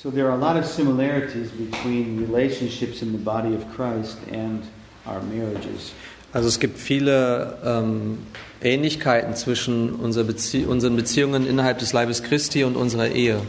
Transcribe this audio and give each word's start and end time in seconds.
So 0.00 0.12
there 0.12 0.28
are 0.28 0.34
a 0.34 0.40
lot 0.40 0.56
of 0.56 0.64
similarities 0.64 1.50
between 1.50 2.20
relationships 2.20 3.02
in 3.02 3.10
the 3.10 3.18
body 3.18 3.52
of 3.52 3.68
Christ 3.74 4.16
and 4.30 4.62
our 5.04 5.20
marriages. 5.22 5.92
Also 6.32 6.46
es 6.46 6.60
gibt 6.60 6.78
viele 6.78 7.58
ähm, 7.64 8.18
Ähnlichkeiten 8.62 9.34
zwischen 9.34 9.94
unserer 9.96 10.22
Bezie 10.22 10.66
unseren 10.66 10.94
Beziehungen 10.94 11.48
innerhalb 11.48 11.80
des 11.80 11.92
Leibes 11.92 12.22
Christi 12.22 12.62
und 12.62 12.76
unserer 12.76 13.08
Ehe. 13.08 13.40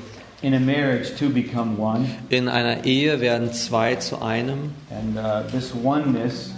In 0.41 0.55
a 0.55 0.59
marriage, 0.59 1.13
two 1.19 1.29
become 1.29 1.77
one, 1.77 2.09
In 2.29 2.47
einer 2.47 2.83
Ehe 2.83 3.21
werden 3.21 3.53
zwei 3.53 3.97
zu 3.97 4.19
einem 4.19 4.71
and 4.89 5.17
uh, 5.17 5.47
this 5.51 5.71
oneness, 5.83 6.51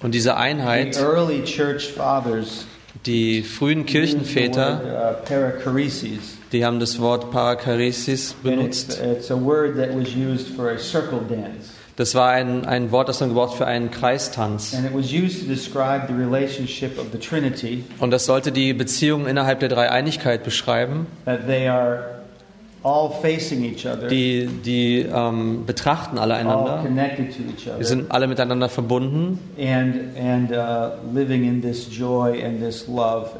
und 0.00 0.14
diese 0.14 0.30
the 0.30 0.36
Einheit, 0.36 0.96
early 0.96 1.44
church 1.44 1.92
fathers 1.92 2.64
die 3.04 3.42
frühen 3.42 3.80
the 3.86 3.92
Kirchenväter, 3.92 4.80
word, 4.82 5.30
uh. 5.30 6.35
Die 6.52 6.64
haben 6.64 6.80
das 6.80 7.00
Wort 7.00 7.30
Parakaresis 7.30 8.34
And 8.44 8.60
it's, 8.60 8.84
benutzt. 8.84 9.00
it's 9.02 9.30
a 9.30 9.36
word 9.36 9.76
that 9.76 9.94
was 9.96 10.14
used 10.14 10.48
for 10.54 10.70
a 10.70 10.78
circle 10.78 11.20
dance. 11.28 11.70
Das 11.96 12.14
war 12.14 12.28
ein, 12.30 12.66
ein 12.66 12.92
Wort, 12.92 13.08
das 13.08 13.20
man 13.20 13.30
gebraucht 13.30 13.56
für 13.56 13.66
einen 13.66 13.90
Kreistanz. 13.90 14.74
And 14.74 14.84
it 14.86 14.94
was 14.94 15.10
used 15.12 15.40
to 15.40 15.46
describe 15.46 16.06
the 16.08 16.12
relationship 16.14 16.98
of 16.98 17.06
the 17.12 17.18
Trinity, 17.18 17.84
Und 18.00 18.10
das 18.10 18.26
sollte 18.26 18.52
die 18.52 18.74
Beziehung 18.74 19.26
innerhalb 19.26 19.60
der 19.60 19.70
Dreieinigkeit 19.70 20.44
beschreiben. 20.44 21.06
that 21.24 21.46
they 21.46 21.66
are 21.68 22.16
all 22.82 23.10
facing 23.22 23.64
each 23.64 23.86
other, 23.86 24.08
Die, 24.08 24.46
die 24.64 25.06
ähm, 25.12 25.64
betrachten 25.66 26.18
alle 26.18 26.34
all 26.34 26.40
einander. 26.40 26.84
Wir 27.78 27.86
sind 27.86 28.10
alle 28.12 28.28
miteinander 28.28 28.68
verbunden 28.68 29.40
and, 29.58 30.16
and 30.18 30.52
uh, 30.52 30.90
living 31.12 31.44
in 31.44 31.62
this 31.62 31.88
joy 31.90 32.44
and 32.44 32.60
this 32.60 32.86
love, 32.86 33.30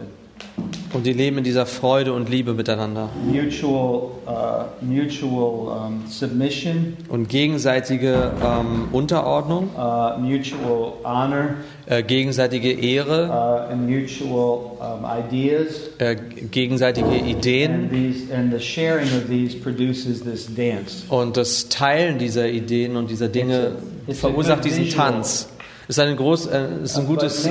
und 0.92 1.04
die 1.04 1.12
leben 1.12 1.38
in 1.38 1.44
dieser 1.44 1.66
Freude 1.66 2.12
und 2.14 2.28
Liebe 2.30 2.54
miteinander. 2.54 3.10
mutual, 3.26 4.10
uh, 4.26 4.84
mutual 4.84 5.86
um, 5.86 6.04
submission, 6.08 6.96
Und 7.08 7.28
gegenseitige 7.28 8.32
ähm, 8.42 8.88
Unterordnung, 8.92 9.70
uh, 9.76 10.18
mutual 10.18 10.92
honor, 11.04 11.48
äh, 11.86 12.02
gegenseitige 12.02 12.72
Ehre, 12.72 13.28
uh, 13.28 13.72
and 13.72 13.88
mutual 13.90 14.70
um, 14.80 15.04
ideas. 15.04 15.90
äh, 15.98 16.16
gegenseitige 16.50 17.06
And, 17.08 17.28
Ideen 17.28 17.90
these, 17.90 18.32
and 18.34 18.52
the 18.52 18.60
sharing 18.60 19.08
of 19.08 19.28
these 19.28 19.56
produces 19.56 20.22
this 20.22 20.46
dance. 20.54 21.04
und 21.10 21.36
das 21.36 21.68
Teilen 21.68 22.18
dieser 22.18 22.48
Ideen 22.48 22.96
und 22.96 23.10
dieser 23.10 23.28
Dinge 23.28 23.56
It's 23.56 23.66
a- 23.66 24.10
it's 24.12 24.20
verursacht 24.20 24.62
good 24.62 24.64
diesen 24.70 24.84
visual. 24.86 25.10
Tanz. 25.12 25.48
Ist 25.88 26.00
ein 26.00 26.16
groß, 26.16 26.46
äh, 26.46 26.68
ist 26.84 26.98
ein 26.98 27.06
gutes, 27.06 27.44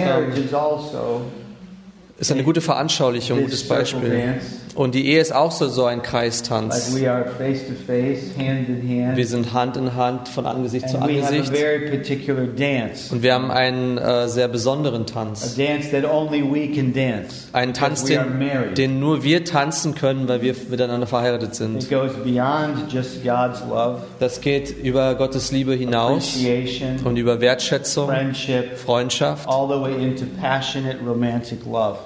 ist 2.18 2.32
eine 2.32 2.44
gute 2.44 2.62
Veranschaulichung, 2.62 3.42
gutes 3.42 3.68
Beispiel. 3.68 4.40
Und 4.76 4.94
die 4.94 5.08
Ehe 5.08 5.22
ist 5.22 5.34
auch 5.34 5.52
so, 5.52 5.70
so 5.70 5.86
ein 5.86 6.00
Like 6.00 6.08
Kreistanz. 6.08 6.94
we 6.94 7.10
are 7.10 7.26
face 7.38 7.66
to 7.66 7.74
face, 7.88 8.36
hand 8.38 8.68
in 8.68 9.06
hand, 9.06 9.16
Wir 9.16 9.26
sind 9.26 9.54
Hand 9.54 9.78
in 9.78 9.96
Hand 9.96 10.28
von 10.28 10.46
Angesicht 10.46 10.90
zu 10.90 10.98
and 10.98 11.08
we 11.08 11.22
have 11.22 11.28
a 11.34 11.38
Angesicht. 11.38 11.56
very 11.58 11.90
particular 11.90 12.46
dance. 12.46 13.10
Und 13.14 13.24
wir 13.24 13.34
haben 13.34 13.52
einen 13.52 13.98
äh, 13.98 14.28
sehr 14.28 14.50
besonderen 14.50 15.04
A 15.04 15.06
Tanz. 15.06 15.56
dance 15.56 15.90
that 15.92 16.04
only 16.04 16.44
we 16.44 16.68
can 16.76 16.92
dance. 16.94 17.48
Einen 17.54 17.74
Tanz, 17.74 18.04
because 18.04 18.14
we 18.16 18.20
are 18.20 18.30
den, 18.30 18.38
married. 18.38 18.78
den 18.78 19.00
nur 19.00 19.24
wir 19.24 19.46
tanzen 19.46 19.96
können, 19.96 20.28
weil 20.28 20.42
wir 20.42 20.54
miteinander 20.70 21.08
verheiratet 21.08 21.56
sind. 21.56 21.82
It 21.84 21.90
goes 21.90 22.12
beyond 22.24 22.92
just 22.92 23.24
God's 23.24 23.62
love, 23.70 24.02
Das 24.20 24.42
geht 24.42 24.72
über 24.84 25.16
Gottes 25.16 25.52
Liebe 25.54 25.74
hinaus 25.74 26.36
appreciation, 26.36 27.00
und 27.06 27.16
über 27.16 27.40
Wertschätzung, 27.40 28.10
friendship, 28.10 28.78
Freundschaft, 28.78 29.48
all 29.48 29.68
the 29.70 29.82
way 29.82 30.04
into 30.04 30.26
passionate 30.42 30.98
romantic 31.06 31.60
love. 31.66 31.98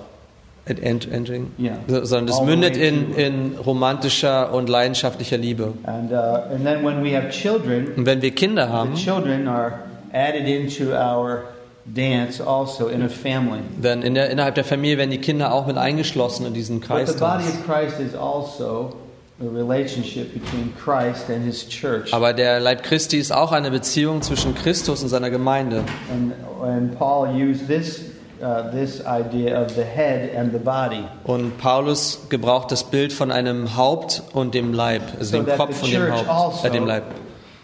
And 0.67 0.79
ent- 0.83 1.11
entering, 1.11 1.51
Yeah. 1.59 1.77
So- 1.87 2.05
sondern 2.05 2.27
das 2.27 2.39
All 2.39 2.45
the 2.45 2.51
mündet 2.51 2.77
in, 2.77 3.13
in 3.15 3.55
romantischer 3.65 4.53
und 4.53 4.69
leidenschaftlicher 4.69 5.37
Liebe. 5.37 5.73
And, 5.83 6.11
uh, 6.11 6.15
and 6.53 6.63
then 6.65 6.83
when 6.85 7.03
we 7.03 7.15
have 7.15 7.29
children, 7.29 7.87
Und 7.97 8.05
wenn 8.05 8.21
wir 8.21 8.31
Kinder 8.31 8.67
the 8.67 8.73
haben, 8.73 8.93
children 8.95 9.47
are 9.47 9.79
added 10.13 10.47
into 10.47 10.91
our 10.93 11.43
dance 11.85 12.39
also 12.45 12.87
in 12.87 13.01
a 13.01 13.09
family. 13.09 13.61
dann 13.81 14.03
in 14.03 14.13
der, 14.13 14.29
innerhalb 14.29 14.53
der 14.55 14.63
Familie 14.63 14.97
werden 14.97 15.09
die 15.11 15.17
Kinder 15.19 15.51
auch 15.53 15.65
mit 15.65 15.77
eingeschlossen 15.77 16.45
in 16.45 16.53
diesen 16.53 16.79
But 16.81 17.07
the 17.07 17.13
body 17.19 17.45
of 17.45 17.65
Christ 17.65 17.99
is 17.99 18.13
also 18.15 18.93
a 19.41 19.45
relationship 19.55 20.33
between 20.33 20.71
Christ 20.75 21.29
and 21.29 21.45
his 21.45 21.67
church. 21.67 22.13
Aber 22.13 22.33
der 22.33 22.59
Leib 22.59 22.83
Christi 22.83 23.17
ist 23.17 23.31
auch 23.31 23.51
eine 23.53 23.71
Beziehung 23.71 24.21
zwischen 24.21 24.53
Christus 24.53 25.01
und 25.01 25.09
seiner 25.09 25.29
Gemeinde. 25.29 25.83
And, 26.13 26.33
and 26.61 26.99
Paul 26.99 27.29
used 27.29 27.67
this, 27.67 28.01
uh, 28.41 28.71
this 28.71 29.01
idea 29.05 29.61
of 29.61 29.71
the 29.75 29.83
head 29.83 30.33
and 30.35 30.51
the 30.51 30.59
body. 30.59 31.03
Und 31.23 31.57
Paulus 31.57 32.19
gebraucht 32.29 32.71
das 32.71 32.83
Bild 32.83 33.13
von 33.13 33.31
einem 33.31 33.75
Haupt 33.75 34.23
und 34.33 34.53
dem 34.53 34.73
Leib, 34.73 35.01
also 35.17 35.37
So 35.37 35.43
dem 35.43 35.57
Kopf 35.57 35.83
und 35.83 35.91
dem 35.91 36.27
Haupt, 36.27 36.65
äh, 36.65 36.69
dem 36.71 36.83
also 36.83 36.93
Leib. 36.93 37.03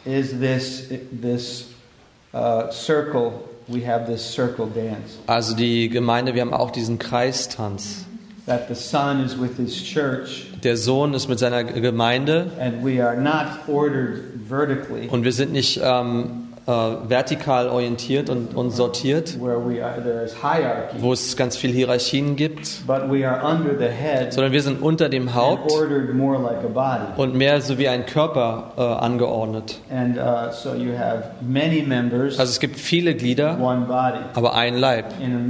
is 0.06 0.40
this, 0.40 0.90
this 1.12 1.74
uh, 2.34 2.70
circle, 2.72 3.34
we 3.68 3.82
have 3.82 4.06
this 4.06 4.22
circle 4.22 4.68
dance. 4.68 5.18
Also 5.28 5.56
die 5.56 5.90
Gemeinde, 5.90 6.34
wir 6.36 6.42
haben 6.42 6.54
auch 6.54 6.72
diesen 6.72 7.00
Kreistanz. 7.00 8.06
That 8.46 8.68
the 8.68 8.76
Son 8.76 9.22
is 9.26 9.36
with 9.40 9.58
his 9.58 9.74
church, 9.84 10.52
Der 10.64 10.78
Sohn 10.78 11.16
ist 11.16 11.28
mit 11.28 11.40
seiner 11.40 11.64
Gemeinde 11.64 12.52
and 12.60 12.86
we 12.86 13.04
are 13.04 13.18
not 13.18 13.48
ordered 13.68 14.22
vertically, 14.48 15.08
und 15.10 15.24
wir 15.24 15.32
sind 15.32 15.52
nicht 15.52 15.82
ähm, 15.84 16.45
äh, 16.68 16.72
vertikal 16.72 17.70
orientiert 17.70 18.30
und, 18.30 18.56
und 18.56 18.72
sortiert, 18.72 19.38
are, 19.40 20.90
wo 21.00 21.14
es 21.14 21.38
ganz 21.38 21.58
viel 21.58 21.72
Hierarchien 21.72 22.36
gibt, 22.36 22.66
sondern 22.88 24.52
wir 24.52 24.62
sind 24.62 24.82
unter 24.82 25.10
dem 25.10 25.36
Haupt 25.36 25.72
like 25.72 27.18
und 27.18 27.36
mehr 27.36 27.62
so 27.62 27.78
wie 27.78 27.88
ein 27.88 28.06
Körper 28.06 28.72
äh, 28.78 28.82
angeordnet. 28.82 29.80
And 29.92 30.18
uh, 30.18 30.52
so 30.52 30.74
members, 31.88 32.40
Also 32.40 32.52
es 32.52 32.60
gibt 32.60 32.80
viele 32.80 33.16
Glieder, 33.16 33.58
aber 34.34 34.56
ein 34.56 34.78
Leib. 34.78 35.14
In 35.22 35.48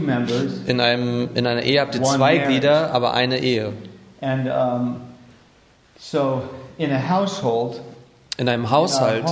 members, 0.00 0.52
einem, 0.80 1.30
in 1.34 1.46
einer 1.46 1.62
Ehe 1.62 1.80
habt 1.80 1.94
ihr 1.94 2.02
zwei 2.02 2.34
marriage. 2.34 2.46
Glieder, 2.46 2.92
aber 2.92 3.14
eine 3.14 3.38
Ehe. 3.38 3.72
and 4.20 4.48
um, 4.48 5.00
so 5.98 6.48
in 6.78 6.92
a 6.92 6.98
household, 6.98 7.80
In 8.40 8.48
einem 8.48 8.70
Haushalt 8.70 9.26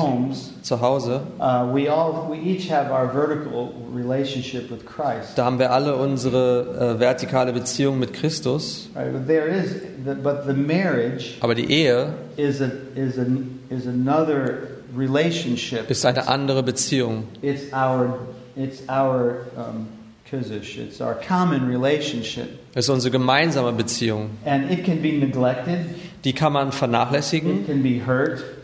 zu 0.61 0.83
Hause, 0.83 1.23
uh, 1.41 1.65
we 1.73 1.89
all 1.91 2.29
we 2.29 2.37
each 2.37 2.71
have 2.71 2.91
our 2.93 3.11
vertical 3.11 3.73
relationship 3.91 4.71
with 4.71 4.85
Christ. 4.85 5.39
da 5.39 5.47
haben 5.47 5.59
wir 5.59 5.73
alle 5.73 5.97
unsere 5.97 6.97
äh, 6.99 7.01
vertikale 7.01 7.55
Beziehung 7.55 7.99
mit 7.99 8.13
Christus. 8.13 8.91
Right? 8.95 9.11
But 9.11 9.27
there 9.27 9.47
is, 9.47 9.77
the, 10.05 10.13
but 10.13 10.45
the 10.47 10.53
marriage 10.53 11.39
Aber 11.41 11.55
die 11.55 11.71
Ehe 11.71 12.13
is 12.37 12.61
a 12.61 12.71
is 12.95 13.19
a 13.19 13.25
is 13.71 13.87
another 13.87 14.59
relationship. 14.95 15.89
ist 15.89 16.05
eine 16.05 16.29
andere 16.29 16.63
Beziehung. 16.63 17.29
It's 17.41 17.73
our 17.73 18.19
it's 18.57 18.83
our 18.91 19.47
um. 19.57 19.89
It's 20.31 21.01
our 21.01 21.15
common 21.27 21.71
relationship, 21.71 22.59
Es 22.75 22.85
ist 22.85 22.91
unsere 22.91 23.11
gemeinsame 23.11 23.73
Beziehung. 23.73 24.29
and 24.45 24.71
it 24.71 24.85
can 24.85 25.01
be 25.01 25.13
neglected. 25.13 25.87
Die 26.25 26.33
kann 26.33 26.53
man 26.53 26.73
vernachlässigen, 26.73 27.65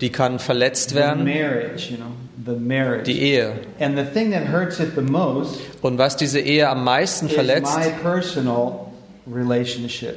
die 0.01 0.11
kann 0.11 0.39
verletzt 0.39 0.95
werden. 0.95 1.25
Die 1.27 3.21
Ehe. 3.21 3.53
And 3.81 3.97
the 3.97 4.05
thing 4.05 4.33
that 4.33 4.53
hurts 4.53 4.81
it 4.81 4.95
the 4.95 5.01
most 5.03 5.61
Und 5.83 5.99
was 5.99 6.17
diese 6.17 6.41
Ehe 6.41 6.69
am 6.69 6.85
meisten 6.85 7.27
is 7.27 7.33
verletzt, 7.33 7.79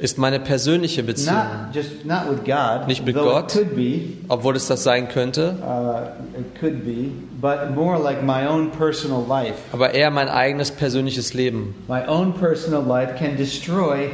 ist 0.02 0.18
meine 0.18 0.38
persönliche 0.40 1.02
Beziehung. 1.02 1.36
Not 1.36 1.74
just 1.74 2.04
not 2.04 2.28
with 2.28 2.44
God, 2.44 2.86
Nicht 2.86 3.06
mit 3.06 3.14
Gott. 3.14 3.54
it 3.54 3.58
could 3.58 3.74
be, 3.74 4.18
Obwohl 4.28 4.54
es 4.56 4.66
das 4.66 4.82
sein 4.84 5.08
könnte, 5.08 5.56
uh, 5.62 6.38
it 6.38 6.60
could 6.60 6.84
be, 6.84 7.10
but 7.40 7.74
more 7.74 7.98
like 7.98 8.22
my 8.22 8.46
own 8.46 8.70
personal 8.70 9.24
life. 9.26 9.54
aber 9.72 9.94
eher 9.94 10.10
mein 10.10 10.28
eigenes 10.28 10.70
persönliches 10.70 11.32
Leben. 11.32 11.74
My 11.88 12.06
own 12.06 12.34
personal 12.34 12.82
life 12.82 13.14
can 13.18 13.36
destroy. 13.36 14.10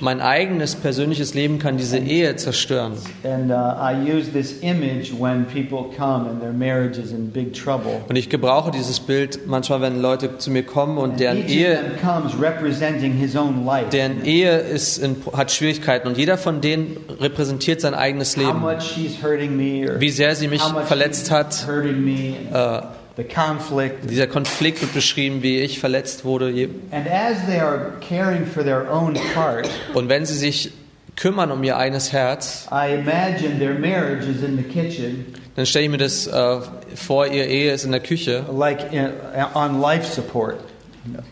Mein 0.00 0.22
eigenes 0.22 0.74
persönliches 0.74 1.34
Leben 1.34 1.58
kann 1.58 1.76
diese 1.76 1.98
Ehe 1.98 2.34
zerstören. 2.36 2.94
And 3.24 3.50
I 3.50 4.10
use 4.10 4.30
this 4.32 4.60
image 4.62 5.12
when 5.18 5.44
people 5.44 5.94
come 5.94 6.26
and 6.28 6.40
their 6.40 6.52
marriage 6.52 6.98
is 6.98 7.12
in 7.12 7.30
big 7.30 7.52
trouble. 7.52 8.00
Und 8.08 8.16
ich 8.16 8.30
gebrauche 8.30 8.70
dieses 8.70 9.00
Bild 9.00 9.46
manchmal, 9.46 9.82
wenn 9.82 10.00
Leute 10.00 10.38
zu 10.38 10.50
mir 10.50 10.62
kommen 10.62 10.96
und 10.96 11.10
And 11.10 11.20
deren 11.20 11.46
Ehe, 11.46 11.74
of 11.74 11.80
them 11.80 12.00
comes 12.00 12.40
representing 12.40 13.12
his 13.12 13.36
own 13.36 13.66
life. 13.66 13.90
deren 13.90 14.24
Ehe 14.24 14.56
ist 14.56 14.96
in, 14.96 15.16
hat 15.34 15.52
Schwierigkeiten 15.52 16.08
und 16.08 16.16
jeder 16.16 16.38
von 16.38 16.62
denen 16.62 16.96
repräsentiert 17.20 17.82
sein 17.82 17.92
eigenes 17.94 18.36
Leben. 18.36 18.62
Wie 18.62 20.10
sehr 20.10 20.34
sie 20.34 20.48
mich 20.48 20.62
verletzt 20.62 21.30
hat. 21.30 21.66
Äh. 21.68 22.95
Dieser 23.16 24.26
Konflikt 24.26 24.82
wird 24.82 24.92
beschrieben, 24.92 25.42
wie 25.42 25.60
ich 25.60 25.78
verletzt 25.80 26.24
wurde. 26.24 26.50
Je- 26.50 26.68
And 26.90 27.06
as 27.10 27.38
they 27.46 27.58
are 27.58 27.92
caring 28.06 28.46
for 28.46 28.62
their 28.62 28.86
own 28.92 29.16
part, 29.34 29.68
Und 29.94 30.08
wenn 30.08 30.26
sie 30.26 30.34
sich 30.34 30.72
kümmern 31.16 31.50
um 31.50 31.64
ihr 31.64 31.76
eigenes 31.78 32.12
Herz, 32.12 32.66
I 32.70 32.92
imagine 32.94 33.58
their 33.58 33.74
marriage 33.78 34.26
is 34.28 34.42
in 34.42 34.56
the 34.58 34.62
kitchen, 34.62 35.24
dann 35.54 35.64
stelle 35.64 35.86
ich 35.86 35.90
mir 35.90 35.96
das 35.98 36.26
äh, 36.26 36.58
vor, 36.94 37.26
ihre 37.26 37.46
Ehe 37.46 37.72
ist 37.72 37.84
in 37.84 37.92
der 37.92 38.02
Küche, 38.02 38.44
like 38.52 38.92
in, 38.92 39.08
on 39.54 39.80
life 39.80 40.12
support. 40.12 40.56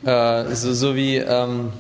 äh, 0.07 0.55
so, 0.55 0.73
so 0.73 0.97
wie, 0.97 1.17
ähm, 1.19 1.71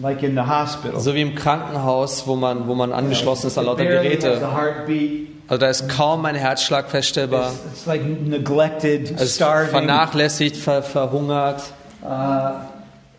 like 0.00 0.22
in 0.22 0.34
the 0.36 0.42
hospital. 0.42 1.00
So 1.00 1.14
wie 1.16 1.22
im 1.22 1.34
Krankenhaus, 1.34 2.28
wo 2.28 2.36
man, 2.36 2.68
wo 2.68 2.74
man 2.76 2.92
angeschlossen 2.92 3.48
ist 3.48 3.58
an 3.58 3.64
lauter 3.64 3.84
Geräte. 3.84 4.40
Also 5.48 5.60
da 5.60 5.70
ist 5.70 5.88
kaum 5.88 6.26
ein 6.26 6.34
Herzschlag 6.34 6.90
feststellbar. 6.90 7.52
It's, 7.52 7.78
it's 7.78 7.86
like 7.86 8.02
neglected, 8.04 9.10
Es 9.16 9.22
ist 9.22 9.36
starving. 9.36 9.70
vernachlässigt, 9.70 10.56
ver, 10.56 10.82
verhungert. 10.82 11.62
Uh, 12.02 12.60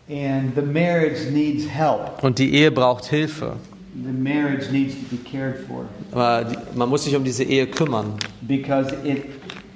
and 0.08 0.54
the 0.54 0.62
marriage 0.62 1.28
needs 1.32 1.64
help. 1.68 2.22
Und 2.22 2.38
die 2.38 2.54
Ehe 2.54 2.70
braucht 2.70 3.06
Hilfe. 3.06 3.54
The 3.94 4.12
marriage 4.12 4.70
needs 4.70 4.94
to 4.94 5.16
be 5.16 5.18
cared 5.28 5.66
for. 5.66 5.84
Aber 6.12 6.44
die, 6.44 6.56
man 6.76 6.88
muss 6.88 7.02
sich 7.04 7.16
um 7.16 7.24
diese 7.24 7.42
Ehe 7.42 7.66
kümmern. 7.66 8.14
Because 8.42 8.94
it, 9.04 9.24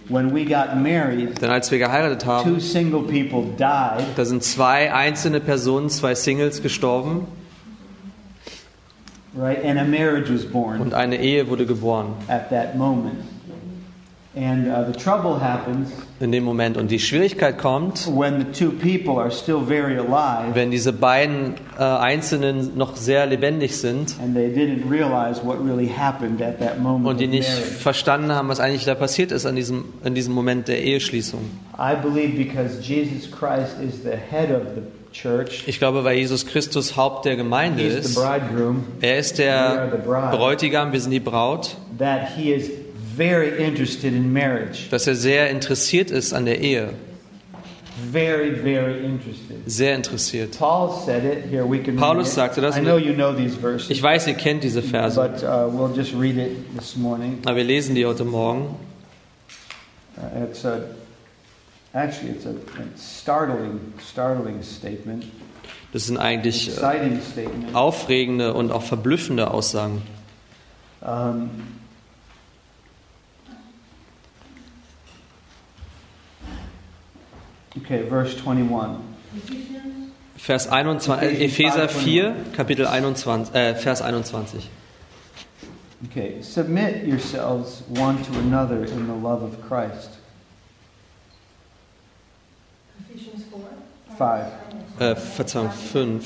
when 0.08 0.32
we 0.32 0.44
got 0.44 0.76
married, 0.76 1.40
Denn 1.42 1.50
als 1.50 1.72
wir 1.72 1.78
geheiratet 1.78 2.22
two 2.22 2.28
haben, 2.28 2.60
single 2.60 3.02
people 3.02 3.42
died. 3.58 4.06
da 4.14 4.24
sind 4.24 4.44
zwei 4.44 4.94
einzelne 4.94 5.40
Personen, 5.40 5.90
zwei 5.90 6.14
Singles 6.14 6.62
gestorben 6.62 7.26
right? 9.36 9.62
And 9.64 9.78
a 9.78 9.84
marriage 9.84 10.30
was 10.30 10.44
born 10.44 10.80
und 10.80 10.94
eine 10.94 11.16
Ehe 11.16 11.48
wurde 11.48 11.66
geboren 11.66 12.14
at 12.28 12.50
that 12.50 12.76
moment. 12.76 13.24
And 14.36 14.66
uh, 14.66 14.82
the 14.82 14.98
trouble 14.98 15.38
happens 15.38 15.92
in 16.18 16.32
dem 16.32 16.42
Moment. 16.42 16.76
Und 16.76 16.90
die 16.90 16.98
Schwierigkeit 16.98 17.56
kommt, 17.56 18.08
when 18.08 18.40
the 18.40 18.52
two 18.52 18.72
people 18.72 19.20
are 19.20 19.30
still 19.30 19.60
very 19.60 19.96
alive 19.96 20.54
wenn 20.54 20.72
diese 20.72 20.92
beiden 20.92 21.54
äh, 21.78 21.82
Einzelnen 21.82 22.76
noch 22.76 22.96
sehr 22.96 23.26
lebendig 23.26 23.76
sind 23.76 24.16
and 24.20 24.34
they 24.34 24.48
didn't 24.48 24.90
realize 24.90 25.40
what 25.44 25.64
really 25.64 25.88
happened 25.88 26.42
at 26.42 26.58
that 26.58 26.80
moment 26.80 27.06
und 27.06 27.20
die 27.20 27.28
nicht 27.28 27.48
verstanden 27.48 28.32
haben, 28.32 28.48
was 28.48 28.58
eigentlich 28.58 28.84
da 28.84 28.96
passiert 28.96 29.30
ist 29.30 29.46
an 29.46 29.54
diesem, 29.54 29.84
in 30.04 30.16
diesem 30.16 30.34
Moment 30.34 30.66
der 30.66 30.82
Eheschließung. 30.82 31.40
I 31.78 31.94
believe 31.94 32.36
because 32.36 32.80
Jesus 32.80 33.30
Christ 33.30 33.76
is 33.80 34.02
the 34.02 34.16
head 34.16 34.50
of 34.50 34.62
the 34.74 34.82
Ich 35.66 35.78
glaube, 35.78 36.02
weil 36.04 36.18
Jesus 36.18 36.44
Christus 36.44 36.96
Haupt 36.96 37.24
der 37.24 37.36
Gemeinde 37.36 37.82
ist, 37.82 38.18
er 39.00 39.18
ist 39.18 39.38
der 39.38 39.86
Bräutigam, 40.04 40.92
wir 40.92 41.00
sind 41.00 41.12
die 41.12 41.20
Braut, 41.20 41.76
that 41.98 42.28
he 42.36 42.52
is 42.52 42.70
very 43.16 43.50
interested 43.64 44.12
in 44.12 44.32
marriage. 44.32 44.88
dass 44.90 45.06
er 45.06 45.14
sehr 45.14 45.50
interessiert 45.50 46.10
ist 46.10 46.32
an 46.34 46.46
der 46.46 46.60
Ehe. 46.60 46.90
Very, 48.10 48.50
very 48.56 49.04
interested. 49.04 49.56
Sehr 49.66 49.94
interessiert. 49.94 50.58
Paul 50.58 50.90
said 51.06 51.22
it. 51.24 51.44
Here 51.48 51.64
we 51.64 51.78
can 51.78 51.94
Paulus 51.96 52.26
read 52.26 52.26
it. 52.26 52.34
sagte 52.34 52.60
das. 52.60 52.76
I 52.76 52.80
know 52.80 52.96
you 52.98 53.14
know 53.14 53.32
these 53.32 53.54
verses. 53.54 53.88
Ich 53.90 54.02
weiß, 54.02 54.26
ihr 54.26 54.34
kennt 54.34 54.64
diese 54.64 54.82
Verse, 54.82 55.14
But 55.14 55.44
uh, 55.44 55.68
we'll 55.72 55.94
just 55.94 56.12
read 56.12 56.36
it 56.36 56.76
this 56.76 56.96
morning. 56.96 57.38
aber 57.44 57.56
wir 57.58 57.64
lesen 57.64 57.94
die 57.94 58.04
heute 58.04 58.24
Morgen. 58.24 58.74
Uh, 60.16 60.44
it's 60.44 60.64
a, 60.64 60.80
actually, 61.94 62.32
it's 62.32 62.46
a, 62.46 62.54
startling, 62.96 63.94
startling 63.98 64.62
statement, 64.62 65.24
Das 65.94 66.06
sind 66.06 66.18
eigentlich 66.18 66.76
äh, 66.76 67.46
aufregende 67.72 68.52
und 68.52 68.72
auch 68.72 68.82
verblüffende 68.82 69.52
Aussagen. 69.52 70.02
Um, 71.00 71.50
okay, 77.76 78.02
verse 78.08 78.36
21. 78.44 79.00
Vers 80.36 80.66
21, 80.66 81.22
äh, 81.22 81.44
Epheser 81.44 81.88
4, 81.88 82.34
Kapitel 82.56 82.88
21, 82.88 83.54
äh, 83.54 83.76
Vers 83.76 84.02
21. 84.02 84.68
Okay, 86.10 86.42
submit 86.42 87.06
yourselves 87.06 87.84
one 87.96 88.18
to 88.24 88.32
another 88.40 88.82
in 88.82 89.06
the 89.06 89.14
love 89.22 89.44
of 89.44 89.52
Christ. 89.68 90.18
Ephesians 93.08 93.44
4. 93.44 93.60
Five, 94.16 94.46
Äh, 94.98 95.16
Verzeihung, 95.16 95.70
5, 95.70 96.24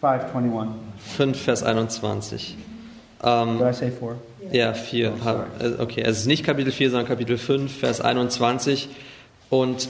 521. 0.00 0.74
5, 1.16 1.40
Vers 1.42 1.62
21. 1.62 2.56
Did 2.56 3.26
Ähm, 3.28 3.60
I 3.62 3.72
say 3.72 3.90
four? 3.90 4.16
ja, 4.50 4.72
4. 4.74 5.12
Okay, 5.78 6.00
es 6.02 6.20
ist 6.20 6.26
nicht 6.26 6.42
Kapitel 6.44 6.72
4, 6.72 6.90
sondern 6.90 7.06
Kapitel 7.08 7.36
5, 7.38 7.78
Vers 7.78 8.00
21. 8.00 8.88
Und 9.50 9.88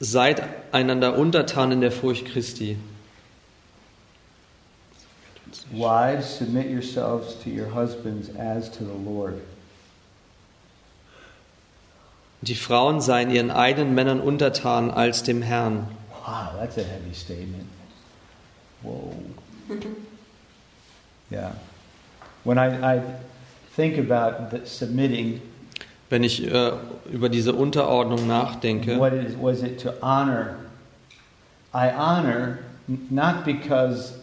seid 0.00 0.42
einander 0.72 1.18
untertan 1.18 1.72
in 1.72 1.80
der 1.80 1.90
Furcht 1.90 2.26
Christi. 2.26 2.76
Wives, 5.72 6.38
submit 6.38 6.70
yourselves 6.70 7.34
to 7.42 7.50
your 7.50 7.66
husbands 7.74 8.30
as 8.38 8.70
to 8.70 8.84
the 8.84 9.04
Lord. 9.04 9.34
Die 12.42 12.54
Frauen 12.54 13.00
seien 13.00 13.30
ihren 13.30 13.50
eigenen 13.50 13.94
Männern 13.94 14.20
untertan 14.20 14.90
als 14.90 15.22
dem 15.22 15.42
Herrn. 15.42 15.88
Wow, 16.24 16.58
that's 16.58 16.78
a 16.78 16.82
heavy 16.82 17.14
statement. 17.14 17.66
Whoa. 18.82 19.12
Yeah. 21.30 21.52
When 22.44 22.58
I, 22.58 22.96
I 22.96 23.00
think 23.74 23.98
about 23.98 24.50
the 24.50 24.66
submitting, 24.66 25.40
Wenn 26.10 26.22
ich 26.24 26.42
äh, 26.42 26.72
über 27.12 27.28
diese 27.28 27.52
Unterordnung 27.52 28.26
nachdenke, 28.26 28.98
what 28.98 29.12
is, 29.12 29.34
was 29.38 29.62
it 29.62 29.80
to 29.82 29.92
honor? 30.00 30.56
I 31.74 31.90
honor 31.90 32.58
not 33.10 33.44
because 33.44 34.17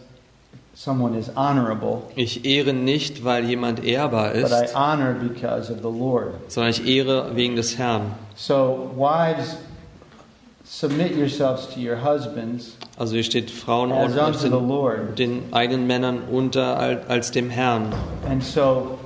someone 0.76 1.14
is 1.18 1.30
honorable, 1.34 2.02
ich 2.16 2.44
ehre 2.44 2.72
nicht, 2.74 3.24
weil 3.24 3.44
jemand 3.48 3.82
ehrbar 3.82 4.32
but 4.34 4.52
I 4.52 4.64
ist, 4.66 4.74
honor 4.76 5.14
because 5.14 5.72
of 5.72 5.78
the 5.80 5.88
Lord. 5.88 6.34
sondern 6.48 6.70
ich 6.70 6.86
ehre 6.86 7.34
wegen 7.34 7.56
des 7.56 7.78
Herrn. 7.78 8.12
So, 8.36 8.90
wives, 8.94 9.56
submit 10.64 11.16
yourselves 11.16 11.66
to 11.74 11.80
your 11.80 11.96
husbands 11.96 12.76
Also 12.98 13.14
hier 13.14 13.24
steht 13.24 13.50
Frauen 13.50 13.90
the 14.50 15.14
den, 15.16 15.42
eigenen 15.52 15.86
Männern 15.86 16.20
unter 16.30 16.78
al- 16.78 17.04
als 17.08 17.30
dem 17.30 17.48
Herrn. 17.50 17.92
And 18.28 18.42
so, 18.42 18.98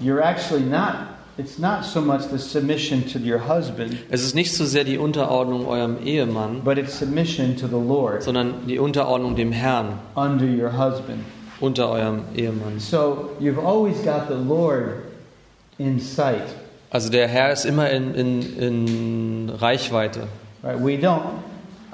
you're 0.00 0.22
actually 0.22 0.62
not, 0.64 0.94
it's 1.40 1.58
not 1.58 1.84
so 1.84 2.00
much 2.00 2.22
the 2.30 2.38
submission 2.38 3.02
to 3.06 3.18
your 3.18 3.38
husband, 3.48 3.96
Es 4.10 4.22
ist 4.22 4.34
nicht 4.34 4.52
so 4.54 4.64
sehr 4.64 4.84
die 4.84 4.98
Unterordnung 4.98 5.66
eurem 5.66 5.96
Ehemann, 6.04 6.60
but 6.64 6.76
it's 6.78 6.98
submission 6.98 7.56
to 7.56 7.66
the 7.66 7.74
Lord 7.74 8.22
sondern 8.22 8.66
die 8.68 8.78
Unterordnung 8.78 9.34
dem 9.36 9.52
Herrn 9.52 9.98
under 10.14 10.44
your 10.46 10.70
husband. 10.72 11.24
unter 11.60 11.88
eurem 11.90 12.22
Ehemann. 12.36 12.78
So, 12.78 13.30
you've 13.40 13.58
always 13.58 13.96
got 14.04 14.28
the 14.28 14.34
Lord 14.34 15.02
in 15.78 15.98
sight. 16.00 16.42
Also 16.90 17.10
der 17.10 17.28
Herr 17.28 17.52
ist 17.52 17.64
immer 17.66 17.88
in, 17.90 18.14
in, 18.14 18.42
in 18.58 19.50
Reichweite. 19.50 20.26
Right? 20.62 20.78
We 20.78 20.96
don't. 20.96 21.22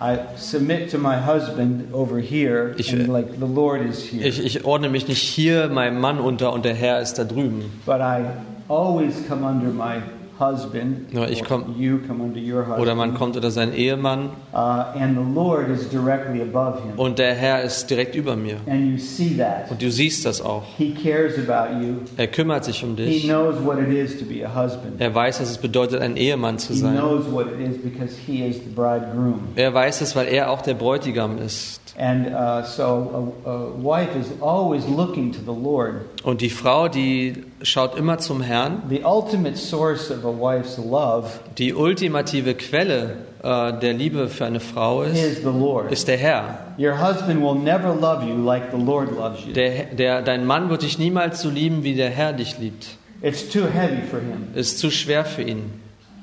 I 0.01 0.19
submit 0.37 0.91
to 0.91 0.99
my 0.99 1.17
husband 1.17 1.93
over 1.95 2.19
here, 2.21 2.75
Ich- 2.79 2.93
and 2.93 3.09
like 3.09 3.39
the 3.41 3.47
Lord 3.47 3.81
is 3.81 4.03
here. 4.03 4.27
Ich, 4.27 4.45
ich 4.45 4.65
ordne 4.65 4.89
mich 4.91 5.09
nicht 5.09 5.23
hier 5.23 5.69
meinem 5.69 6.01
Mann 6.01 6.19
unter 6.19 6.53
und 6.53 6.65
der 6.65 6.75
Herr 6.75 7.01
ist 7.01 7.15
da 7.19 7.25
drüben. 7.25 7.65
but 7.87 8.01
I 8.01 8.25
always 8.69 9.15
come 9.29 9.45
under 9.47 9.69
my 9.69 10.01
husband. 10.39 11.13
Ja, 11.15 11.27
ich 11.27 11.41
or 11.41 11.47
komm- 11.47 11.75
you 11.79 11.99
come 12.07 12.23
under 12.23 12.39
your 12.39 12.61
husband. 12.67 12.81
Oder 12.83 12.95
man 12.95 13.15
kommt 13.15 13.37
unter 13.37 13.51
seinen 13.51 13.73
Ehemann 13.73 14.31
uh, 14.53 14.57
and 14.57 15.17
the 15.17 15.35
Lord 15.35 15.71
is 15.71 15.89
directly 15.89 16.43
above 16.43 16.83
him. 16.83 16.99
und 16.99 17.19
der 17.19 17.35
Herr 17.35 17.63
ist 17.63 17.89
direkt 17.89 18.15
über 18.15 18.37
mir. 18.37 18.57
And 18.67 18.93
you 18.93 18.99
see 18.99 19.35
that. 19.39 19.71
Und 19.71 19.81
du 19.81 19.91
siehst 19.91 20.27
das 20.27 20.43
auch. 20.43 20.63
He 20.77 20.93
cares 20.95 21.39
about 21.39 21.83
you. 21.83 21.95
Er 22.19 22.27
kümmert 22.27 22.65
sich 22.67 22.85
um 22.85 22.97
He 22.97 23.05
dich. 23.07 23.25
knows 23.25 23.55
what 23.65 23.79
it 23.79 23.89
is 23.89 24.19
to 24.19 24.27
be 24.27 24.45
a 24.47 24.55
husband. 24.55 25.01
Er 25.01 25.15
weiß, 25.15 25.41
was 25.41 25.51
es 25.51 25.59
bedeutet, 25.59 26.03
ein 26.03 26.17
Ehemann 26.19 26.59
zu 26.59 26.75
He 26.75 26.81
sein. 26.81 26.97
knows 26.97 27.25
what 27.33 27.47
it 27.47 27.59
is 27.67 27.79
because 27.79 28.15
he 28.27 28.47
is 28.47 28.57
the 28.57 28.69
bridegroom. 28.75 29.41
Er 29.57 29.73
weiß 29.73 30.03
es, 30.03 30.15
weil 30.15 30.27
er 30.29 30.51
auch 30.51 30.61
der 30.61 30.75
Bräutigam 30.75 31.39
ist. 31.39 31.81
And 31.99 32.27
uh, 32.27 32.63
so 32.63 33.33
a, 33.47 33.51
a 33.51 33.69
wife 33.83 34.11
is 34.21 34.27
always 34.43 34.87
looking 34.87 35.33
to 35.33 35.39
the 35.41 35.59
Lord. 35.59 35.95
Und 36.25 36.43
die 36.43 36.51
Frau, 36.51 36.89
die 36.89 37.33
schaut 37.63 37.97
immer 37.97 38.19
zum 38.19 38.41
Herrn. 38.43 38.83
The 38.89 39.03
ultimate 39.05 39.57
source 39.57 40.11
of 40.11 40.25
a 40.25 40.29
wife's 40.29 40.77
love 40.79 41.29
Die 41.59 41.73
ultimative 41.75 42.55
Quelle 42.55 43.17
äh, 43.43 43.73
der 43.79 43.93
Liebe 43.95 44.29
für 44.29 44.45
eine 44.47 44.61
Frau 44.61 45.03
ist, 45.03 45.17
is 45.23 45.39
the 45.39 45.45
Lord. 45.45 45.91
ist 45.91 46.07
der 46.09 46.17
Herr. 46.19 46.59
Your 46.79 46.99
husband 47.01 47.41
will 47.41 47.55
never 47.55 47.95
love 47.95 48.25
you 48.27 48.35
like 48.45 48.71
the 48.73 48.79
Lord 48.83 49.11
loves 49.17 49.45
you. 49.47 49.53
Der, 49.53 49.85
der, 49.87 50.23
dein 50.23 50.45
Mann 50.47 50.69
wird 50.71 50.83
dich 50.83 50.99
niemals 50.99 51.41
so 51.41 51.49
lieben, 51.51 51.83
wie 51.85 51.95
der 51.95 52.11
Herr 52.11 52.33
dich 52.33 52.59
liebt. 52.59 52.87
It's 53.23 53.49
too 53.49 53.63
heavy 53.73 54.03
for 54.11 54.19
him 54.21 54.49
Ist 54.55 54.79
zu 54.79 54.91
schwer 54.91 55.25
für 55.25 55.43
ihn, 55.43 55.71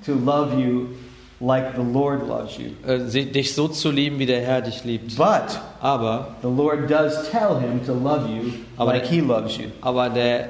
to 0.06 0.14
love 0.14 0.54
you 0.62 0.90
like 1.40 1.76
the 1.76 1.82
Lord 1.82 2.28
loves 2.28 2.58
you. 2.58 2.70
äh, 2.88 3.26
dich 3.26 3.56
so 3.56 3.68
zu 3.68 3.90
lieben, 3.90 4.20
wie 4.20 4.28
der 4.28 4.42
Herr 4.42 4.62
dich 4.62 4.84
liebt. 4.84 5.18
But 5.18 5.60
Aber, 5.82 6.36
the 6.44 6.48
Lord 6.48 6.90
does 6.90 7.30
tell 7.32 7.60
him 7.60 7.84
to 7.88 7.94
love 7.94 8.28
you 8.30 8.54
Aber 8.78 8.94
like 8.94 9.04
der- 9.04 9.12
he 9.12 9.20
loves 9.22 9.58
you. 9.58 9.66
aber 9.82 10.10
der, 10.10 10.48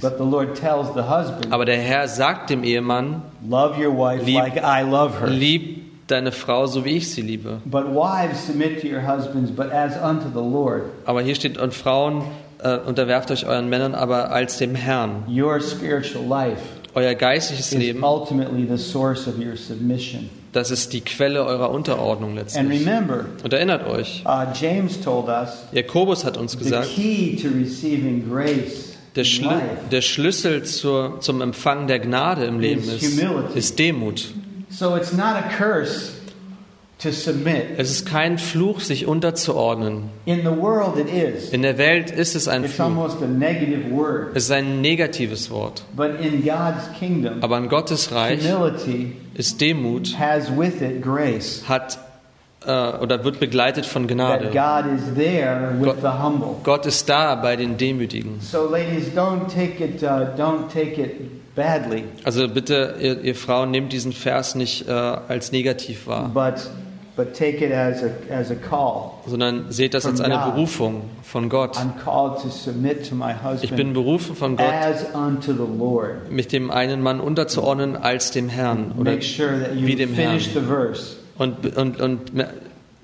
But 0.00 0.16
the 0.18 0.24
Lord 0.24 0.54
tells 0.56 0.94
the 0.94 1.02
husband, 1.02 1.52
Aber 1.52 1.64
der 1.64 1.78
Herr 1.78 2.08
sagt 2.08 2.50
dem 2.50 2.62
Ehemann, 2.64 3.22
love 3.48 3.76
your 3.82 3.96
wife 3.96 4.24
Lieb- 4.24 4.36
like 4.38 4.56
I 4.56 4.82
love 4.88 5.20
her. 5.20 5.28
lieb 5.28 6.06
deine 6.06 6.32
Frau 6.32 6.66
so, 6.66 6.84
wie 6.84 6.96
ich 6.96 7.10
sie 7.10 7.22
liebe. 7.22 7.60
But 7.64 7.86
wives 7.94 8.46
submit 8.46 8.80
to 8.80 8.86
your 8.86 9.02
husbands, 9.06 9.50
but 9.50 9.70
as 9.72 9.92
unto 10.02 10.28
the 10.32 10.44
Lord. 10.44 10.84
Aber 11.04 11.20
hier 11.22 11.34
steht, 11.34 11.58
und 11.58 11.74
Frauen, 11.74 12.22
äh, 12.62 12.78
unterwerft 12.78 13.30
euch 13.30 13.46
euren 13.46 13.68
Männern, 13.68 13.94
aber 13.94 14.30
als 14.30 14.58
dem 14.58 14.74
Herrn. 14.74 15.24
Your 15.28 15.60
spiritual 15.60 16.24
life 16.26 16.60
Euer 16.94 17.14
geistliches 17.14 17.72
is 17.72 17.78
Leben 17.78 18.02
ultimately 18.02 18.66
the 18.68 18.78
source 18.82 19.28
of 19.28 19.34
your 19.38 19.56
submission. 19.56 20.30
Das 20.52 20.70
ist 20.70 20.92
die 20.94 21.02
Quelle 21.02 21.44
eurer 21.44 21.70
Unterordnung 21.70 22.30
And 22.30 22.38
letztlich. 22.38 22.80
remember, 22.86 23.26
Und 23.44 23.52
erinnert 23.52 23.86
euch, 23.86 24.24
uh, 24.26 24.46
James 24.58 24.98
told 25.00 25.28
us 25.28 25.64
Jakobus 25.72 26.24
hat 26.24 26.36
uns 26.38 26.52
the 26.52 26.58
gesagt, 26.58 26.88
key 26.88 27.36
to 27.36 27.48
receiving 27.48 28.26
grace 28.28 28.94
der, 29.18 29.24
Schlü 29.24 29.50
der 29.90 30.00
Schlüssel 30.00 30.62
zur, 30.64 31.20
zum 31.20 31.42
Empfang 31.42 31.86
der 31.86 31.98
Gnade 31.98 32.46
im 32.46 32.58
Leben 32.60 32.82
Is 32.82 33.02
ist, 33.02 33.22
ist 33.54 33.78
Demut. 33.78 34.28
So 34.70 34.96
it's 34.96 35.12
not 35.12 35.34
a 35.36 35.42
curse 35.56 36.12
to 37.00 37.10
submit. 37.10 37.64
Es 37.78 37.90
ist 37.90 38.06
kein 38.06 38.38
Fluch, 38.38 38.80
sich 38.80 39.06
unterzuordnen. 39.06 40.10
In 40.26 40.40
the 40.40 40.50
world, 40.56 40.96
it 40.98 41.08
is. 41.08 41.50
In 41.50 41.62
der 41.62 41.78
Welt 41.78 42.10
ist 42.10 42.34
es 42.34 42.48
ein 42.48 42.64
It's 42.64 42.74
Fluch. 42.74 42.86
almost 42.86 43.22
a 43.22 43.26
negative 43.26 43.90
word. 43.90 44.36
Es 44.36 44.44
ist 44.44 44.50
ein 44.50 44.80
negatives 44.80 45.50
Wort. 45.50 45.82
But 45.96 46.20
in 46.20 46.42
God's 46.44 46.88
kingdom, 46.98 47.34
Aber 47.42 47.58
in 47.58 47.68
Gottes 47.68 48.12
Reich 48.12 48.40
humility 48.42 49.12
ist 49.34 49.60
Demut, 49.60 50.18
has 50.18 50.50
with 50.56 50.80
it 50.82 51.00
grace. 51.02 51.62
hat 51.68 51.98
äh, 52.66 52.70
oder 52.70 53.24
wird 53.24 53.40
begleitet 53.40 53.86
von 53.86 54.06
Gnade. 54.06 54.50
Gott-. 55.82 56.64
Gott 56.64 56.86
ist 56.86 57.08
da 57.08 57.34
bei 57.36 57.56
den 57.56 57.76
Demütigen. 57.76 58.40
So, 58.40 58.68
ladies, 58.70 59.14
don't 59.14 59.46
take 59.46 59.84
it. 59.84 60.02
Uh, 60.02 60.26
don't 60.36 60.68
take 60.72 61.00
it 61.00 61.38
badly, 61.58 62.04
Also 62.24 62.48
bitte, 62.48 62.94
ihr, 63.00 63.20
ihr 63.22 63.34
Frauen, 63.34 63.70
nehmt 63.70 63.92
diesen 63.92 64.12
Vers 64.12 64.54
nicht 64.54 64.88
äh, 64.88 64.92
als 64.92 65.52
negativ 65.52 66.06
wahr, 66.06 66.30
but 66.32 66.70
but 67.16 67.34
take 67.34 67.64
it 67.64 67.72
as 67.72 68.02
a 68.02 68.10
as 68.32 68.50
a 68.50 68.54
call. 68.54 69.10
sondern 69.26 69.70
seht 69.70 69.92
das 69.94 70.06
als 70.06 70.20
eine. 70.20 70.38
Berufung 70.38 71.02
von 71.24 71.48
Gott. 71.48 71.76
I'm 71.76 71.98
called 72.02 72.40
to 72.42 72.48
submit 72.48 73.08
to 73.08 73.16
my 73.16 73.34
Ich 73.60 73.72
bin 73.72 73.92
berufen 73.92 74.36
von 74.36 74.56
Gott, 74.56 74.72
mich 76.30 76.46
dem 76.48 76.70
einen 76.70 77.02
Mann 77.02 77.20
unterzuordnen 77.20 77.96
als 77.96 78.30
dem 78.30 78.48
Herrn 78.48 78.92
oder 78.96 79.16
wie 79.16 79.96
dem 79.96 80.14
Herrn. 80.14 80.38
Und, 81.38 81.76
und, 81.76 82.00
und 82.00 82.20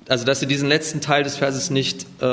also, 0.08 0.24
dass 0.24 0.42
ihr 0.42 0.48
diesen 0.48 0.68
letzten 0.68 1.00
Teil 1.00 1.22
des 1.22 1.36
Verses 1.36 1.70
nicht 1.70 2.06
äh, 2.20 2.24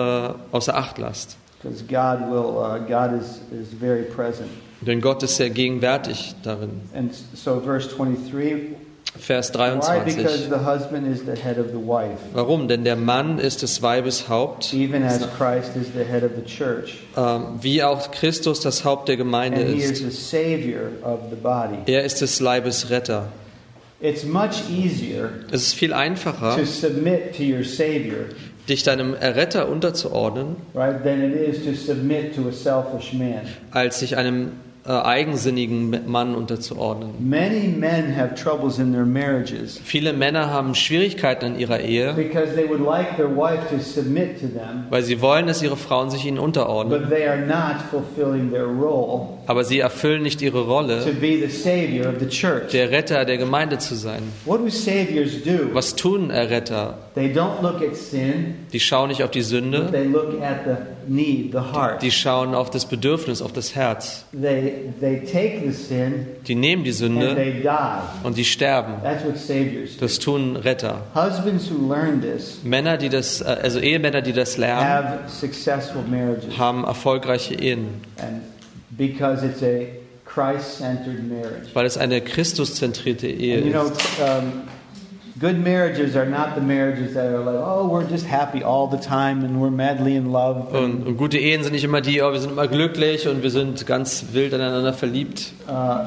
außer 0.52 0.76
Acht 0.76 0.98
lasst. 0.98 1.38
God 1.64 2.20
will, 2.30 2.58
uh, 2.58 2.80
God 2.88 3.14
is, 3.14 3.42
is 3.52 3.68
very 3.80 4.04
present. 4.04 4.50
Denn 4.82 5.00
Gott 5.00 5.22
ist 5.22 5.36
sehr 5.36 5.52
gegenwärtig 5.52 6.34
darin. 6.44 6.82
And 6.96 7.14
so, 7.36 7.62
verse 7.62 7.88
23 7.88 8.76
Vers 9.20 9.54
why? 9.54 10.00
Because 10.06 10.48
23. 10.48 10.50
the 10.50 10.64
husband 10.66 11.06
is 11.06 11.26
the 11.26 11.36
head 11.36 11.60
of 11.60 11.68
the 11.68 11.78
wife, 11.78 12.18
Warum? 12.34 12.68
Denn 12.68 12.84
der 12.86 12.96
Mann 12.96 13.40
ist 13.40 13.62
des 13.62 13.82
Weibes 13.82 14.30
Haupt, 14.30 14.74
even 14.74 15.04
as 15.04 15.20
Christ 15.38 15.76
is 15.76 15.88
the 15.94 16.04
head 16.04 16.24
of 16.24 16.32
the 16.36 16.44
church. 16.44 16.98
ähm, 17.18 17.60
wie 17.62 17.84
auch 17.84 18.10
Christus 18.12 18.62
das 18.62 18.86
Haupt 18.86 19.10
der 19.10 19.18
Gemeinde 19.18 19.62
And 19.62 19.76
he 19.76 19.82
is 19.82 20.00
ist. 20.00 20.02
the 20.02 20.12
Savior 20.12 20.92
of 21.04 21.20
the 21.30 21.36
body. 21.36 21.78
Er 21.86 22.06
ist 22.06 22.22
des 22.22 22.40
Leibes 22.40 22.90
Retter. 22.90 23.28
It's 24.02 24.26
much 24.26 24.68
easier 24.70 25.30
Es 25.52 25.64
ist 25.68 25.74
viel 25.76 25.94
einfacher, 25.94 26.56
to 26.58 26.66
submit 26.66 27.36
to 27.38 27.44
your 27.44 27.64
Savior, 27.64 28.26
dich 28.68 28.84
deinem 28.84 29.14
Erretter 29.14 29.70
unterzuordnen, 29.70 30.56
right, 30.74 31.04
than 31.04 31.22
it 31.22 31.36
is 31.36 31.64
to 31.66 31.74
submit 31.74 32.36
to 32.36 32.48
a 32.48 32.52
selfish 32.52 33.14
man. 33.14 33.42
als 33.72 34.00
sich 34.00 34.18
einem 34.18 34.54
äh, 34.84 34.90
eigensinnigen 34.92 36.10
Mann 36.10 36.34
unterzuordnen. 36.34 37.12
Many 37.20 37.68
men 37.68 38.16
have 38.18 38.34
troubles 38.34 38.80
in 38.80 38.92
their 38.92 39.06
marriages 39.06 39.80
Viele 39.84 40.12
Männer 40.14 40.50
haben 40.50 40.74
Schwierigkeiten 40.74 41.46
in 41.54 41.60
ihrer 41.60 41.82
Ehe, 41.82 42.14
because 42.16 42.56
they 42.56 42.68
would 42.68 42.82
like 42.84 43.16
their 43.18 43.30
wife 43.30 43.70
to 43.70 43.80
submit 43.80 44.40
to 44.42 44.48
them, 44.48 44.86
weil 44.90 45.04
sie 45.04 45.22
wollen, 45.22 45.46
dass 45.46 45.62
ihre 45.62 45.78
Frauen 45.78 46.10
sich 46.10 46.26
ihnen 46.26 46.40
unterordnen. 46.40 47.00
but 47.00 47.10
they 47.12 47.28
are 47.28 47.46
not 47.46 47.76
fulfilling 47.92 48.50
their 48.52 48.66
role 48.66 49.38
Aber 49.52 49.66
sie 49.66 49.80
erfüllen 49.80 50.24
nicht 50.24 50.42
ihre 50.42 50.62
Rolle, 50.62 51.04
der 52.72 52.90
Retter 52.90 53.26
der 53.26 53.38
Gemeinde 53.38 53.80
zu 53.80 53.96
sein. 53.96 54.24
Was 54.46 55.96
tun 55.96 56.30
Erretter? 56.30 56.98
They 57.16 57.34
don't 57.34 57.62
look 57.62 57.82
at 57.82 57.98
sin, 57.98 58.56
Die 58.72 58.80
schauen 58.80 59.10
nicht 59.10 59.22
auf 59.22 59.32
die 59.32 59.42
Sünde, 59.42 59.90
they 59.92 60.06
look 60.06 60.42
at 60.42 60.60
the 60.66 60.76
need, 61.14 61.52
the 61.52 61.58
heart. 61.58 62.02
die 62.02 62.12
schauen 62.12 62.56
auf 62.56 62.70
das 62.70 62.86
Bedürfnis, 62.86 63.42
auf 63.42 63.52
das 63.52 63.76
Herz. 63.76 64.24
Die 64.32 64.38
nehmen 66.56 66.86
die 66.86 66.92
and 66.92 66.94
Sünde 66.94 67.36
und 68.24 68.38
die 68.38 68.46
sterben. 68.46 68.94
That's 69.04 69.26
what 69.26 69.38
saviors 69.38 69.98
do. 69.98 70.06
Das 70.06 70.20
tun 70.20 70.56
Retter. 70.56 71.02
Männer, 72.64 72.96
die 72.96 73.10
das, 73.10 73.42
äh, 73.42 73.58
also 73.62 73.82
Ehemänner, 73.82 74.22
die 74.22 74.32
das 74.32 74.56
lernen, 74.56 75.20
haben 76.58 76.86
erfolgreiche 76.86 77.56
Ehen, 77.56 77.90
because 78.98 79.44
it's 79.44 79.62
a 79.64 79.88
Christ 80.26 80.78
centered 80.78 81.24
marriage. 81.30 81.70
weil 81.74 81.86
es 81.86 81.98
eine 81.98 82.22
Christuszentrierte 82.22 83.28
Ehe 83.28 83.58
And 83.58 83.66
you 83.66 83.72
know, 83.72 83.86
ist. 83.88 84.00
um, 84.22 84.64
good 85.40 85.58
marriages 85.58 86.16
are 86.16 86.26
not 86.26 86.56
the 86.56 86.62
marriages 86.62 87.14
that 87.16 87.26
are 87.26 87.40
like, 87.44 87.56
oh, 87.56 87.88
we're 87.90 88.08
just 88.10 88.26
happy 88.28 88.64
all 88.64 88.88
the 88.90 88.98
time 88.98 89.44
and 89.44 89.62
we're 89.62 89.72
madly 89.72 90.16
in 90.16 90.32
love. 90.32 90.74
Und, 90.76 91.06
und 91.06 91.18
gute 91.18 91.38
Ehen 91.38 91.64
sind 91.64 91.74
nicht 91.74 91.84
immer 91.84 92.00
die, 92.02 92.22
oh, 92.22 92.32
wir 92.32 92.40
sind 92.40 92.52
immer 92.52 92.68
glücklich 92.68 93.28
und 93.28 93.44
wir 93.44 93.50
sind 93.52 93.86
ganz 93.88 94.28
wild 94.34 94.54
aneinander 94.54 94.94
verliebt. 94.94 95.54
Uh, 95.68 96.06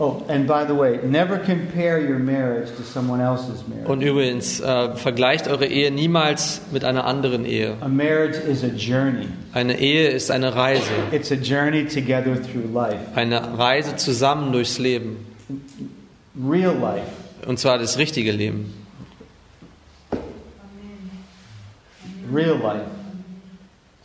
oh, 0.00 0.22
and 0.28 0.46
by 0.48 0.64
the 0.64 0.74
way, 0.74 0.98
never 1.04 1.38
compare 1.38 2.00
your 2.00 2.18
marriage 2.18 2.68
to 2.76 2.82
someone 2.82 3.20
else's 3.22 3.62
marriage. 3.68 3.86
Und 3.88 4.02
übrigens, 4.02 4.58
äh, 4.60 4.96
vergleicht 4.96 5.46
eure 5.46 5.66
Ehe 5.66 5.92
niemals 5.92 6.62
mit 6.72 6.84
einer 6.84 7.04
anderen 7.04 7.44
Ehe. 7.44 7.76
A 7.80 7.86
marriage 7.88 8.38
is 8.38 8.64
a 8.64 8.68
journey. 8.76 9.28
Eine 9.52 9.78
Ehe 9.78 10.08
ist 10.08 10.30
eine 10.32 10.56
Reise. 10.56 10.82
It's 11.12 11.30
a 11.30 11.36
journey 11.36 11.84
together 11.86 12.34
through 12.42 12.72
life, 12.74 12.98
Eine 13.14 13.56
Reise 13.56 13.94
zusammen 13.94 14.50
durchs 14.52 14.78
Leben. 14.78 15.18
real 16.36 16.74
life. 16.74 17.06
Und 17.46 17.58
zwar 17.58 17.78
das 17.78 17.96
richtige 17.98 18.32
Leben. 18.32 18.72
Real 22.32 22.58
life. 22.58 22.99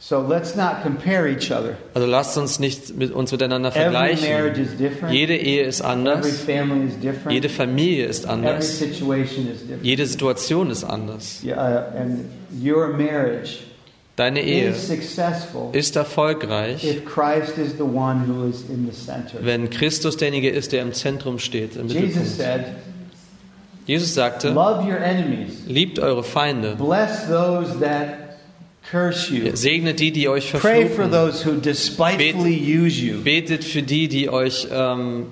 So 0.07 0.19
let's 0.19 0.55
not 0.55 0.83
compare 0.83 1.27
each 1.27 1.51
other. 1.51 1.77
Also 1.95 2.05
lasst 2.05 2.37
uns 2.37 2.59
nicht 2.59 2.95
mit 2.95 3.11
uns 3.11 3.31
miteinander 3.31 3.75
Every 3.75 3.91
marriage 3.91 4.19
vergleichen. 4.19 4.63
is 4.63 4.77
different. 4.77 5.11
Jede 5.15 5.35
Ehe 5.35 5.63
ist 5.63 5.79
Every 5.79 5.91
anders. 5.93 6.41
family 6.41 6.87
is 6.89 6.93
different. 6.99 7.31
Jede 7.31 7.49
Familie 7.49 8.05
ist 8.05 8.25
Every 8.25 8.33
anders. 8.35 8.77
situation 8.77 9.47
is 9.51 9.61
different. 9.61 9.83
Jede 9.83 10.05
Situation 10.05 10.69
ist 10.69 10.83
anders. 10.83 11.43
Yeah, 11.43 11.55
uh, 11.57 11.97
and 11.99 12.25
your 12.51 12.89
marriage 12.89 13.63
Deine 14.15 14.43
Ehe 14.43 14.69
is 14.69 14.87
successful 14.87 15.71
ist 15.73 15.95
erfolgreich, 15.95 16.83
if 16.83 17.03
Christ 17.03 17.57
is 17.57 17.73
the 17.77 17.83
one 17.83 18.27
who 18.27 18.47
is 18.47 18.61
in 18.69 18.87
the 18.87 18.93
center. 18.95 19.39
wenn 19.41 19.71
Christus 19.71 20.17
derjenige 20.17 20.51
ist, 20.51 20.71
der 20.71 20.83
im 20.83 20.93
Zentrum 20.93 21.39
steht. 21.39 21.75
Im 21.75 21.87
Jesus 21.87 22.37
said, 22.37 22.75
Jesus 23.87 24.13
sagte, 24.13 24.49
Love 24.49 24.83
your 24.87 24.99
enemies, 24.99 25.63
liebt 25.65 25.97
eure 25.97 26.23
Feinde, 26.23 26.75
bless 26.75 27.27
those 27.27 27.79
that 27.79 28.24
curse 28.91 29.33
you, 29.33 29.55
segnet 29.55 29.99
die, 29.99 30.11
die 30.11 30.27
euch 30.29 30.51
pray 30.51 30.85
for 30.87 31.05
verfluchen, 31.05 31.11
those 31.11 31.45
who 31.45 31.55
despitefully 31.59 32.55
use 32.55 32.99
you. 33.01 33.21
betet 33.23 33.63
für 33.63 33.81
die, 33.81 34.07
die 34.07 34.29
euch 34.29 34.67
ähm, 34.71 35.27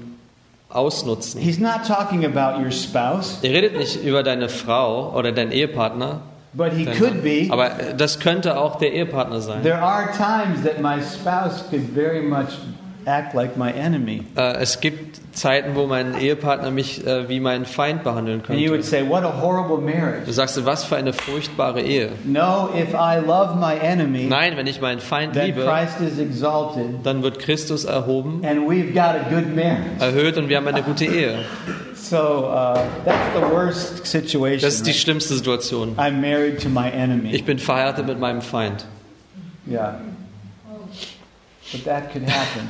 ausnutzen. 0.69 1.39
He's 1.41 1.59
not 1.59 1.85
talking 1.87 2.25
about 2.25 2.59
your 2.61 2.71
spouse, 2.71 3.37
Er 3.43 3.51
redet 3.51 3.77
nicht 3.77 4.03
über 4.03 4.23
deine 4.23 4.49
Frau 4.49 5.13
oder 5.17 5.31
deinen 5.31 5.51
Ehepartner, 5.51 6.21
but 6.53 6.71
he 6.73 6.85
could 6.85 7.21
be. 7.23 7.47
aber 7.51 7.69
das 7.97 8.19
könnte 8.19 8.57
auch 8.59 8.77
der 8.77 8.93
Ehepartner 8.93 9.41
sein. 9.41 9.61
There 9.63 9.81
are 9.81 10.09
times 10.11 10.63
that 10.63 10.81
my 10.81 11.01
spouse 11.01 11.63
could 11.69 11.83
very 11.93 12.21
much 12.21 12.49
act 13.05 13.33
like 13.33 13.57
my 13.57 13.71
enemy. 13.71 14.23
Äh, 14.35 14.57
es 14.61 14.79
gibt 14.79 15.19
Zeiten, 15.35 15.75
wo 15.75 15.87
mein 15.87 16.19
Ehepartner 16.19 16.69
mich 16.69 17.05
äh, 17.05 17.27
wie 17.27 17.39
meinen 17.39 17.65
Feind 17.65 18.03
behandeln 18.03 18.41
And 18.47 18.59
you 18.59 18.69
would 18.69 18.81
könnte. 18.81 18.83
say, 18.83 19.07
What 19.07 19.23
a 19.23 19.41
horrible 19.41 19.77
marriage. 19.77 20.25
Du 20.25 20.31
sagst, 20.31 20.63
was 20.65 20.83
für 20.83 20.95
eine 20.95 21.11
furchtbare 21.13 21.81
Ehe. 21.81 22.09
No, 22.23 22.69
if 22.75 22.93
I 22.93 23.17
love 23.25 23.55
my 23.59 23.75
enemy, 23.79 24.25
Nein, 24.25 24.57
wenn 24.57 24.67
ich 24.67 24.79
meinen 24.79 24.99
Feind 24.99 25.33
then 25.33 25.47
liebe, 25.47 25.65
Christ 25.65 25.99
is 26.01 26.19
exalted 26.19 27.03
dann 27.03 27.23
wird 27.23 27.39
Christus 27.39 27.85
erhoben, 27.85 28.45
and 28.45 28.69
we've 28.69 28.93
got 28.93 29.15
a 29.15 29.25
good 29.29 29.55
marriage. 29.55 29.99
erhöht 29.99 30.37
und 30.37 30.49
wir 30.49 30.57
haben 30.57 30.67
eine 30.67 30.83
gute 30.83 31.05
Ehe. 31.05 31.39
So 31.95 32.17
uh, 32.17 32.75
that's 33.05 33.17
the 33.33 33.41
worst 33.41 34.05
situation. 34.05 34.61
Das 34.61 34.75
ist 34.75 34.85
die 34.85 34.93
schlimmste 34.93 35.33
Situation. 35.33 35.95
I'm 35.97 36.21
married 36.21 36.61
to 36.61 36.69
my 36.69 36.89
enemy. 36.89 37.31
Ich 37.31 37.43
bin 37.43 37.57
verheiratet 37.57 38.05
mit 38.05 38.19
meinem 38.19 38.41
Feind. 38.41 38.85
Yeah. 39.67 39.95
But 41.73 41.85
that 41.85 42.11
could 42.13 42.23
happen. 42.29 42.69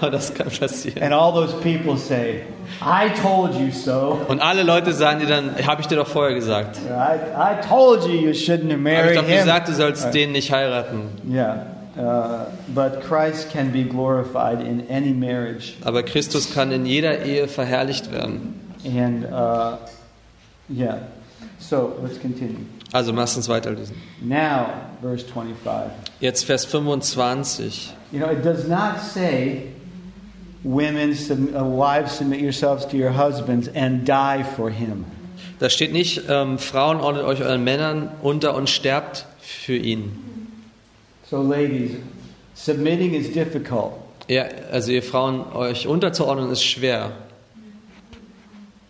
Aber 0.00 0.10
das 0.10 0.32
kann 0.32 0.48
passieren. 0.48 1.02
and 1.02 1.12
all 1.12 1.32
those 1.32 1.52
people 1.62 1.96
say, 1.96 2.42
I 2.80 3.08
told 3.20 3.54
you 3.54 3.70
so. 3.72 4.20
Und 4.28 4.40
alle 4.40 4.62
Leute 4.62 4.92
sagen 4.92 5.20
dir 5.20 5.26
dann, 5.26 5.54
habe 5.66 5.80
ich 5.80 5.88
dir 5.88 5.96
doch 5.96 6.06
vorher 6.06 6.34
gesagt. 6.34 6.78
I, 6.78 7.16
I 7.36 7.60
told 7.68 8.04
you 8.04 8.12
you 8.14 8.30
shouldn't 8.32 8.70
have 8.70 8.96
Habe 8.96 9.10
ich 9.12 9.18
doch 9.18 9.26
him. 9.26 9.38
gesagt, 9.38 9.68
du 9.68 9.72
sollst 9.74 10.04
Right. 10.04 10.14
den 10.14 10.32
nicht 10.32 10.52
heiraten. 10.52 11.02
Yeah. 11.28 11.66
Uh, 11.96 12.46
but 12.74 13.02
Christ 13.02 13.50
can 13.52 13.70
be 13.70 13.82
glorified 13.84 14.60
in 14.60 14.82
any 14.88 15.12
marriage. 15.12 15.74
Aber 15.84 16.02
Christus 16.02 16.54
kann 16.54 16.72
in 16.72 16.86
jeder 16.86 17.24
Ehe 17.24 17.48
verherrlicht 17.48 18.10
werden. 18.12 18.54
And 18.84 19.24
uh, 19.26 19.76
yeah. 20.72 20.98
So 21.58 21.92
let's 22.02 22.18
continue. 22.20 22.64
Also 22.92 23.12
lass 23.12 23.36
uns 23.36 23.48
weiterlesen. 23.48 23.96
Now, 24.20 24.66
verse 25.00 25.24
25. 25.24 25.90
Jetzt 26.20 26.44
Vers 26.44 26.64
25. 26.66 27.92
You 28.12 28.18
know, 28.20 28.30
it 28.30 28.44
does 28.44 28.68
not 28.68 29.00
say 29.00 29.68
women, 30.62 31.10
uh, 31.12 31.64
wives, 31.64 32.12
submit 32.18 32.40
yourselves 32.40 32.86
to 32.88 32.96
your 32.96 33.10
husbands 33.10 33.68
and 33.74 34.06
die 34.06 34.44
for 34.44 34.70
him. 34.70 35.04
Da 35.58 35.70
steht 35.70 35.92
nicht, 35.92 36.22
ähm, 36.28 36.58
Frauen 36.58 37.00
ordnet 37.00 37.24
euch 37.24 37.40
euren 37.40 37.64
Männern 37.64 38.10
unter 38.22 38.54
und 38.54 38.68
sterbt 38.68 39.26
für 39.40 39.76
ihn. 39.76 40.12
So, 41.30 41.40
ladies, 41.42 41.92
submitting 42.54 43.14
is 43.14 43.32
difficult, 43.32 43.92
Ja, 44.28 44.44
also 44.70 44.92
ihr 44.92 45.02
Frauen, 45.02 45.44
euch 45.54 45.86
unterzuordnen 45.86 46.50
ist 46.50 46.62
schwer. 46.62 47.12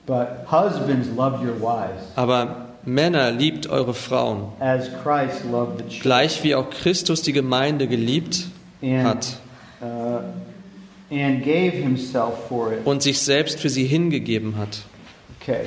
but 0.07 0.45
husbands 0.51 1.09
love 1.17 1.41
your 1.45 1.55
wives 1.61 2.03
Aber 2.17 2.67
Männer, 2.85 3.31
liebt 3.31 3.69
eure 3.69 3.95
Frauen. 3.95 4.53
as 4.61 4.89
Christ 5.03 5.45
loved 5.51 5.79
the 5.79 5.85
church. 5.89 6.01
Gleich 6.03 6.43
wie 6.45 6.55
auch 6.55 6.69
Christus 6.71 7.23
die 7.23 7.33
Gemeinde 7.33 7.87
geliebt 7.87 8.49
hat 8.83 9.37
uh, 9.81 10.21
und 12.85 13.03
sich 13.03 13.21
selbst 13.21 13.61
für 13.61 13.69
sie 13.69 13.85
hingegeben 13.85 14.57
hat. 14.57 14.79
Okay. 15.41 15.67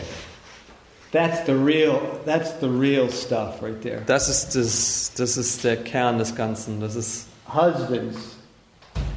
That's 1.11 1.45
the 1.45 1.53
real 1.53 2.01
that's 2.25 2.59
the 2.59 2.67
real 2.67 3.09
stuff 3.09 3.61
right 3.61 3.81
there. 3.81 4.01
Das 4.05 4.27
ist, 4.27 4.55
das, 4.55 5.13
das 5.15 5.37
ist 5.37 5.63
der 5.63 5.77
Kern 5.77 6.17
des 6.17 6.35
Ganzen. 6.35 6.81
Das 6.81 6.95
ist 6.95 7.27
Husbands, 7.47 8.17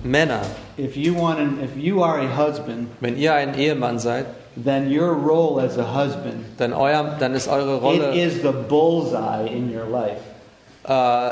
Männer. 0.04 0.42
if 0.76 0.96
you 0.96 1.12
want 1.16 1.40
an, 1.40 1.58
if 1.60 1.76
you 1.76 2.02
are 2.02 2.20
a 2.20 2.36
husband, 2.36 2.88
Wenn 3.00 3.16
ihr 3.18 3.34
ein 3.34 3.58
Ehemann 3.58 3.98
seid, 3.98 4.26
then 4.64 4.90
your 4.90 5.12
role 5.14 5.60
as 5.60 5.78
a 5.78 5.84
husband 5.94 6.44
dann, 6.58 6.72
euer, 6.72 7.16
dann 7.18 7.34
ist 7.34 7.48
eure 7.48 7.76
it 7.76 7.82
Rolle, 7.82 8.14
is 8.14 8.34
the 8.42 8.52
bullseye 8.68 9.46
in 9.46 9.70
your 9.74 9.86
life. 9.90 10.16
äh, 10.84 11.30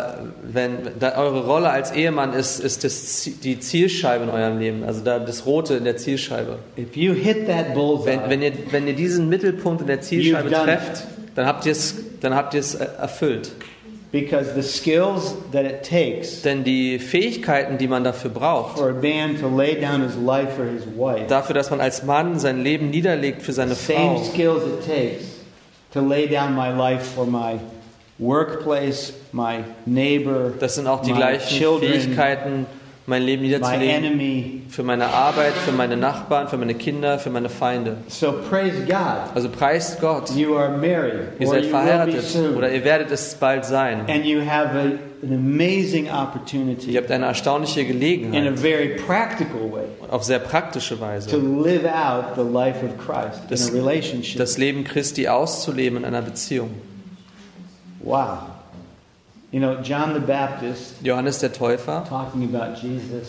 wenn, 0.53 0.79
da, 0.99 1.17
eure 1.17 1.47
Rolle 1.47 1.71
als 1.71 1.91
Ehemann 1.93 2.33
ist, 2.35 2.61
ist 2.61 2.85
das, 2.85 3.29
die 3.43 3.59
Zielscheibe 3.59 4.25
in 4.25 4.31
eurem 4.31 4.59
Leben, 4.59 4.85
also 4.85 5.01
da, 5.03 5.19
das 5.19 5.47
Rote 5.47 5.75
in 5.75 5.85
der 5.85 5.97
Zielscheibe. 5.97 6.59
If 6.77 6.95
you 6.97 7.15
hit 7.15 7.47
that 7.47 7.73
bullseye, 7.75 8.07
Wenn, 8.07 8.31
wenn, 8.31 8.43
ihr, 8.43 8.53
wenn 8.71 8.87
ihr 8.87 8.95
diesen 8.95 9.29
Mittelpunkt 9.29 9.81
in 9.81 9.87
der 9.87 10.01
Zielscheibe 10.03 10.49
it. 10.49 10.55
trefft, 10.55 11.05
dann 11.35 11.47
habt 11.47 11.65
ihr 11.67 11.73
es 11.73 11.95
dann 12.21 12.35
habt 12.35 12.55
ihr 12.55 12.61
es 12.61 12.75
äh, 12.75 12.87
erfüllt. 13.01 13.53
Because 14.13 14.55
the 14.55 14.63
skills 14.63 15.35
that 15.53 15.65
it 15.65 15.83
takes 15.83 16.43
Denn 16.43 16.65
die 16.65 16.99
Fähigkeiten, 16.99 17.79
die 17.79 17.89
man 17.89 18.05
dafür 18.05 18.31
braucht, 18.31 18.79
for 18.79 18.91
a 18.91 18.93
man 18.93 19.39
to 19.41 19.49
lay 19.49 19.75
down 19.75 20.03
his 20.03 20.17
life 20.17 20.55
for 20.55 20.65
his 20.65 20.85
wife, 20.97 21.27
dafür, 21.29 21.55
dass 21.55 21.71
man 21.71 21.81
als 21.81 22.03
Mann 22.05 22.39
sein 22.39 22.63
Leben 22.63 22.91
niederlegt 22.91 23.43
für 23.43 23.53
seine 23.53 23.75
same 23.75 24.17
Frau, 24.17 24.25
skills 24.25 24.63
it 24.65 24.87
takes 24.87 25.25
to 25.93 26.01
lay 26.01 26.27
down 26.27 26.55
my 26.55 26.71
life 26.71 27.03
for 27.15 27.27
my 27.27 27.59
workplace, 28.19 29.13
my 29.33 29.65
neighbor, 29.85 30.53
das 30.59 30.77
sind 30.77 30.87
auch 30.87 31.03
die 31.03 31.13
my 31.13 31.19
gleichen 31.19 31.59
children, 31.59 31.93
Fähigkeiten, 31.93 32.67
mein 33.09 33.23
Leben 33.23 33.43
niederzulegen 33.43 34.65
für 34.69 34.83
meine 34.83 35.07
Arbeit, 35.07 35.53
für 35.53 35.71
meine 35.73 35.97
Nachbarn, 35.97 36.49
für 36.49 36.57
meine 36.57 36.75
Kinder, 36.75 37.19
für 37.19 37.31
meine 37.31 37.49
Feinde. 37.49 37.99
So 38.09 38.33
praise 38.51 38.81
God. 38.85 39.35
Also 39.35 39.49
preist 39.49 40.01
Gott. 40.01 40.31
You 40.35 40.57
are 40.57 40.77
married, 40.77 41.29
Ihr 41.39 41.47
seid 41.47 41.67
verheiratet 41.67 42.25
oder 42.57 42.71
ihr 42.73 42.85
werdet 42.85 43.11
es 43.13 43.35
bald 43.37 43.65
sein. 43.65 44.01
and 44.09 44.25
you 44.25 44.41
have 44.41 44.77
a, 44.77 44.83
an 45.25 45.33
amazing 45.33 46.07
Ihr 46.07 46.13
opportunity 46.15 46.95
habt 46.95 47.11
eine 47.11 47.27
erstaunliche 47.27 47.81
in 47.81 47.87
a 47.87 47.93
Gelegenheit, 47.93 48.59
very 48.59 48.89
practical 49.07 49.71
way 49.73 49.85
auf 50.11 50.25
sehr 50.25 50.41
praktische 50.41 50.97
to 50.97 51.01
Weise, 51.01 51.37
live 51.37 51.85
out 51.85 52.35
the 52.35 52.43
life 52.43 52.79
of 52.85 52.91
Christ 52.99 53.41
Das- 53.49 53.69
in 53.69 53.77
a 53.81 53.85
relationship. 53.85 54.39
das 54.39 54.59
Leben 54.59 54.83
Christi 54.85 55.29
auszuleben 55.29 55.99
in 55.99 56.05
einer 56.05 56.23
Beziehung. 56.23 56.71
wow. 58.03 58.39
You 59.57 59.63
know, 59.63 59.77
John 59.81 60.13
the 60.13 60.21
Baptist, 60.21 60.97
Johannes 61.03 61.39
der 61.39 61.51
Täufer, 61.51 62.05
talking 62.07 62.45
about 62.45 62.79
Jesus, 62.79 63.29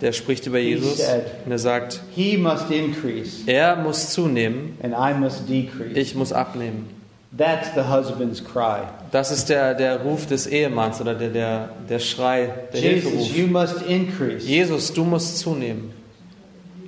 der 0.00 0.12
spricht 0.12 0.46
über 0.46 0.60
Jesus 0.60 1.00
und 1.44 1.50
er 1.50 1.58
sagt, 1.58 2.00
he 2.14 2.36
must 2.36 2.70
increase 2.70 3.42
er 3.48 3.74
muss 3.74 4.10
zunehmen, 4.10 4.78
and 4.84 4.94
I 4.94 5.12
must 5.18 5.48
decrease. 5.48 5.98
ich 5.98 6.14
muss 6.14 6.32
abnehmen. 6.32 6.90
That's 7.36 7.74
the 7.74 7.88
husband's 7.90 8.40
cry. 8.40 8.82
Das 9.10 9.32
ist 9.32 9.48
der, 9.48 9.74
der 9.74 10.02
Ruf 10.02 10.26
des 10.26 10.46
Ehemanns 10.46 11.00
oder 11.00 11.16
der, 11.16 11.30
der, 11.30 11.70
der 11.88 11.98
Schrei, 11.98 12.50
der 12.72 12.80
Jesus, 12.80 13.10
Hilferuf. 13.10 13.36
you 13.36 13.46
must 13.48 13.82
increase. 13.82 14.46
Jesus, 14.46 14.92
du 14.92 15.02
musst 15.02 15.40
zunehmen. 15.40 15.90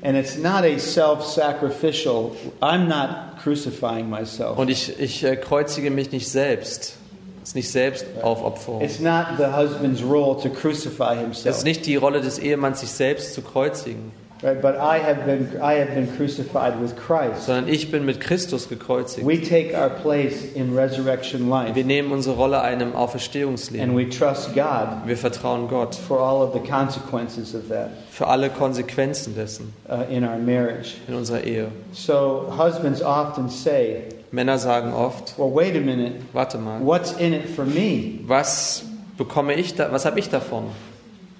And 0.04 0.16
it's 0.16 0.38
not 0.38 0.62
a 0.62 0.78
self 0.78 1.24
sacrificial, 1.26 2.36
I'm 2.62 2.86
not 2.86 3.42
crucifying 3.42 4.08
myself. 4.08 4.56
Und 4.56 4.70
ich, 4.70 4.96
ich 5.00 5.24
äh, 5.24 5.34
kreuzige 5.34 5.90
mich 5.90 6.12
nicht 6.12 6.28
selbst. 6.28 6.98
Es 7.46 7.50
ist 7.50 7.54
nicht 7.54 7.70
Selbstaufopferung. 7.70 8.80
It's 8.80 8.98
not 8.98 9.36
the 9.38 9.44
husband's 9.56 10.02
role 10.02 10.36
to 10.42 10.48
crucify 10.48 11.14
Es 11.30 11.44
ist 11.44 11.62
nicht 11.64 11.86
die 11.86 11.94
Rolle 11.94 12.20
des 12.20 12.40
Ehemanns, 12.40 12.80
sich 12.80 12.90
selbst 12.90 13.34
zu 13.34 13.40
kreuzigen, 13.40 14.10
Right? 14.42 14.60
But 14.60 14.74
I 14.74 14.98
have 14.98 15.24
been 15.24 15.52
I 15.62 15.78
have 15.78 15.94
been 15.94 16.08
crucified 16.16 16.74
with 16.82 16.96
Christ. 16.96 17.46
sondern 17.46 17.68
ich 17.68 17.92
bin 17.92 18.04
mit 18.04 18.20
Christus 18.20 18.68
gekreuzigt. 18.68 19.24
We 19.24 19.40
take 19.40 19.74
our 19.80 19.88
place 19.88 20.42
in 20.56 20.76
resurrection 20.76 21.48
Wir 21.48 21.66
life 21.66 21.84
nehmen 21.84 22.10
unsere 22.10 22.34
Rolle 22.34 22.60
ein 22.62 22.80
im 22.80 22.88
and 22.88 22.96
Auferstehungsleben. 22.96 23.96
we 23.96 24.10
trust 24.10 24.52
God 24.52 25.06
Wir 25.06 25.16
vertrauen 25.16 25.68
Gott 25.68 25.94
for 25.94 26.18
all 26.18 26.42
of 26.42 26.52
the 26.52 26.68
consequences 26.68 27.54
of 27.54 27.68
that 27.68 27.90
für 28.10 28.26
alle 28.26 28.50
Konsequenzen 28.50 29.36
dessen 29.36 29.72
uh, 29.88 30.12
in 30.12 30.24
our 30.24 30.36
marriage. 30.36 30.96
in 31.06 31.14
unserer 31.14 31.44
Ehe. 31.44 31.68
So 31.92 32.52
husbands 32.58 33.02
often 33.02 33.48
say, 33.48 34.02
Männer 34.32 34.58
sagen 34.58 34.92
oft, 34.92 35.34
"Well, 35.38 35.54
wait 35.54 35.76
a 35.76 35.80
minute. 35.80 36.16
warte 36.32 36.58
mal, 36.58 36.80
What's 36.84 37.12
in 37.12 37.32
it 37.32 37.48
for 37.48 37.64
me? 37.64 38.20
was 38.26 38.82
bekomme 39.16 39.54
ich 39.54 39.74
da, 39.74 39.90
was 39.92 40.04
habe 40.04 40.18
ich 40.18 40.28
davon? 40.30 40.64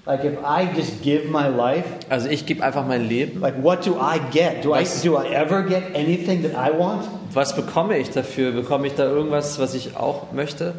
Like 0.05 0.23
if 0.23 0.37
I 0.41 0.69
just 0.73 1.01
give 1.03 1.25
my 1.29 1.47
life, 1.47 1.83
Also 2.09 2.29
ich 2.29 2.45
gebe 2.45 2.63
einfach 2.63 2.85
mein 2.87 3.07
Leben. 3.09 3.41
like 3.41 3.61
what 3.61 3.85
do 3.85 3.95
I 3.95 4.19
get? 4.31 4.63
Do 4.63 4.69
I 4.73 4.79
Was- 4.81 5.01
do 5.01 5.17
I 5.17 5.27
ever 5.33 5.63
get 5.63 5.83
anything 5.95 6.43
that 6.43 6.53
I 6.53 6.71
want?" 6.77 7.03
Was 7.33 7.53
bekomme 7.55 7.97
ich 7.97 8.09
dafür? 8.11 8.51
Bekomme 8.53 8.87
ich 8.87 8.95
da 8.95 9.03
irgendwas, 9.03 9.59
was 9.59 9.73
ich 9.75 9.97
auch 9.97 10.31
möchte? 10.31 10.73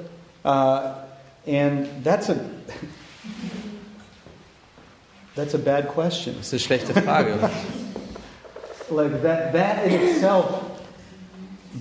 Uh, 0.44 0.78
and 1.46 1.86
that's 2.04 2.30
a 2.30 2.36
that's 5.36 5.54
a 5.54 5.58
bad 5.58 5.88
question. 5.88 6.34
Das 6.38 6.46
ist 6.46 6.52
eine 6.54 6.60
schlechte 6.60 6.94
Frage. 7.02 7.34
Like 8.90 9.22
that 9.22 9.52
that 9.52 9.84
in 9.84 9.92
itself, 10.00 10.46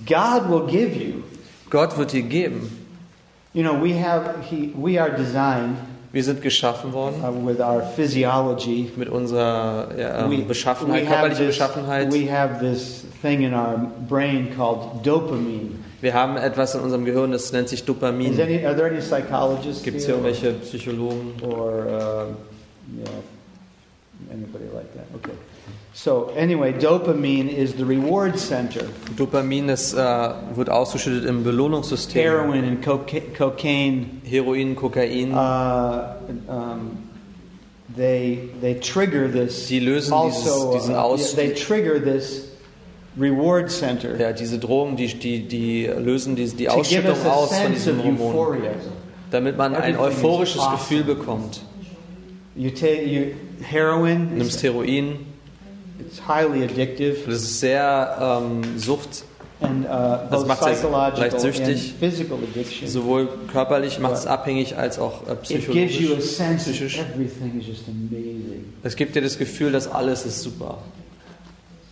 God 0.06 0.50
will 0.50 0.67
give 0.67 0.95
you. 0.95 1.23
Gott 1.69 1.97
wird 1.97 2.12
dir 2.13 2.23
geben. 2.23 2.69
You 3.54 3.63
know, 3.63 3.82
we 3.82 3.93
have 4.00 4.36
he 4.50 4.71
we 4.76 5.00
are 5.02 5.10
designed 5.12 5.78
Wir 6.13 6.23
sind 6.23 6.41
geschaffen 6.41 6.93
worden 6.93 7.21
uh, 7.23 7.45
with 7.47 7.60
our 7.60 7.82
physiology. 7.82 8.89
mit 8.95 9.10
unserer 9.10 9.89
ja, 9.97 10.30
We- 10.30 10.36
ähm, 10.36 10.47
Beschaffenheit, 10.47 11.04
we 11.04 11.08
have 11.10 11.15
körperlichen 11.30 11.45
this- 11.47 11.56
Beschaffenheit. 11.58 12.13
We 12.13 12.32
have 12.32 12.60
this 12.60 13.06
thing 13.21 13.41
in 13.41 13.54
our 13.54 13.91
brain 14.08 14.50
called 14.56 15.06
dopamine. 15.06 15.71
Wir 16.00 16.13
haben 16.13 16.38
etwas 16.38 16.76
in 16.76 16.82
unserem 16.82 17.06
Gehirn, 17.06 17.32
das 17.32 17.52
nennt 17.52 17.69
sich 17.69 17.84
Dopamin. 17.84 18.39
are 18.39 18.76
there 18.76 18.86
any 18.86 19.00
psychologists 19.02 19.82
Gibt 19.84 19.97
es 19.97 20.06
hier 20.06 20.13
irgendwelche 20.13 20.54
Psychologen? 20.54 21.34
or 21.41 21.71
uh, 21.88 21.89
yeah, 22.95 23.10
anybody 24.32 24.65
like 24.73 24.93
that? 24.93 25.06
Okay. 25.15 25.32
So 25.93 26.30
anyway, 26.38 26.73
dopamine 26.73 27.49
is 27.49 27.73
the 27.75 27.84
reward 27.84 28.38
center. 28.38 28.82
Dopamin 29.17 29.67
ist, 29.69 29.93
äh, 29.95 29.97
wird 30.56 30.69
ausgeschüttet 30.69 31.25
im 31.25 31.43
Belohnungssystem. 31.43 32.21
Heroin 32.21 32.63
and 32.65 32.86
coca- 32.86 33.21
cocaine, 33.36 34.06
Heroin, 34.23 34.75
Kokain. 34.75 35.32
uh, 35.34 36.15
um, 36.47 36.91
they 37.95 38.49
they 38.62 38.75
trigger 38.80 39.27
this. 39.27 39.67
Die 39.67 39.80
lösen 39.80 40.13
also, 40.13 40.71
dieses- 40.73 40.82
diesen 40.84 40.95
uh, 40.95 40.99
Aus- 40.99 41.34
they 41.36 41.53
trigger 41.53 41.99
this 41.99 42.43
reward 43.19 43.71
center 43.71 44.15
Ja, 44.19 44.32
diese 44.34 44.60
Drogen, 44.60 44.95
die, 44.97 45.08
die, 45.08 45.47
die 45.47 45.88
lösen 45.88 46.36
die, 46.36 46.45
die 46.45 46.69
Ausschüttung 46.69 47.15
aus 47.25 47.58
von 47.58 47.71
diesem 47.73 48.03
Hormon, 48.03 48.27
euphoria. 48.27 48.71
damit 49.32 49.58
man 49.58 49.73
ein 49.73 49.95
Everything 49.95 50.12
is 50.12 50.17
euphorisches 50.23 50.60
awesome. 50.62 50.77
Gefühl 50.77 51.03
bekommt. 51.15 51.62
You 52.56 52.69
take 52.69 53.03
you 53.06 53.34
heroin. 53.63 54.36
Nimmst 54.38 54.62
Heroin, 54.62 55.25
It's 56.00 56.22
highly 56.28 56.64
addictive. 56.64 57.18
das 57.26 57.42
ist 57.44 57.60
sehr 57.60 58.42
ähm, 58.44 58.78
Sucht, 58.78 59.24
And 59.60 59.86
uh, 59.86 59.88
Das 59.90 60.42
both 60.42 60.48
macht 60.48 60.62
psychological 60.62 61.20
leicht 61.20 61.40
süchtig. 61.40 61.94
sowohl 62.86 63.28
körperlich 63.52 63.98
macht 63.98 64.14
es 64.14 64.28
abhängig 64.28 64.78
als 64.78 65.00
auch 65.00 65.28
äh, 65.28 65.34
It 65.34 65.72
gives 65.72 66.00
you 66.00 66.14
a 66.14 66.18
psychologisch. 66.18 66.58
psychisch. 66.58 67.00
Es 68.84 68.96
gibt 68.96 69.16
dir 69.16 69.22
das 69.24 69.40
Gefühl, 69.40 69.72
dass 69.72 69.88
alles 69.88 70.26
ist 70.28 70.42
super. 70.44 70.78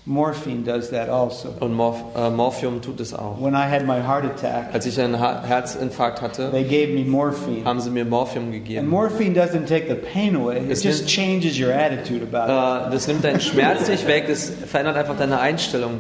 Morphine 0.08 0.64
does 0.64 0.92
that 0.92 1.10
also. 1.10 1.50
Und 1.60 1.74
Morph 1.74 1.98
äh, 2.16 2.30
Morphium 2.30 2.80
tut 2.80 3.00
es 3.00 3.12
auch. 3.14 3.42
When 3.42 3.56
I 3.56 3.64
had 3.68 3.88
my 3.88 4.00
heart 4.06 4.24
attack, 4.24 4.70
Als 4.72 4.86
ich 4.86 5.02
einen 5.02 5.20
ha 5.20 5.42
Herzinfarkt 5.44 6.22
hatte, 6.22 6.52
they 6.52 6.64
gave 6.64 6.94
me 6.94 7.04
morphine. 7.04 7.66
haben 7.66 7.80
sie 7.82 7.90
mir 7.90 8.06
Morphium 8.06 8.46
And 8.46 8.54
gegeben. 8.54 8.88
morphine 8.88 9.34
doesn't 9.34 9.66
take 9.68 9.88
the 9.88 9.96
pain 9.96 10.36
away, 10.36 10.58
it 10.60 10.70
It's 10.70 10.84
just 10.84 11.02
not- 11.04 11.10
changes 11.10 11.60
your 11.60 11.74
attitude 11.74 12.22
about 12.22 12.52
Äh, 12.52 12.92
das 12.92 13.08
nimmt 13.08 13.24
deinen 13.24 13.42
Schmerz 13.42 13.88
nicht 13.88 14.06
weg, 14.06 14.26
das 14.28 14.52
verändert 14.68 14.96
einfach 14.96 15.18
deine 15.18 15.40
Einstellung. 15.40 16.00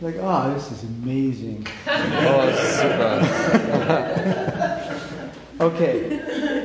Like, 0.00 0.16
oh, 0.22 0.52
this 0.54 0.64
is 0.70 0.84
amazing. 1.04 1.64
Oh, 1.86 2.42
super. 2.80 3.20
Okay, 5.60 6.20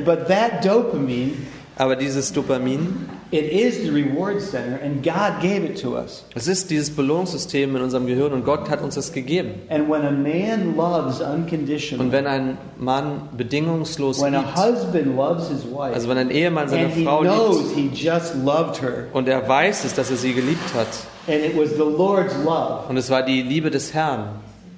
but 0.06 0.28
that 0.28 0.63
dopamine 0.63 1.34
Aber 1.78 1.96
dieses 1.96 2.32
Dopamin 2.32 3.10
It 3.34 3.52
is 3.52 3.82
the 3.82 3.89
reward 3.89 4.39
center, 4.43 4.76
and 4.76 5.04
God 5.04 5.41
gave 5.41 5.65
it 5.65 5.82
to 5.82 5.98
us. 5.98 6.24
Es 6.36 6.46
ist 6.46 6.69
dieses 6.69 6.96
Belohnungssystem 6.96 7.76
in 7.76 7.82
unserem 7.82 8.06
Gehirn 8.06 8.32
und 8.32 8.46
Gott 8.46 8.69
hat 8.69 8.84
uns 8.84 8.93
das 8.93 9.12
gegeben. 9.12 9.54
And 9.69 9.89
when 9.89 10.04
a 10.04 10.12
man 10.12 10.76
loves 10.78 11.19
Und 11.19 11.48
unconditionally, 11.48 12.12
wenn 12.12 12.28
ein 12.28 12.60
Mann 12.78 13.30
bedingungslos 13.36 14.22
when 14.22 14.36
a 14.36 14.43
husband 14.56 15.17
loves 15.17 15.50
his 15.50 15.63
wife, 15.63 15.96
also 15.96 16.10
wenn 16.10 16.19
ein 16.19 16.30
Ehemann 16.30 16.69
seine 16.69 16.86
and 16.86 16.93
he 16.93 17.06
knows 17.06 17.76
liebt 17.76 17.96
he 17.96 18.06
just 18.08 18.36
loved 18.36 18.80
her, 18.84 19.08
und 19.13 19.28
er 19.28 19.50
weiß 19.50 19.84
es, 19.84 19.96
dass 19.96 20.12
er 20.12 20.17
sie 20.17 20.34
geliebt 20.34 20.72
hat 20.76 20.89
and 21.26 21.43
it 21.43 21.58
was 21.58 21.72
the 21.72 21.78
Lord's 21.78 22.36
love, 22.46 22.88
und 22.88 22.98
es 22.98 23.10
war 23.10 23.24
die 23.24 23.41
Liebe 23.41 23.72
des 23.72 23.96
Herrn, 23.96 24.28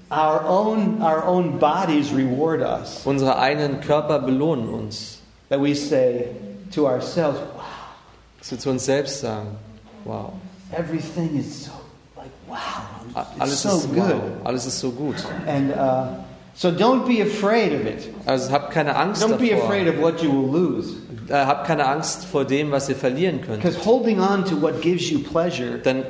our 0.10 0.46
own, 0.48 1.02
our 1.02 1.28
own 1.28 1.60
bodies 1.60 2.14
reward 2.14 2.62
us. 2.62 3.02
unsere 3.04 3.38
eigenen 3.38 3.82
Körper 3.82 4.20
belohnen 4.20 4.70
uns. 4.70 5.20
That 5.50 5.62
we 5.62 5.76
say 5.76 6.28
to 6.74 6.88
ourselves, 6.88 7.38
Dass 8.46 8.52
wir 8.52 8.60
zu 8.60 8.70
uns 8.70 8.86
selbst 8.86 9.22
sagen, 9.22 9.56
wow, 10.04 10.32
everything 10.72 11.36
is 11.36 11.66
so, 11.66 11.72
like, 12.16 12.30
wow, 12.48 12.58
it's 13.10 13.42
alles 13.42 13.62
so 13.64 13.70
ist 13.70 13.92
good. 13.92 14.04
wow, 14.04 14.22
alles 14.44 14.68
ist 14.68 14.80
so 14.80 14.92
gut. 14.92 15.16
And 15.48 15.72
uh, 15.72 16.24
so 16.54 16.70
don't 16.70 17.08
be 17.08 17.24
afraid 17.24 17.74
of 17.74 17.88
it. 17.88 18.08
Also 18.28 18.52
habt 18.52 18.70
keine 18.72 18.96
Angst 18.96 19.24
Don't 19.24 19.38
be 19.40 19.52
afraid 19.52 19.88
davor. 19.88 20.10
of 20.10 20.14
what 20.14 20.22
you 20.22 20.30
will 20.32 20.62
lose. 20.62 20.96
Äh, 21.28 21.34
habt 21.34 21.66
keine 21.66 21.88
Angst 21.88 22.26
vor 22.26 22.46
dem, 22.46 22.70
was 22.70 22.88
ihr 22.88 22.96
verlieren 22.96 23.42
könnt. 23.42 23.64
Because 23.64 23.84
holding 23.84 24.20
on 24.20 24.46
to 24.46 24.62
what 24.62 24.80
gives 24.80 25.10
you 25.10 25.18
pleasure, 25.24 25.80
Denn 25.80 26.04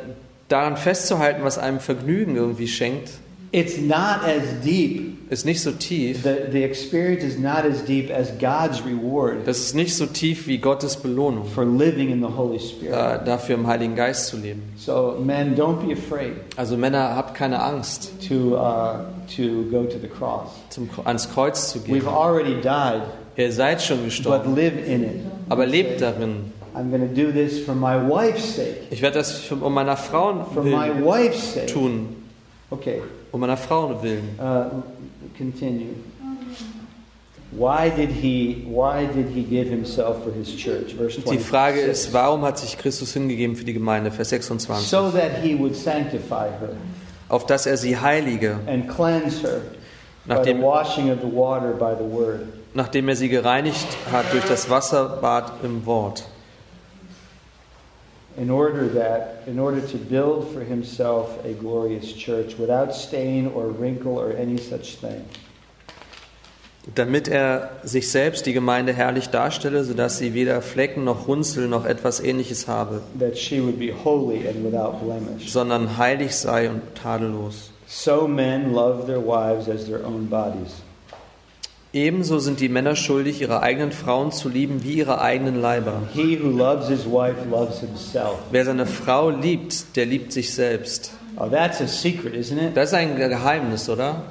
daran 0.50 0.76
festzuhalten, 0.76 1.42
was 1.46 1.58
einem 1.58 1.80
Vergnügen 1.80 2.36
irgendwie 2.36 2.68
schenkt, 2.68 3.12
it's 3.56 3.78
not 3.80 4.24
as 4.24 4.44
deep. 4.64 5.14
ist 5.32 5.46
nicht 5.46 5.62
so 5.62 5.72
tief. 5.72 6.22
The, 6.24 6.52
the 6.52 6.64
experience 6.64 7.24
is 7.24 7.40
not 7.40 7.66
as 7.66 7.84
deep 7.84 8.12
as 8.12 8.32
God's 8.40 8.84
reward 8.86 9.48
Das 9.48 9.58
ist 9.60 9.74
nicht 9.74 9.96
so 9.96 10.06
tief 10.06 10.46
wie 10.48 10.60
Gottes 10.60 10.98
Belohnung, 10.98 11.46
for 11.46 11.66
living 11.66 12.12
in 12.12 12.20
the 12.22 12.28
Holy 12.38 12.60
Spirit. 12.60 12.94
äh, 12.94 13.26
dafür 13.26 13.56
im 13.56 13.66
Heiligen 13.66 13.96
Geist 13.96 14.28
zu 14.28 14.38
leben. 14.38 14.62
So, 14.78 15.16
men, 15.20 15.56
don't 15.56 15.78
be 15.86 15.94
afraid 15.94 16.34
Also 16.58 16.78
Männer, 16.78 17.16
habt 17.16 17.34
keine 17.34 17.62
Angst, 17.64 18.12
to, 18.28 18.56
uh, 18.56 19.00
to 19.36 19.64
go 19.72 19.84
to 19.86 19.98
the 20.00 20.08
cross. 20.08 20.50
zum, 20.70 20.90
ans 21.06 21.28
Kreuz 21.34 21.72
zu 21.72 21.80
gehen. 21.80 21.96
We've 21.96 22.08
already 22.08 22.62
died, 22.62 23.02
Ihr 23.38 23.52
seid 23.52 23.82
schon 23.82 23.98
but 23.98 24.06
gestorben, 24.06 24.56
live 24.56 24.74
in 24.88 25.04
it. 25.04 25.16
aber 25.50 25.66
lebt 25.66 26.02
darin. 26.02 26.52
I'm 26.76 26.92
going 26.92 27.02
to 27.02 27.08
do 27.16 27.32
this 27.32 27.60
for 27.62 27.74
my 27.74 27.96
wife's 27.96 28.56
sake. 28.58 28.82
Ich 28.92 29.02
werde 29.02 29.18
das 29.20 29.50
um 29.52 29.74
meiner 29.74 29.96
Frau 29.98 30.46
willen 30.54 31.68
tun. 31.68 32.25
Okay, 32.72 33.02
Um 33.32 33.40
meiner 33.42 33.58
Frau 33.58 34.02
willen. 34.02 34.38
uh, 34.40 34.82
continue. 35.38 35.96
Why 37.52 37.90
did 37.90 38.10
he 38.10 38.66
Why 38.68 39.06
did 39.06 39.30
he 39.34 39.44
give 39.44 39.70
himself 39.70 40.24
for 40.24 40.34
his 40.34 40.56
church? 40.58 40.94
Verse 40.96 41.22
Die 41.22 41.38
Frage 41.38 41.78
26. 41.78 41.92
ist, 42.08 42.14
warum 42.14 42.44
hat 42.44 42.58
sich 42.58 42.78
Christus 42.78 43.14
hingegeben 43.14 43.56
für 43.56 43.64
die 43.66 43.74
Gemeinde? 43.74 44.12
Vers 44.12 44.30
26. 44.30 44.90
so 44.90 45.10
that 45.12 45.42
he 45.44 45.58
would 45.58 45.76
sanctify 45.76 46.50
her 46.60 46.70
Auf 47.30 47.46
dass 47.46 47.66
er 47.66 47.78
sie 47.78 47.98
heilige, 47.98 48.60
and 48.68 48.88
cleanse 48.90 49.42
her 49.42 49.62
by 49.62 50.34
the 50.34 50.34
nachdem, 50.34 50.62
washing 50.62 51.12
of 51.12 51.20
the 51.22 51.28
water 51.32 51.72
by 51.74 51.94
the 51.98 52.04
word, 52.04 52.42
nachdem 52.74 53.08
er 53.08 53.16
sie 53.16 53.30
gereinigt 53.30 53.88
hat 54.12 54.26
durch 54.34 54.44
das 54.46 54.70
Wasserbad 54.70 55.64
im 55.64 55.86
Wort. 55.86 56.26
In 58.38 58.50
order 58.50 58.88
that 58.90 59.48
in 59.48 59.60
order 59.60 59.82
to 59.82 59.98
build 59.98 60.52
for 60.54 60.62
himself 60.62 61.44
a 61.46 61.54
glorious 61.54 62.14
church 62.14 62.58
without 62.58 62.94
stain 62.94 63.48
or 63.48 63.68
wrinkle 63.68 64.18
or 64.18 64.32
any 64.34 64.58
such 64.58 64.98
thing, 64.98 65.24
damit 66.94 67.28
er 67.28 67.72
sich 67.84 68.12
selbst 68.12 68.46
die 68.46 68.54
Gemeinde 68.54 68.94
herrlich 68.94 69.30
darstelle, 69.30 69.84
sodass 69.84 70.20
sie 70.20 70.34
weder 70.34 70.62
Flecken 70.62 71.04
noch 71.04 71.28
Runzel 71.28 71.68
noch 71.68 71.86
etwas 71.86 72.20
ähnliches 72.20 72.68
habe, 72.68 73.02
that 73.18 73.38
she 73.38 73.60
would 73.62 73.80
be 73.80 73.92
holy 73.92 74.48
and 74.48 74.64
without 74.64 75.00
blemish. 75.02 75.52
sondern 75.52 75.98
heilig 75.98 76.36
sei 76.36 76.70
und 76.70 76.82
tadellos. 76.96 77.72
So 77.88 78.28
men 78.28 78.74
love 78.74 79.06
their 79.06 79.20
wives 79.20 79.70
as 79.70 79.86
their 79.86 80.06
own 80.06 80.28
bodies. 80.30 80.82
Ebenso 81.96 82.40
sind 82.40 82.60
die 82.60 82.68
Männer 82.68 82.98
schuldig, 82.98 83.40
ihre 83.40 83.62
eigenen 83.62 83.94
Frauen 83.94 84.34
zu 84.34 84.50
lieben 84.50 84.84
wie 84.84 84.96
ihre 84.96 85.22
eigenen 85.22 85.62
Leiber. 85.62 86.02
He 86.14 86.38
who 86.44 86.50
loves 86.50 86.90
his 86.90 87.06
wife 87.06 87.38
loves 87.50 87.80
himself. 87.80 88.36
Wer 88.52 88.66
seine 88.66 88.86
Frau 88.86 89.30
liebt, 89.30 89.96
der 89.96 90.06
liebt 90.06 90.34
sich 90.34 90.54
selbst. 90.54 91.14
Oh, 91.38 91.48
that's 91.48 91.80
a 91.80 91.88
secret, 91.88 92.34
isn't 92.36 92.58
it? 92.62 92.76
Das 92.76 92.90
ist 92.90 92.96
ein 92.96 93.16
Geheimnis, 93.16 93.88
oder? 93.88 94.24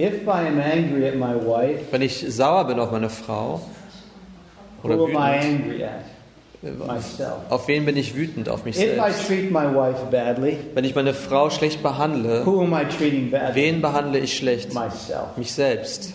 If 0.00 0.26
I 0.26 0.48
am 0.48 0.58
angry 0.58 1.06
at 1.06 1.14
my 1.14 1.34
wife, 1.46 1.82
Wenn 1.92 2.02
ich 2.02 2.26
sauer 2.28 2.66
bin 2.66 2.80
auf 2.80 2.90
meine 2.90 3.08
Frau 3.08 3.60
oder 4.82 4.98
who 4.98 5.04
am 5.04 5.12
I 5.12 5.38
angry 5.38 5.84
at? 5.84 6.00
Myself. 6.62 7.34
auf 7.50 7.68
wen 7.68 7.84
bin 7.84 7.96
ich 7.96 8.16
wütend? 8.16 8.48
Auf 8.48 8.64
mich 8.64 8.76
If 8.78 8.82
I 8.82 9.12
selbst. 9.12 9.26
treat 9.28 9.50
my 9.52 9.66
wife 9.72 10.06
badly, 10.10 10.56
Wenn 10.74 10.82
ich 10.84 10.96
meine 10.96 11.14
Frau 11.14 11.50
schlecht 11.50 11.84
behandle, 11.84 12.44
who 12.44 12.62
am 12.62 12.72
I 12.72 12.84
treating 12.88 13.30
badly? 13.30 13.54
wen 13.62 13.80
behandle 13.80 14.18
ich 14.18 14.36
schlecht? 14.36 14.74
Myself. 14.74 15.36
Mich 15.36 15.52
selbst. 15.52 16.14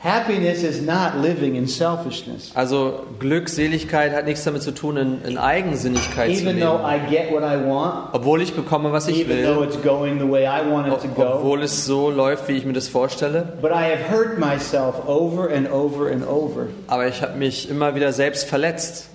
Happiness 0.00 0.62
is 0.62 0.80
not 0.80 1.16
living 1.20 1.56
in 1.56 1.66
selfishness. 1.66 2.52
Also 2.54 3.04
Glückseligkeit 3.18 4.12
hat 4.12 4.26
nichts 4.26 4.44
damit 4.44 4.62
zu 4.62 4.70
tun, 4.72 4.96
in, 4.96 5.22
in 5.22 5.38
Eigensinnigkeit 5.38 6.36
zu 6.36 6.42
Even 6.44 6.60
though 6.60 6.76
leben. 6.78 7.06
I 7.06 7.10
get 7.10 7.32
what 7.32 7.42
I 7.42 7.56
want, 7.68 8.14
Obwohl 8.14 8.40
ich 8.40 8.54
bekomme, 8.54 8.92
was 8.92 9.08
ich 9.08 9.26
though 9.26 9.60
will, 9.60 9.64
it's 9.64 9.82
going 9.82 10.20
the 10.20 10.30
way 10.30 10.44
I 10.46 10.60
want 10.70 10.86
it 10.86 11.00
to 11.00 11.08
ob- 11.08 11.16
go, 11.16 11.22
obwohl 11.40 11.62
es 11.64 11.84
so 11.84 12.10
läuft, 12.10 12.46
wie 12.48 12.52
ich 12.52 12.64
mir 12.64 12.74
das 12.74 12.86
vorstelle, 12.88 13.54
but 13.60 13.72
I 13.72 13.90
have 13.90 14.08
hurt 14.08 14.38
myself 14.38 14.94
over 15.08 15.50
and 15.50 15.68
over 15.68 16.12
and 16.12 16.24
over. 16.24 16.68
aber 16.86 17.08
ich 17.08 17.20
habe 17.20 17.36
mich 17.36 17.68
immer 17.68 17.96
wieder 17.96 18.12
selbst 18.12 18.48
verletzt, 18.48 19.08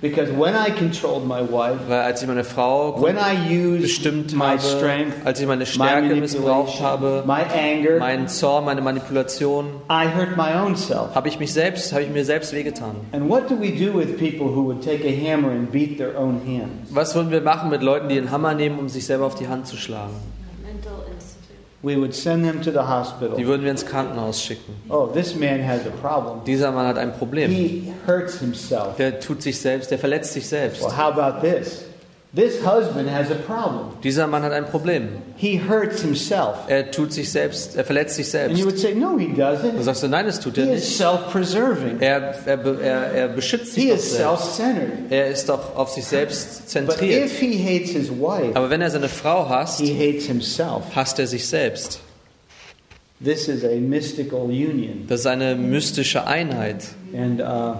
Because 0.00 0.30
when 0.30 0.54
I 0.54 0.70
controlled 0.70 1.26
my 1.26 1.40
wife, 1.40 1.88
weil 1.88 2.02
als 2.02 2.22
ich 2.22 2.28
meine 2.28 2.44
Frau 2.44 3.02
when 3.02 3.16
I 3.16 3.52
used 3.52 3.82
bestimmt 3.82 4.32
my 4.32 4.50
habe, 4.50 4.60
strength, 4.60 5.14
als 5.24 5.40
ich 5.40 5.46
meine 5.48 5.64
my 5.64 5.66
Stärke 5.66 6.14
missbraucht 6.14 6.80
habe, 6.80 7.24
my 7.26 7.42
anger, 7.42 7.98
meinen 7.98 8.28
Zorn, 8.28 8.64
meine 8.64 8.80
Manipulation, 8.80 9.66
I 9.90 10.06
hurt 10.06 10.36
my 10.36 10.54
own 10.54 10.76
self. 10.76 11.16
habe 11.16 11.26
ich 11.26 11.40
mich 11.40 11.52
selbst, 11.52 11.92
habe 11.92 12.04
ich 12.04 12.10
mir 12.10 12.24
selbst 12.24 12.52
wehgetan. 12.52 12.94
And 13.10 13.28
what 13.28 13.50
do 13.50 13.56
we 13.60 13.72
do 13.72 13.92
with 13.92 14.16
people 14.18 14.46
who 14.46 14.66
would 14.66 14.84
take 14.84 15.04
a 15.04 15.10
hammer 15.10 15.50
and 15.50 15.72
beat 15.72 15.98
their 15.98 16.16
own 16.16 16.40
hand? 16.46 16.70
Was 16.90 17.16
würden 17.16 17.32
wir 17.32 17.40
machen 17.40 17.68
mit 17.68 17.82
Leuten, 17.82 18.08
die 18.08 18.18
einen 18.18 18.30
Hammer 18.30 18.54
nehmen, 18.54 18.78
um 18.78 18.88
sich 18.88 19.04
selber 19.04 19.26
auf 19.26 19.34
die 19.34 19.48
Hand 19.48 19.66
zu 19.66 19.76
schlagen? 19.76 20.14
We 21.80 21.96
would 21.96 22.12
send 22.12 22.44
them 22.44 22.60
to 22.62 22.70
the 22.72 22.78
Die 22.78 22.82
hospital. 22.86 23.38
würden 23.46 23.62
wir 23.62 23.70
ins 23.70 23.86
Krankenhaus 23.86 24.42
schicken. 24.42 24.74
Oh, 24.88 25.06
this 25.06 25.36
man 25.36 25.64
has 25.64 25.82
a 25.86 25.90
problem. 25.90 26.44
Dieser 26.44 26.72
Mann 26.72 26.86
hat 26.88 26.98
ein 26.98 27.12
Problem. 27.12 27.50
He 27.52 27.92
hurts 28.06 28.40
himself. 28.40 28.96
Der 28.96 29.20
tut 29.20 29.42
sich 29.42 29.60
selbst, 29.60 29.90
der 29.92 29.98
verletzt 29.98 30.32
sich 30.32 30.48
selbst. 30.48 30.82
Well, 30.82 30.96
how 30.96 31.16
about 31.16 31.40
this? 31.46 31.84
This 32.34 32.62
husband 32.62 33.08
has 33.10 33.30
a 33.30 33.34
problem. 33.34 33.86
Dieser 34.04 34.26
Mann 34.26 34.42
hat 34.42 34.52
ein 34.52 34.66
Problem. 34.66 35.08
He 35.36 35.58
hurts 35.66 36.02
himself. 36.02 36.58
Er 36.68 36.90
tut 36.90 37.10
sich 37.10 37.32
selbst, 37.32 37.74
er 37.74 37.84
verletzt 37.86 38.16
sich 38.16 38.26
And 38.38 38.50
you 38.50 38.56
selbst. 38.56 38.64
would 38.66 38.78
say, 38.78 38.94
no, 38.94 39.16
he 39.18 39.28
Dann 39.34 39.56
doesn't. 39.56 39.82
sagst 39.82 40.02
du, 40.02 40.08
nein, 40.08 40.26
das 40.26 40.38
tut 40.38 40.56
He 40.56 40.60
er 40.60 40.74
is 40.74 40.84
nicht. 40.84 40.96
self-preserving. 40.98 42.00
Er, 42.00 42.34
er, 42.44 42.80
er, 42.82 43.12
er 43.12 43.28
beschützt 43.28 43.72
sich 43.72 43.84
He 43.84 43.90
is 43.90 44.12
selbst. 44.14 44.56
self-centered. 44.56 45.10
Er 45.10 45.28
ist 45.28 45.48
doch 45.48 45.74
auf 45.74 45.88
sich 45.88 46.04
selbst 46.04 46.60
But 46.60 46.68
zentriert. 46.68 47.24
if 47.24 47.38
he 47.40 47.56
hates 47.64 47.92
his 47.92 48.10
wife, 48.10 48.54
Aber 48.54 48.68
wenn 48.68 48.82
er 48.82 48.90
seine 48.90 49.08
Frau 49.08 49.48
hasst, 49.48 49.80
he 49.80 49.94
hates 49.94 50.26
himself. 50.26 50.82
hasst 50.94 51.18
er 51.18 51.26
sich 51.26 51.46
selbst. 51.46 52.00
This 53.24 53.48
is 53.48 53.64
a 53.64 53.74
mystical 53.80 54.42
union. 54.42 55.06
Das 55.08 55.20
ist 55.20 55.26
eine 55.26 55.56
mystische 55.56 56.26
Einheit. 56.26 56.84
And 57.16 57.40
uh, 57.40 57.76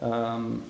um, 0.00 0.62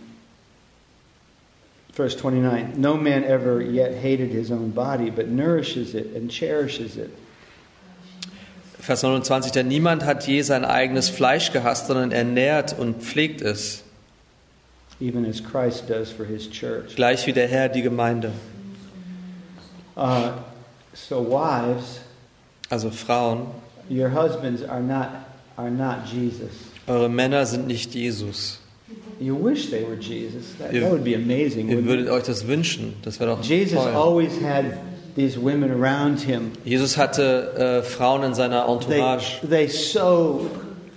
verse 1.92 2.16
29 2.16 2.74
No 2.78 2.96
man 2.96 3.24
ever 3.24 3.60
yet 3.60 3.94
hated 3.94 4.30
his 4.30 4.50
own 4.50 4.70
body, 4.70 5.10
but 5.10 5.28
nourishes 5.28 5.94
it 5.94 6.14
and 6.14 6.30
cherishes 6.30 6.96
it. 6.96 7.10
Vers 8.78 9.02
29, 9.02 9.52
denn 9.52 9.68
niemand 9.68 10.04
hat 10.04 10.26
je 10.26 10.40
sein 10.42 10.64
eigenes 10.64 11.10
Fleisch 11.10 11.52
gehasst, 11.52 11.86
sondern 11.88 12.12
er 12.12 12.24
nährt 12.24 12.78
und 12.78 13.02
pflegt 13.02 13.42
es, 13.42 13.82
even 15.00 15.26
as 15.26 15.42
Christ 15.42 15.88
does 15.88 16.10
for 16.10 16.24
his 16.24 16.48
church. 16.50 16.96
gleich 16.96 17.26
wie 17.26 17.32
der 17.32 17.46
Herr 17.48 17.68
die 17.68 17.82
Gemeinde. 17.82 18.32
Uh, 19.96 20.30
so, 20.94 21.26
wives, 21.28 22.00
Also 22.70 22.90
Frauen, 22.90 23.48
your 23.90 24.08
husbands 24.08 24.62
are 24.62 24.80
not, 24.80 25.08
are 25.56 25.70
not 25.70 26.06
Jesus. 26.10 26.50
eure 26.86 27.08
Männer 27.10 27.44
sind 27.44 27.66
nicht 27.66 27.94
Jesus. 27.94 28.59
You 29.20 29.34
wish 29.36 29.70
they 29.70 29.84
were 29.84 29.96
Jesus. 29.96 30.54
That, 30.58 30.72
Ihr- 30.72 30.80
that 30.80 30.90
would 30.90 31.04
be 31.04 31.14
amazing. 31.14 31.68
Ihr 31.68 31.84
würdet 31.84 32.08
euch 32.08 32.24
das 32.24 32.46
wünschen, 32.46 32.94
das 33.02 33.20
wäre 33.20 33.30
doch 33.36 33.42
Jesus 33.44 33.74
toll. 33.78 33.92
always 33.94 34.32
had 34.42 34.64
these 35.14 35.36
women 35.38 35.70
around 35.70 36.20
him. 36.22 36.52
Jesus 36.64 36.96
hatte 36.96 37.82
äh, 37.82 37.82
Frauen 37.82 38.22
in 38.22 38.34
seiner 38.34 38.64
They, 38.64 38.72
Entourage. 38.98 39.46
they 39.46 39.68
so, 39.68 40.48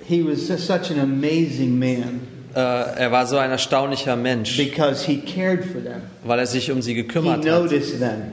he 0.08 0.24
was 0.24 0.48
such 0.48 0.90
an 0.92 1.00
amazing 1.02 1.78
man 1.78 2.22
Äh, 2.56 2.60
er 2.60 3.12
war 3.12 3.26
so 3.26 3.38
ein 3.38 3.50
erstaunlicher 3.50 4.16
Mensch, 4.16 4.56
because 4.58 5.04
he 5.06 5.18
cared 5.18 5.66
for 5.66 5.82
them. 5.82 6.04
weil 6.24 6.38
er 6.40 6.46
sich 6.46 6.72
um 6.72 6.82
sie 6.84 6.92
He 6.94 7.02
gekümmert 7.02 7.38
hat. 7.40 7.46
noticed 7.46 8.00
them. 8.00 8.32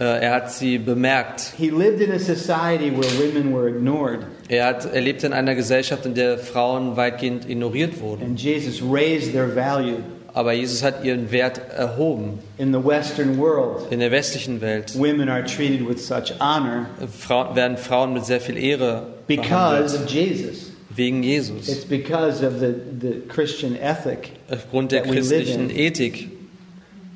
Äh, 0.00 0.04
er 0.22 0.32
hat 0.32 0.50
sie 0.50 0.78
bemerkt. 0.78 1.52
He 1.58 1.68
lived 1.68 2.00
in 2.00 2.10
a 2.10 2.18
society 2.18 2.90
where 2.90 3.06
women 3.22 3.52
were 3.54 3.68
ignored, 3.68 4.20
Er, 4.48 4.64
hat, 4.66 4.86
er 4.92 5.00
lebte 5.02 5.26
in 5.26 5.34
einer 5.34 5.54
Gesellschaft, 5.54 6.06
in 6.06 6.14
der 6.14 6.38
Frauen 6.38 6.96
weitgehend 6.96 7.48
ignoriert 7.48 8.00
wurden. 8.00 8.22
and 8.24 8.40
Jesus 8.40 8.80
raised 8.82 9.32
their 9.32 9.46
value. 9.54 9.98
Aber 10.32 10.52
Jesus 10.52 10.82
hat 10.82 11.04
ihren 11.04 11.30
Wert 11.32 11.60
erhoben. 11.76 12.38
In 12.56 12.72
the 12.72 12.82
Western 12.82 13.36
world, 13.38 13.90
In 13.92 13.98
der 13.98 14.10
westlichen 14.10 14.60
Welt 14.62 14.96
women 14.98 15.28
are 15.28 15.44
treated 15.44 15.86
with 15.86 15.98
such 16.00 16.32
honor 16.40 16.86
Frau, 17.18 17.54
werden 17.54 17.76
Frauen 17.76 18.14
mit 18.14 18.24
sehr 18.24 18.40
viel 18.40 18.56
Ehre 18.56 19.06
because 19.26 19.48
behandelt. 19.50 19.94
of 19.94 20.06
Jesus. 20.08 20.70
Wegen 20.96 21.22
Jesus. 21.22 21.68
It's 21.68 21.84
because 21.84 22.42
of 22.46 22.58
the, 22.60 22.74
the 23.00 23.20
Christian 23.28 23.76
ethic, 23.76 24.30
Aufgrund 24.50 24.92
der 24.92 25.02
christlichen. 25.02 25.68
Ethik. 25.70 26.28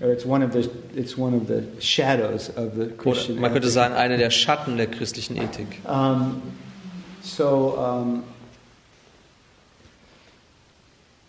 Oder 0.05 0.17
man 3.41 3.53
könnte 3.53 3.71
sagen, 3.71 3.95
eine 3.95 4.19
der 4.19 4.31
Schatten 4.31 4.77
der 4.77 4.87
christlichen 4.87 5.37
Ethik. 5.37 5.81
Um, 5.89 6.43
so, 7.23 7.79
um, 7.79 8.23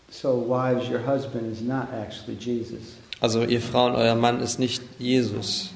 so 0.10 0.46
wives, 0.48 0.90
your 0.90 1.06
husband 1.06 1.52
is 1.52 1.62
not 1.62 1.88
actually 1.94 2.38
Jesus, 2.38 2.98
Also 3.22 3.44
ihr 3.44 3.62
Frauen, 3.62 3.96
euer 3.96 4.16
Mann 4.16 4.42
ist 4.42 4.60
nicht 4.60 4.84
Jesus. 5.00 5.72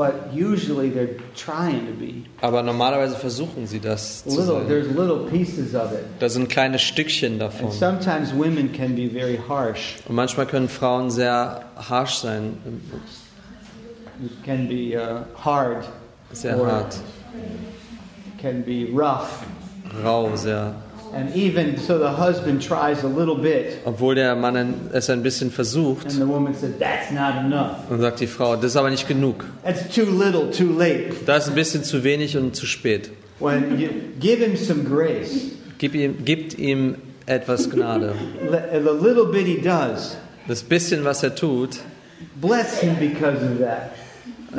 But 0.00 0.32
usually 0.32 0.88
they're 0.88 1.18
trying 1.36 1.86
to 1.86 1.92
be. 1.92 2.24
Aber 2.40 2.62
normalerweise 2.62 3.16
versuchen 3.16 3.66
sie 3.66 3.80
das 3.80 4.24
zu 4.24 4.30
sein. 4.30 4.66
there's 4.66 4.88
little 4.88 5.28
pieces 5.30 5.74
of 5.74 5.92
it, 5.92 6.06
Da 6.18 6.30
sind 6.30 6.48
kleine 6.48 6.78
Stückchen 6.78 7.38
davon. 7.38 7.66
and 7.66 7.74
sometimes 7.74 8.32
women 8.32 8.72
can 8.72 8.94
be 8.96 9.06
very 9.08 9.38
harsh. 9.46 9.96
Und 10.08 10.14
manchmal 10.14 10.46
können 10.46 10.70
Frauen 10.70 11.10
sehr 11.10 11.66
harsh 11.76 12.14
sein, 12.14 12.56
It 14.24 14.42
can 14.42 14.66
be 14.66 14.96
uh, 14.96 15.24
hard, 15.44 15.84
sehr 16.32 16.56
hart, 16.56 16.96
can 18.40 18.62
be 18.62 18.86
rough, 18.90 19.44
rau, 20.02 20.34
sehr. 20.34 20.76
And 21.14 21.34
even 21.34 21.76
so, 21.76 21.98
the 21.98 22.16
husband 22.20 22.62
tries 22.62 23.02
a 23.04 23.08
little 23.08 23.36
bit, 23.36 23.78
Obwohl 23.84 24.14
der 24.14 24.34
Mann 24.36 24.74
es 24.92 25.08
ein 25.10 25.22
bisschen 25.22 25.50
versucht, 25.50 26.06
and 26.06 26.14
the 26.14 26.26
woman 26.26 26.54
says, 26.54 26.70
"That's 26.78 27.10
not 27.10 27.44
enough. 27.44 27.76
dann 27.88 28.00
sagt 28.00 28.20
die 28.20 28.26
Frau, 28.26 28.56
das 28.56 28.66
ist 28.72 28.76
aber 28.76 28.90
nicht 28.90 29.06
genug. 29.08 29.44
That's 29.64 29.88
too 29.94 30.02
little, 30.04 30.50
too 30.50 30.72
late." 30.78 31.12
Da 31.26 31.36
ist 31.36 31.48
ein 31.48 31.54
bisschen 31.54 31.82
zu 31.84 32.04
wenig 32.04 32.36
und 32.36 32.54
zu 32.54 32.66
spät. 32.66 33.10
When 33.40 33.78
you 33.80 33.88
give 34.20 34.44
him 34.44 34.56
some 34.56 34.84
grace, 34.84 35.30
Gib 35.78 35.94
ihm, 35.94 36.24
gibt 36.24 36.58
ihm 36.58 36.96
etwas 37.26 37.70
Gnade. 37.70 38.14
the 38.72 38.78
little 38.78 39.26
bit 39.26 39.46
he 39.46 39.60
does, 39.60 40.16
Das 40.46 40.62
bisschen, 40.62 41.04
was 41.04 41.22
er 41.22 41.34
tut, 41.34 41.78
bless 42.40 42.80
him 42.80 42.96
because 43.00 43.36
of 43.42 43.58
that. 43.60 43.90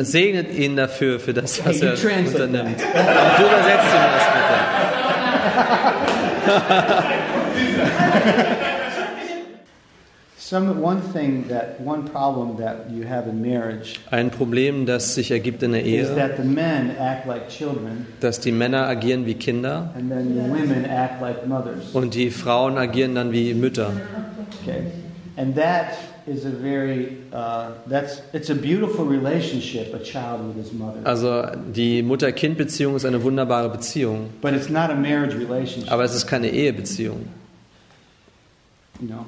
segnet 0.05 0.53
ihn 0.53 0.75
dafür, 0.77 1.19
für 1.19 1.33
das, 1.33 1.59
was 1.65 1.81
Hey, 1.81 1.89
er 1.89 1.93
unternimmt. 2.27 2.67
Und 2.67 3.37
du 3.37 3.43
übersetzt 3.43 3.93
ihm 3.93 4.07
das 4.15 4.25
bitte. 4.33 6.11
Some 10.37 10.81
one 10.81 11.01
thing 11.01 11.47
that 11.47 11.79
one 11.79 12.09
problem 12.09 12.57
that 12.57 12.89
you 12.89 13.03
have 13.05 13.27
in 13.29 13.41
marriage 13.41 14.01
Ein 14.11 14.31
Problem, 14.31 14.85
das 14.85 15.15
sich 15.15 15.31
ergibt 15.31 15.63
in 15.63 15.71
der 15.71 15.85
is 15.85 16.09
Ehe, 16.09 16.15
that 16.15 16.35
the 16.35 16.43
men 16.43 16.91
act 16.99 17.25
like 17.25 17.47
children 17.47 18.05
dass 18.19 18.41
die 18.41 18.51
Männer 18.51 18.85
agieren 18.87 19.25
wie 19.25 19.35
Kinder 19.35 19.91
and 19.95 20.11
then 20.11 20.33
the 20.35 20.41
women 20.41 20.83
act 20.85 21.21
like 21.21 21.47
mothers. 21.47 21.91
und 21.93 22.15
die 22.15 22.31
Frauen 22.31 22.77
agieren 22.77 23.15
dann 23.15 23.31
wie 23.31 23.53
Mütter. 23.53 23.93
Okay, 24.61 24.81
and 25.37 25.55
that 25.55 25.93
is 26.27 26.45
a 26.45 26.49
very 26.51 27.17
uh, 27.33 27.71
that's 27.87 28.21
it's 28.33 28.49
a 28.49 28.55
beautiful 28.55 29.05
relationship, 29.05 29.93
a 29.93 29.99
child 29.99 30.41
with 30.47 30.55
his 30.63 30.71
mother, 30.73 30.99
Also 31.05 31.43
die 31.75 32.01
Mutter-Kind-Beziehung 32.03 32.95
ist 32.95 33.05
eine 33.05 33.21
wunderbare 33.23 33.69
Beziehung, 33.69 34.29
but 34.41 34.53
it's 34.53 34.69
not 34.69 34.89
a 34.89 34.95
marriage 34.95 35.35
relationship. 35.35 35.91
aber 35.91 36.03
es 36.03 36.13
ist 36.15 36.27
keine 36.27 36.49
Ehebeziehung. 36.49 37.25
Know, 38.99 39.25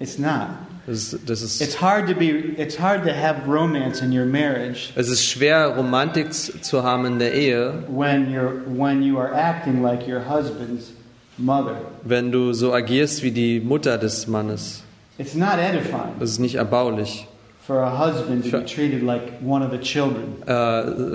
it's 0.00 0.18
not. 0.18 0.48
Das, 0.86 1.12
ist- 1.14 1.30
das 1.30 1.42
It's 1.42 1.60
ist, 1.60 1.80
hard 1.80 2.08
to 2.08 2.14
be. 2.14 2.54
It's 2.58 2.76
hard 2.78 3.04
to 3.04 3.12
have 3.12 3.46
romance 3.46 4.02
in 4.02 4.10
your 4.12 4.26
marriage 4.26 4.90
es 4.96 5.08
ist 5.08 5.24
schwer, 5.24 5.68
Romantik 5.76 6.32
zu 6.32 6.82
haben 6.82 7.06
in 7.06 7.18
der 7.20 7.32
Ehe, 7.34 7.84
when 7.88 8.30
you're 8.32 8.60
when 8.66 9.02
you 9.02 9.16
are 9.18 9.32
acting 9.32 9.80
like 9.82 10.06
your 10.08 10.20
husband's 10.28 10.92
mother. 11.38 11.76
wenn 12.04 12.32
du 12.32 12.52
so 12.52 12.72
agierst 12.74 13.22
wie 13.22 13.30
die 13.30 13.60
Mutter 13.60 13.96
des 13.96 14.26
Mannes. 14.26 14.81
It's 15.18 15.34
not 15.34 15.58
edifying 15.58 16.14
Das 16.18 16.30
ist 16.30 16.38
nicht 16.38 16.54
erbaulich. 16.56 17.26
for 17.66 17.78
a 17.84 17.90
husband 17.96 18.44
to 18.50 18.58
be 18.58 18.64
treated 18.64 19.02
like 19.02 19.22
one 19.44 19.64
of 19.64 19.70
the 19.70 19.78
children. 19.78 20.34
Äh, 20.46 20.52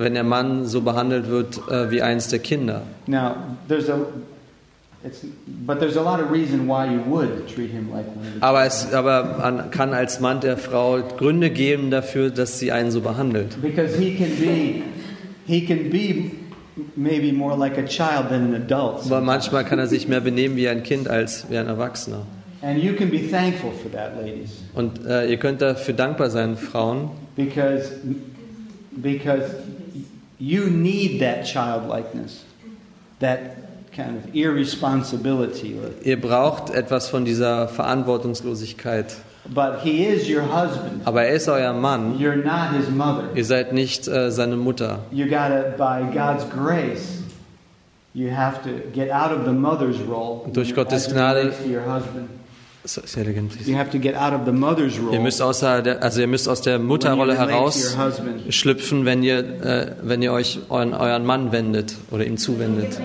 wenn 0.02 0.14
der 0.14 0.24
Mann 0.24 0.66
so 0.66 0.82
behandelt 0.82 1.28
wird 1.30 1.60
äh, 1.70 1.92
wie 1.92 2.02
eins 2.02 2.30
der 2.30 2.40
Kinder. 2.40 2.84
Now, 3.06 3.36
there's 3.68 3.90
a 3.90 3.98
it's 5.04 5.26
but 5.66 5.80
there's 5.80 5.98
a 5.98 6.02
lot 6.02 6.22
of 6.22 6.32
reason 6.32 6.68
why 6.68 6.86
you 6.86 7.02
would 7.10 7.48
treat 7.54 7.70
him 7.72 7.90
like 7.92 8.06
one 8.08 8.26
of 8.28 8.34
the 8.36 8.42
Aber 8.42 8.64
es 8.66 8.94
aber 8.94 9.38
man 9.40 9.72
kann 9.72 9.94
als 9.94 10.20
Mann 10.22 10.40
der 10.40 10.58
Frau 10.58 11.00
Gründe 11.18 11.50
geben 11.50 11.92
dafür, 11.92 12.30
dass 12.30 12.60
sie 12.60 12.72
einen 12.72 12.92
so 12.92 13.02
behandelt. 13.02 13.62
because 13.62 13.98
he 14.00 14.16
can 14.16 14.30
be 14.40 14.84
he 15.48 15.66
can 15.66 15.90
be 15.90 16.32
maybe 16.96 17.34
more 17.34 17.58
like 17.58 17.78
a 17.78 17.84
child 17.84 18.30
than 18.30 18.54
an 18.54 18.56
adult. 18.56 19.02
Aber 19.06 19.20
manchmal 19.20 19.66
kann 19.66 19.80
er 19.80 19.88
sich 19.88 20.08
mehr 20.08 20.22
benehmen 20.22 20.56
wie 20.56 20.70
ein 20.70 20.84
Kind 20.84 21.10
als 21.10 21.46
wie 21.50 21.58
ein 21.58 21.68
Erwachsener. 21.68 22.26
And 22.62 22.82
you 22.82 22.94
can 22.96 23.10
be 23.12 23.20
thankful 23.30 23.72
for 23.72 23.90
that, 23.92 24.18
ladies, 24.20 24.64
Und 24.74 25.06
äh, 25.06 25.30
ihr 25.30 25.38
könnt 25.38 25.62
dafür 25.62 25.94
dankbar 25.94 26.30
sein, 26.32 26.58
Frauen, 26.58 27.12
because 27.36 27.92
because 28.96 29.56
you 30.40 30.66
need 30.68 31.20
that 31.20 31.44
childlikeness, 31.46 32.44
that 33.20 33.40
kind 33.96 34.18
of 34.18 34.34
irresponsibility. 34.34 35.76
ihr 36.04 36.20
braucht 36.20 36.72
etwas 36.72 37.10
von 37.10 37.26
dieser 37.26 37.68
Verantwortungslosigkeit. 37.68 39.16
But 39.54 39.82
he 39.84 40.04
is 40.06 40.28
your 40.30 40.42
husband. 40.44 41.06
Aber 41.06 41.24
er 41.24 41.36
ist 41.36 41.48
euer 41.48 41.72
Mann. 41.74 42.18
You're 42.20 42.36
not 42.44 42.76
his 42.78 42.90
mother. 42.90 43.30
Ihr 43.36 43.46
seid 43.46 43.72
nicht 43.72 44.08
äh, 44.08 44.30
seine 44.32 44.58
Mutter. 44.58 45.00
You 45.12 45.26
gotta, 45.26 45.74
by 45.78 46.04
God's 46.12 46.44
grace, 46.50 47.20
you 48.14 48.30
have 48.30 48.62
to 48.64 48.70
get 48.94 49.10
out 49.12 49.32
of 49.32 49.46
the 49.46 49.54
mother's 49.54 49.98
role. 50.02 50.42
Durch 50.52 50.76
Gottes 50.76 51.08
Gnade- 51.08 51.54
Ihr 55.12 55.20
müsst 55.20 55.42
außer 55.42 55.82
der, 55.82 56.04
also 56.04 56.22
ihr 56.22 56.28
müsst 56.28 56.48
aus 56.48 56.62
der 56.62 56.80
Mutterrolle 56.80 57.38
heraus 57.38 57.98
schlüpfen, 58.50 59.06
wenn 59.06 59.24
ihr, 59.24 59.40
äh, 59.40 59.96
wenn 60.02 60.22
ihr 60.22 60.32
euch 60.32 60.60
euren, 60.70 60.94
euren 60.94 61.26
Mann 61.26 61.52
wendet 61.52 61.96
oder 62.12 62.26
ihm 62.26 62.38
zuwendet. 62.38 62.98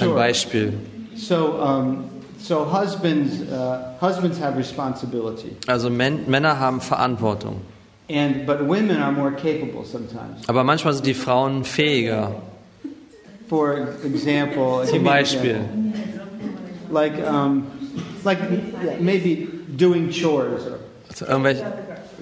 Ein. 0.00 0.14
Beispiel. 0.14 0.72
So, 1.16 1.34
um, 1.60 2.04
so 2.38 2.66
husbands, 2.70 3.32
uh, 3.50 3.78
husbands 4.00 4.38
have 4.40 4.56
responsibility, 4.56 5.56
Also 5.66 5.88
Män 5.90 6.20
Männer 6.28 6.58
haben 6.60 6.80
Verantwortung. 6.80 7.62
and 8.08 8.46
but 8.46 8.60
women 8.60 8.98
are 8.98 9.10
more 9.12 9.32
capable 9.32 9.84
sometimes. 9.84 10.46
Aber 10.46 10.62
manchmal 10.62 10.92
sind 10.94 11.06
die 11.06 11.14
Frauen 11.14 11.64
fähiger. 11.64 12.32
For 13.48 13.88
example, 14.04 14.84
Zum 14.86 15.02
Beispiel. 15.04 15.56
example. 15.56 16.15
Like, 16.92 17.14
um, 17.28 17.64
like 18.24 18.38
maybe 19.00 19.48
doing 19.76 20.10
chores 20.10 20.66
or 20.66 20.78
Also 21.08 21.26
irgendwelche, 21.26 21.64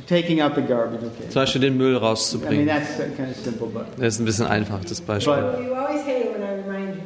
taking 0.07 0.41
out 0.41 0.55
the 0.55 0.63
garbage. 0.63 1.01
Okay. 1.03 1.29
zum 1.31 1.43
Beispiel 1.43 1.61
den 1.63 1.77
Müll 1.77 1.91
I 1.91 1.93
mean, 1.95 2.03
rauszubringen. 2.03 2.67
that's 2.67 2.97
kind 3.17 3.31
of 3.31 3.37
simple, 3.37 3.67
but 3.69 3.87
Das 3.99 4.15
ist 4.15 4.21
ein 4.21 4.25
bisschen 4.25 4.47
einfach, 4.47 4.81
das 4.85 5.01
Beispiel. 5.01 5.35
But- 5.35 5.61
You 5.65 5.75
always 5.75 6.03
hate 6.03 6.21
it 6.25 6.35
when 6.35 6.43
I 6.43 6.53
remind 6.63 6.97
you. 6.97 7.03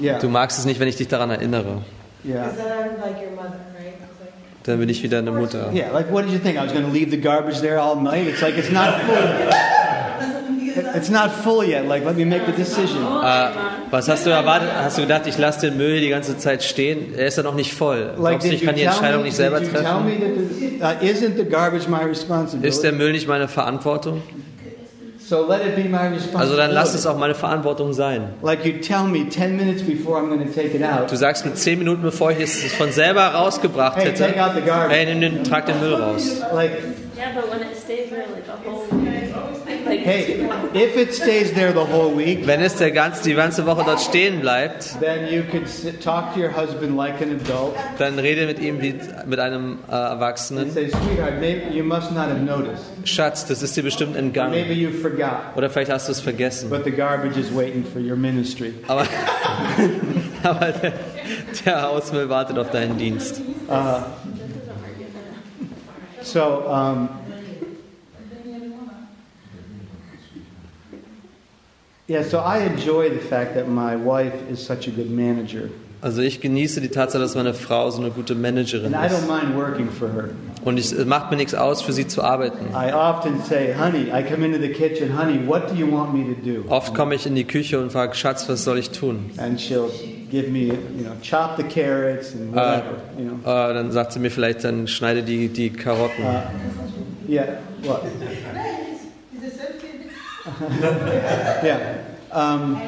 yeah, 0.04 0.18
Du 0.18 0.28
magst 0.28 0.58
es 0.58 0.64
nicht, 0.64 0.80
wenn 0.80 0.88
ich 0.88 0.96
dich 0.96 1.08
daran 1.08 1.30
erinnere. 1.30 1.82
yeah, 2.24 2.50
Dann 4.64 4.78
bin 4.78 4.88
ich 4.88 5.02
wieder 5.02 5.18
eine 5.18 5.30
Mutter. 5.32 5.72
yeah. 5.72 5.90
Like, 5.92 6.10
what 6.12 6.24
did 6.24 6.32
you 6.32 6.38
think? 6.38 6.56
I 6.56 6.62
was 6.64 6.72
going 6.72 6.84
to 6.86 6.92
leave 6.92 7.10
the 7.10 7.20
garbage 7.20 7.60
there 7.60 7.80
all 7.80 7.96
night? 7.96 8.26
It's 8.28 8.40
like 8.42 8.56
it's 8.56 8.70
not 8.70 9.00
full. 9.02 9.16
It's 10.96 11.08
not 11.10 11.30
full 11.30 11.64
yet. 11.64 11.86
Like, 11.86 12.04
let 12.04 12.16
me 12.16 12.24
make 12.24 12.46
the 12.46 12.52
decision. 12.52 12.98
Äh, 13.22 13.48
was 13.90 14.08
hast 14.08 14.26
du 14.26 14.30
erwartet? 14.30 14.68
Hast 14.74 14.98
du 14.98 15.02
gedacht, 15.02 15.26
ich 15.26 15.38
lasse 15.38 15.60
den 15.68 15.76
Müll 15.76 16.00
die 16.00 16.08
ganze 16.08 16.38
Zeit 16.38 16.62
stehen? 16.62 17.14
Er 17.16 17.26
ist 17.26 17.36
ja 17.36 17.42
noch 17.42 17.54
nicht 17.54 17.72
voll. 17.74 18.14
Like, 18.18 18.40
Glaubst 18.40 18.46
du, 18.46 18.50
did 18.50 18.54
ich 18.56 18.60
you 18.62 18.66
kann 18.66 18.74
die 18.76 18.82
tell 18.82 18.90
Entscheidung 18.90 19.20
me? 19.20 19.24
nicht 19.26 19.36
selber 19.36 19.58
treffen? 19.58 20.06
the, 20.78 20.82
uh, 20.82 20.88
isn't 21.02 21.36
the 21.36 21.44
garbage 21.44 21.88
my 21.88 21.96
Ist 21.98 22.02
der 22.02 22.08
responsibility? 22.08 22.92
Müll 22.92 23.12
nicht 23.12 23.28
meine 23.28 23.48
Verantwortung? 23.48 24.22
So 25.24 25.46
let 25.48 25.60
it 25.64 25.76
be 25.76 25.84
my 25.88 26.08
responsibility. 26.08 26.36
Also 26.36 26.56
dann 26.56 26.70
lass 26.72 26.94
es 26.94 27.06
auch 27.06 27.16
meine 27.16 27.34
Verantwortung 27.34 27.92
sein. 27.94 28.30
Like 28.42 28.64
you 28.66 28.72
tell 28.80 29.04
me 29.04 29.28
ten 29.28 29.56
minutes 29.56 29.82
before 29.82 30.18
I'm 30.20 30.28
going 30.28 30.46
to 30.46 30.52
take 30.52 30.76
it 30.76 30.82
out. 30.82 31.10
Du 31.10 31.16
sagst 31.16 31.46
mir 31.46 31.54
zehn 31.54 31.78
Minuten, 31.78 32.02
bevor 32.02 32.32
ich 32.32 32.40
es 32.40 32.72
von 32.74 32.90
selber 32.92 33.22
rausgebracht 33.28 33.96
Hey, 33.96 34.06
hätte, 34.06 34.24
take 34.24 34.44
out 34.44 34.52
the 34.54 34.60
garbage. 34.60 34.94
hey, 34.94 35.06
nimm 35.14 35.20
den, 35.20 35.44
trag 35.44 35.64
den 35.66 35.80
Müll 35.80 35.94
raus. 35.94 36.40
Like 36.52 36.72
Yeah, 37.16 37.28
but 37.34 37.50
when 37.50 37.60
it 37.62 37.76
stays 37.76 38.10
there 38.10 38.24
like 38.34 38.48
a 38.48 38.58
whole 38.68 38.82
Hey, 39.98 40.48
if 40.74 40.96
it 40.96 41.14
stays 41.14 41.52
there 41.52 41.72
the 41.72 41.80
whole 41.80 42.16
week, 42.16 42.46
Wenn 42.46 42.60
es 42.60 42.76
der 42.76 42.90
ganze, 42.90 43.22
die 43.24 43.34
ganze 43.34 43.66
Woche 43.66 43.82
dort 43.84 44.00
stehen 44.00 44.40
bleibt, 44.40 44.98
then 45.00 45.32
you 45.32 45.42
can 45.42 45.66
sit, 45.66 46.02
talk 46.02 46.34
to 46.34 46.40
your 46.40 46.50
husband 46.50 46.96
like 46.96 47.20
an 47.20 47.38
adult 47.44 47.74
dann 47.98 48.18
rede 48.18 48.46
mit 48.46 48.58
ihm 48.58 48.80
wie 48.80 48.94
mit 49.26 49.38
einem 49.38 49.78
äh, 49.88 49.92
and 49.94 50.12
Erwachsenen. 50.12 50.70
say, 50.70 50.88
sweetheart, 50.88 51.40
maybe 51.40 51.74
you 51.74 51.84
must 51.84 52.10
not 52.12 52.28
have 52.28 52.40
noticed. 52.40 52.84
Schatz, 53.04 53.46
das 53.46 53.62
ist 53.62 53.76
dir 53.76 53.82
bestimmt 53.82 54.16
entgangen. 54.16 54.52
Maybe 54.52 54.72
you 54.72 54.90
forgot, 54.90 55.54
Oder 55.56 55.68
vielleicht 55.70 55.90
hast 55.90 56.08
du 56.08 56.12
es 56.12 56.20
vergessen. 56.20 56.70
but 56.70 56.84
the 56.84 56.90
garbage 56.90 57.36
is 57.36 57.54
waiting 57.54 57.84
for 57.84 58.00
your 58.00 58.16
ministry. 58.16 58.72
Aber, 58.88 59.04
aber 60.42 60.72
der, 60.72 60.92
der 61.64 61.82
Hausmüll 61.82 62.28
wartet 62.28 62.58
auf 62.58 62.70
deinen 62.70 62.96
Dienst. 62.96 63.40
So, 66.22 66.40
um, 66.66 67.08
yeah, 72.12 72.22
so 72.22 72.38
I 72.38 72.58
enjoy 72.66 73.08
the 73.10 73.20
fact 73.20 73.54
that 73.54 73.68
my 73.68 73.96
wife 73.96 74.34
is 74.50 74.64
such 74.64 74.86
a 74.86 74.90
good 74.90 75.10
manager. 75.10 75.70
Also 76.02 76.20
ich 76.20 76.40
genieße 76.40 76.80
die 76.80 76.88
Tatsache, 76.88 77.22
dass 77.22 77.36
meine 77.36 77.54
Frau 77.54 77.88
so 77.90 78.00
eine 78.02 78.10
gute 78.10 78.34
Managerin 78.34 78.92
And 78.92 78.96
I 78.96 79.06
don't 79.08 79.20
ist. 79.20 79.28
mind 79.28 79.56
working 79.56 79.88
for 79.88 80.08
her. 80.12 80.30
Und 80.64 80.76
es 80.78 80.92
macht 81.06 81.30
mir 81.30 81.36
nichts 81.36 81.54
aus, 81.54 81.80
für 81.80 81.92
sie 81.92 82.08
zu 82.08 82.22
arbeiten. 82.22 82.66
I 82.74 82.92
often 82.92 83.40
say, 83.44 83.72
honey, 83.72 84.10
I 84.12 84.22
come 84.22 84.44
into 84.44 84.58
the 84.58 84.72
kitchen, 84.72 85.16
honey, 85.16 85.38
what 85.46 85.68
do 85.70 85.76
you 85.76 85.86
want 85.88 86.12
me 86.12 86.24
to 86.24 86.40
do? 86.44 86.64
Oft 86.68 86.92
komme 86.94 87.14
ich 87.14 87.24
in 87.26 87.36
die 87.36 87.44
Küche 87.44 87.78
und 87.80 87.92
frage, 87.92 88.14
Schatz, 88.16 88.48
was 88.48 88.64
soll 88.64 88.78
ich 88.78 88.90
tun? 88.90 89.30
And 89.38 89.60
she'll 89.60 89.90
give 90.30 90.50
me, 90.50 90.66
you 90.96 91.04
know, 91.04 91.12
chop 91.22 91.56
the 91.56 91.62
carrots 91.62 92.34
and 92.34 92.52
whatever, 92.52 92.96
you 93.16 93.24
know. 93.24 93.36
Äh, 93.48 93.72
dann 93.72 93.92
sagt 93.92 94.12
sie 94.12 94.18
mir 94.18 94.30
vielleicht, 94.32 94.64
dann 94.64 94.88
schneide 94.88 95.22
die, 95.22 95.48
die 95.48 95.70
Karotten. 95.70 96.24
Yeah, 97.28 97.58
what? 97.84 98.02
yeah. 101.62 101.98
Um, 102.30 102.80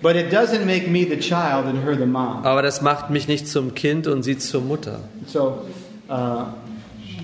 but 0.00 0.16
it 0.16 0.30
doesn't 0.30 0.64
make 0.66 0.88
me 0.88 1.04
the 1.04 1.16
child 1.16 1.66
and 1.66 1.78
her 1.78 1.96
the 1.96 2.06
mom. 2.06 2.44
Aber 2.46 2.62
das 2.62 2.80
macht 2.82 3.10
mich 3.10 3.28
nicht 3.28 3.46
zum 3.48 3.74
Kind 3.74 4.06
und 4.06 4.22
sie 4.22 4.38
zur 4.38 4.60
Mutter. 4.62 5.00
So, 5.26 5.66
uh, 6.08 6.46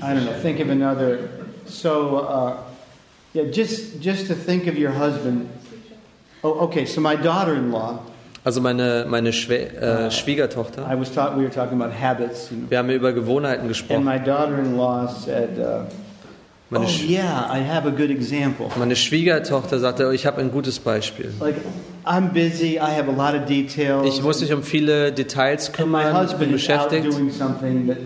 I 0.03 0.15
don't 0.15 0.25
know. 0.25 0.33
Think 0.43 0.61
of 0.61 0.69
another. 0.69 1.19
So, 1.67 2.19
uh, 2.19 2.57
yeah, 3.35 3.45
just 3.51 4.01
just 4.01 4.27
to 4.29 4.35
think 4.35 4.67
of 4.67 4.77
your 4.77 4.91
husband. 4.93 5.49
Oh, 6.45 6.65
okay. 6.67 6.85
So 6.87 7.01
my 7.01 7.17
daughter-in-law. 7.17 8.01
Also 8.45 8.61
meine, 8.61 9.07
meine 9.09 9.33
Schwä 9.33 9.69
äh, 9.69 10.11
Schwiegertochter. 10.11 10.85
I 10.91 10.97
was 10.99 11.11
taught 11.15 11.37
we 11.37 11.45
were 11.45 11.51
talking 11.51 11.81
about 11.81 11.93
habits, 11.95 12.51
you 12.51 12.57
know. 12.57 12.69
Wir 12.71 12.79
haben 12.79 12.91
über 12.91 13.13
Gewohnheiten 13.13 13.61
And 13.61 13.69
gesprochen. 13.69 14.05
my 14.05 14.19
daughter-in-law 14.19 15.07
said, 15.09 15.59
uh, 15.61 15.85
Meine, 16.73 16.87
"Oh 16.87 16.89
yeah, 17.07 17.51
I 17.55 17.61
have 17.69 17.87
a 17.87 17.91
good 17.91 18.11
example. 18.11 18.67
meine 18.79 18.97
Schwiegertochter 18.97 19.79
sagte, 19.79 20.11
ich 20.15 20.25
habe 20.27 20.41
ein 20.41 20.51
gutes 20.51 20.79
Beispiel. 20.79 21.31
Like, 21.39 21.57
I'm 22.05 22.31
busy. 22.33 22.77
I 22.77 22.81
have 22.81 23.09
a 23.09 23.13
lot 23.13 23.39
of 23.39 23.47
details. 23.47 24.07
Ich 24.07 24.23
muss 24.23 24.41
mich 24.41 24.53
um 24.53 24.63
viele 24.63 25.13
Details 25.13 25.69
and 25.69 25.79
my 25.79 25.83
kümmern, 25.83 26.13
bin 26.13 26.17
husband 26.23 26.55
is 26.55 26.71
out 26.71 26.89
beschäftigt. 26.91 27.05
doing 27.13 27.31
something 27.31 27.87
that's 27.87 28.01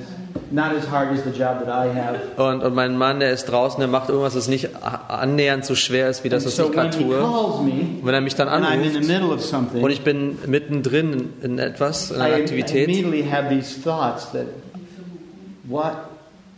not 0.50 0.72
as 0.76 0.90
hard 0.90 1.10
as 1.12 1.22
the 1.24 1.30
job 1.30 1.64
that 1.64 1.68
I 1.68 1.88
have. 1.96 2.18
Und, 2.36 2.62
und 2.62 2.74
mein 2.74 2.98
Mann, 2.98 3.20
der 3.20 3.30
ist 3.30 3.44
draußen, 3.46 3.78
der 3.78 3.88
macht 3.88 4.08
irgendwas, 4.08 4.34
das 4.34 4.48
nicht 4.48 4.68
annähernd 5.08 5.64
so 5.64 5.74
schwer 5.74 6.10
ist, 6.10 6.24
wie 6.24 6.28
das, 6.28 6.44
was 6.44 6.56
so 6.56 6.64
ich 6.66 6.72
gerade 6.72 6.90
tue. 6.90 7.16
me, 7.16 7.22
Und 7.22 8.00
wenn 8.02 8.14
er 8.14 8.20
mich 8.20 8.34
dann 8.34 8.48
in 8.48 9.10
anruft 9.10 9.54
und 9.80 9.90
ich 9.90 10.02
bin 10.02 10.38
mittendrin 10.46 11.30
in 11.42 11.58
etwas, 11.58 12.10
in 12.10 12.16
I, 12.18 12.20
einer 12.20 12.38
I 12.38 12.40
Aktivität, 12.42 12.88
immediately 12.88 13.30
have 13.30 13.48
these 13.48 13.80
thoughts 13.80 14.30
that, 14.32 14.46
what, 15.68 15.92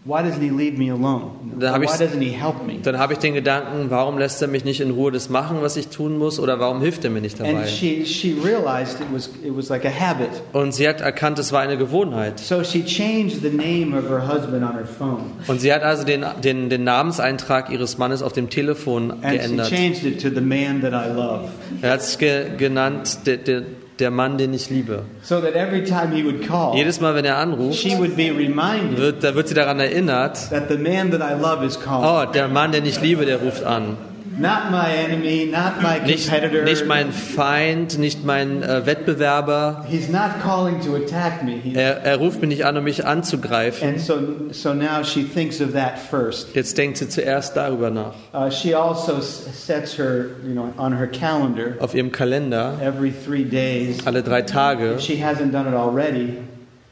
why 0.08 0.22
doesn't 0.22 0.40
he 0.40 0.48
leave 0.50 0.78
me 0.78 0.90
alone? 0.90 1.32
You 1.44 1.50
know, 1.52 1.60
Da 1.60 1.72
hab 1.72 1.80
why 1.82 1.84
ich- 1.84 1.90
doesn't 2.00 2.20
he 2.22 2.30
help 2.30 2.66
me? 2.66 2.78
dann 2.82 2.98
habe 2.98 3.12
ich 3.12 3.18
den 3.18 3.34
Gedanken, 3.34 3.90
warum 3.90 4.16
lässt 4.18 4.40
er 4.40 4.48
mich 4.48 4.64
nicht 4.64 4.80
in 4.80 4.90
Ruhe 4.90 5.12
das 5.12 5.28
machen, 5.28 5.58
was 5.60 5.76
ich 5.76 5.88
tun 5.88 6.16
muss, 6.16 6.40
oder 6.40 6.58
warum 6.58 6.80
hilft 6.80 7.04
er 7.04 7.10
mir 7.10 7.20
nicht 7.20 7.38
dabei? 7.38 7.56
And 7.56 7.68
she, 7.68 8.06
she 8.06 8.34
realized 8.42 9.00
it 9.00 9.06
was, 9.12 9.26
it 9.44 9.54
was 9.54 9.68
like 9.68 9.84
a 9.84 9.90
habit. 9.90 10.30
Und 10.54 10.72
sie 10.74 10.88
hat 10.88 11.00
erkannt, 11.02 11.38
es 11.38 11.52
war 11.52 11.60
eine 11.60 11.76
Gewohnheit. 11.76 12.40
So 12.40 12.64
she 12.64 12.82
changed 12.84 13.42
the 13.42 13.50
name 13.50 13.94
of 13.96 14.08
her 14.08 14.26
husband 14.26 14.64
on 14.64 14.72
her 14.72 14.86
phone. 14.86 15.24
Und 15.46 15.60
sie 15.60 15.72
hat 15.72 15.82
also 15.82 16.04
den, 16.04 16.24
den, 16.42 16.70
den 16.70 16.84
Namenseintrag 16.84 17.70
ihres 17.70 17.98
Mannes 17.98 18.22
auf 18.22 18.32
dem 18.32 18.48
Telefon 18.48 19.10
And 19.10 19.22
geändert. 19.22 19.68
changed 19.68 20.04
it 20.04 20.22
to 20.22 20.30
the 20.30 20.40
man 20.40 20.80
that 20.80 20.92
I 20.92 21.12
love. 21.14 21.48
Er 21.82 21.92
hat 21.92 22.00
es 22.00 22.16
ge 22.18 22.46
genannt, 22.56 23.18
der, 23.26 23.36
der, 23.36 23.62
der 24.00 24.10
Mann, 24.10 24.38
den 24.38 24.54
ich 24.54 24.70
liebe. 24.70 25.02
So 25.22 25.40
that 25.40 25.54
every 25.54 25.84
time 25.84 26.12
he 26.12 26.24
would 26.24 26.46
call, 26.46 26.76
Jedes 26.76 27.00
Mal, 27.00 27.14
wenn 27.14 27.24
er 27.24 27.38
anruft, 27.38 27.84
wird, 27.84 29.24
da 29.24 29.34
wird 29.34 29.48
sie 29.48 29.54
daran 29.54 29.80
erinnert, 29.80 30.50
that 30.50 30.68
the 30.68 30.76
man 30.76 31.10
that 31.10 31.20
I 31.20 31.40
love 31.40 31.64
is 31.64 31.78
calling. 31.78 32.08
oh, 32.08 32.32
der 32.32 32.48
Mann, 32.48 32.72
den 32.72 32.86
ich 32.86 33.00
liebe, 33.00 33.26
der 33.26 33.38
ruft 33.38 33.64
an. 33.64 33.96
Not 34.38 34.70
my 34.70 34.92
enemy, 34.94 35.46
not 35.50 35.82
my 35.82 35.98
Nicht, 36.06 36.28
competitor. 36.28 36.62
nicht 36.64 36.86
mein 36.86 37.12
Feind, 37.12 37.98
nicht 37.98 38.24
mein 38.24 38.62
äh, 38.62 38.86
Wettbewerber. 38.86 39.84
He's 39.88 40.08
not 40.08 40.40
calling 40.42 40.80
to 40.80 40.94
attack 40.96 41.42
me. 41.42 41.60
Er, 41.74 42.02
er 42.04 42.16
ruft 42.18 42.40
mich 42.40 42.48
nicht 42.50 42.64
an, 42.64 42.76
um 42.76 42.84
mich 42.84 43.04
anzugreifen. 43.04 43.88
and 43.88 44.00
so, 44.00 44.18
so 44.52 44.72
now 44.74 45.02
she 45.02 45.24
thinks 45.24 45.60
of 45.60 45.72
that 45.72 45.98
first. 45.98 46.54
Jetzt 46.54 46.78
denkt 46.78 46.98
sie 46.98 47.08
zuerst 47.08 47.56
darüber 47.56 47.90
nach. 47.90 48.14
Uh, 48.32 48.50
she 48.50 48.74
also 48.74 49.20
sets 49.20 49.98
her, 49.98 50.26
you 50.46 50.54
know, 50.54 50.72
on 50.78 50.96
her 50.96 51.06
calendar 51.08 51.74
Auf 51.80 51.94
ihrem 51.94 52.12
Kalender, 52.12 52.74
every 52.82 53.10
three 53.12 53.44
days. 53.44 54.06
alle 54.06 54.22
drei 54.22 54.42
Tage, 54.42 54.94
If 54.94 55.00
she 55.00 55.16
hasn't 55.22 55.52
done 55.52 55.66
it 55.66 55.74
already, 55.74 56.38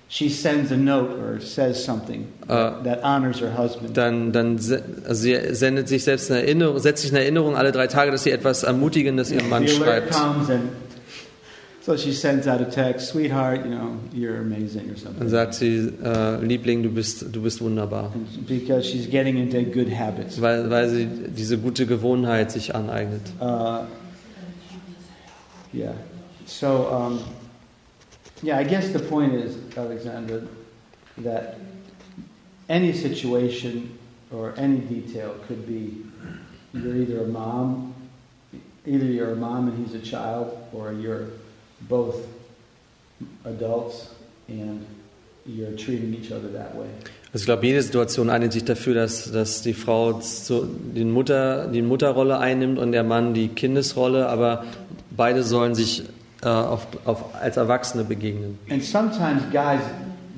she 0.08 0.28
sends 0.28 0.70
a 0.70 0.76
note 0.76 1.10
or 1.18 1.40
says 1.40 1.82
something 1.84 2.26
that, 2.46 2.84
that 2.84 3.02
honors 3.02 3.40
her 3.40 3.50
husband. 3.56 3.96
dann, 3.96 4.32
dann 4.32 4.58
se- 4.58 4.82
also 5.06 5.22
sie 5.22 5.36
sendet 5.54 5.88
sich 5.88 6.04
selbst 6.04 6.30
eine 6.30 6.42
Erinnerung, 6.42 6.78
setzt 6.78 7.02
sich 7.02 7.10
eine 7.10 7.20
Erinnerung 7.22 7.56
alle 7.56 7.72
drei 7.72 7.86
Tage, 7.88 8.10
dass 8.12 8.22
sie 8.22 8.30
etwas 8.30 8.62
Ermutigendes 8.62 9.30
ihrem 9.32 9.48
Mann 9.48 9.66
schreibt. 9.66 10.14
so 11.80 11.96
she 11.96 12.12
sends 12.12 12.48
out 12.48 12.60
a 12.60 12.64
text, 12.64 13.08
sweetheart, 13.10 13.64
you 13.64 13.70
know, 13.70 13.96
you're 14.12 14.40
amazing 14.40 14.90
or 14.90 14.94
Dann 14.94 14.96
something. 14.96 15.28
sagt 15.28 15.54
sie, 15.54 15.92
äh, 16.04 16.44
Liebling, 16.44 16.82
du 16.82 16.88
bist, 16.90 17.26
du 17.32 17.42
bist 17.42 17.60
wunderbar. 17.60 18.12
Because 18.48 18.88
she's 18.88 19.08
getting 19.08 19.36
into 19.36 19.62
good 19.62 19.88
habits. 19.88 20.40
Weil, 20.40 20.68
weil 20.68 20.88
sie 20.88 21.06
diese 21.06 21.58
gute 21.58 21.86
Gewohnheit 21.86 22.50
sich 22.50 22.74
aneignet. 22.74 23.22
Uh, 23.40 23.84
yeah. 25.72 25.94
So, 26.44 26.88
um, 26.90 27.20
yeah, 28.42 28.58
I 28.58 28.64
guess 28.64 28.90
the 28.92 28.98
point 28.98 29.34
is, 29.34 29.56
Alexander, 29.76 30.46
that 31.18 31.58
any 32.68 32.92
situation 32.92 33.98
or 34.30 34.54
any 34.56 34.78
detail 34.78 35.34
could 35.46 35.66
be 35.66 36.04
you're 36.72 36.96
either 36.96 37.22
a 37.22 37.26
mom, 37.28 37.94
either 38.84 39.06
you're 39.06 39.32
a 39.32 39.36
mom 39.36 39.68
and 39.68 39.86
he's 39.86 39.94
a 39.94 40.04
child, 40.04 40.56
or 40.72 40.92
you're 40.92 41.28
both 41.82 42.26
adults 43.44 44.10
and 44.48 44.84
you're 45.46 45.72
treating 45.72 46.12
each 46.12 46.32
other 46.32 46.48
that 46.48 46.74
way. 46.74 46.88
Also 47.32 47.42
ich 47.42 47.46
glaube, 47.46 47.66
jede 47.66 47.82
Situation 47.82 48.30
einigt 48.30 48.52
sich 48.52 48.64
dafür, 48.64 48.94
dass, 48.94 49.30
dass 49.30 49.62
die 49.62 49.74
Frau 49.74 50.20
so 50.20 50.64
den 50.64 51.10
Mutter, 51.10 51.68
die 51.68 51.82
Mutterrolle 51.82 52.38
einnimmt 52.38 52.78
und 52.78 52.92
der 52.92 53.04
Mann 53.04 53.34
die 53.34 53.48
Kindesrolle, 53.48 54.28
aber 54.28 54.64
beide 55.10 55.42
sollen 55.42 55.74
sich 55.74 56.04
äh, 56.42 56.48
auf, 56.48 56.86
auf, 57.04 57.24
als 57.40 57.56
Erwachsene 57.56 58.04
begegnen. 58.04 58.58
And 58.70 58.82
sometimes 58.82 59.42
guys 59.52 59.80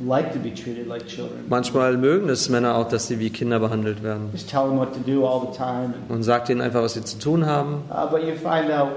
like 0.04 0.32
to 0.32 0.38
be 0.38 0.54
treated 0.54 0.86
like 0.86 1.06
children. 1.06 1.44
Manchmal 1.48 1.96
mögen 1.96 2.28
es 2.28 2.48
Männer 2.48 2.76
auch, 2.76 2.88
dass 2.88 3.08
sie 3.08 3.18
wie 3.18 3.30
Kinder 3.30 3.58
behandelt 3.58 4.02
werden. 4.02 4.28
Just 4.32 4.48
tell 4.48 4.62
them 4.68 4.78
what 4.78 4.92
to 4.94 5.00
do 5.00 5.26
all 5.26 5.40
the 5.50 5.56
time. 5.56 5.94
And, 5.94 6.08
Man 6.10 6.22
sagt 6.22 6.48
ihnen 6.50 6.60
einfach, 6.60 6.82
was 6.82 6.94
sie 6.94 7.02
zu 7.04 7.18
tun 7.18 7.46
haben. 7.46 7.82
uh, 7.90 8.06
but 8.10 8.22
you 8.22 8.34
find 8.34 8.70
out 8.72 8.90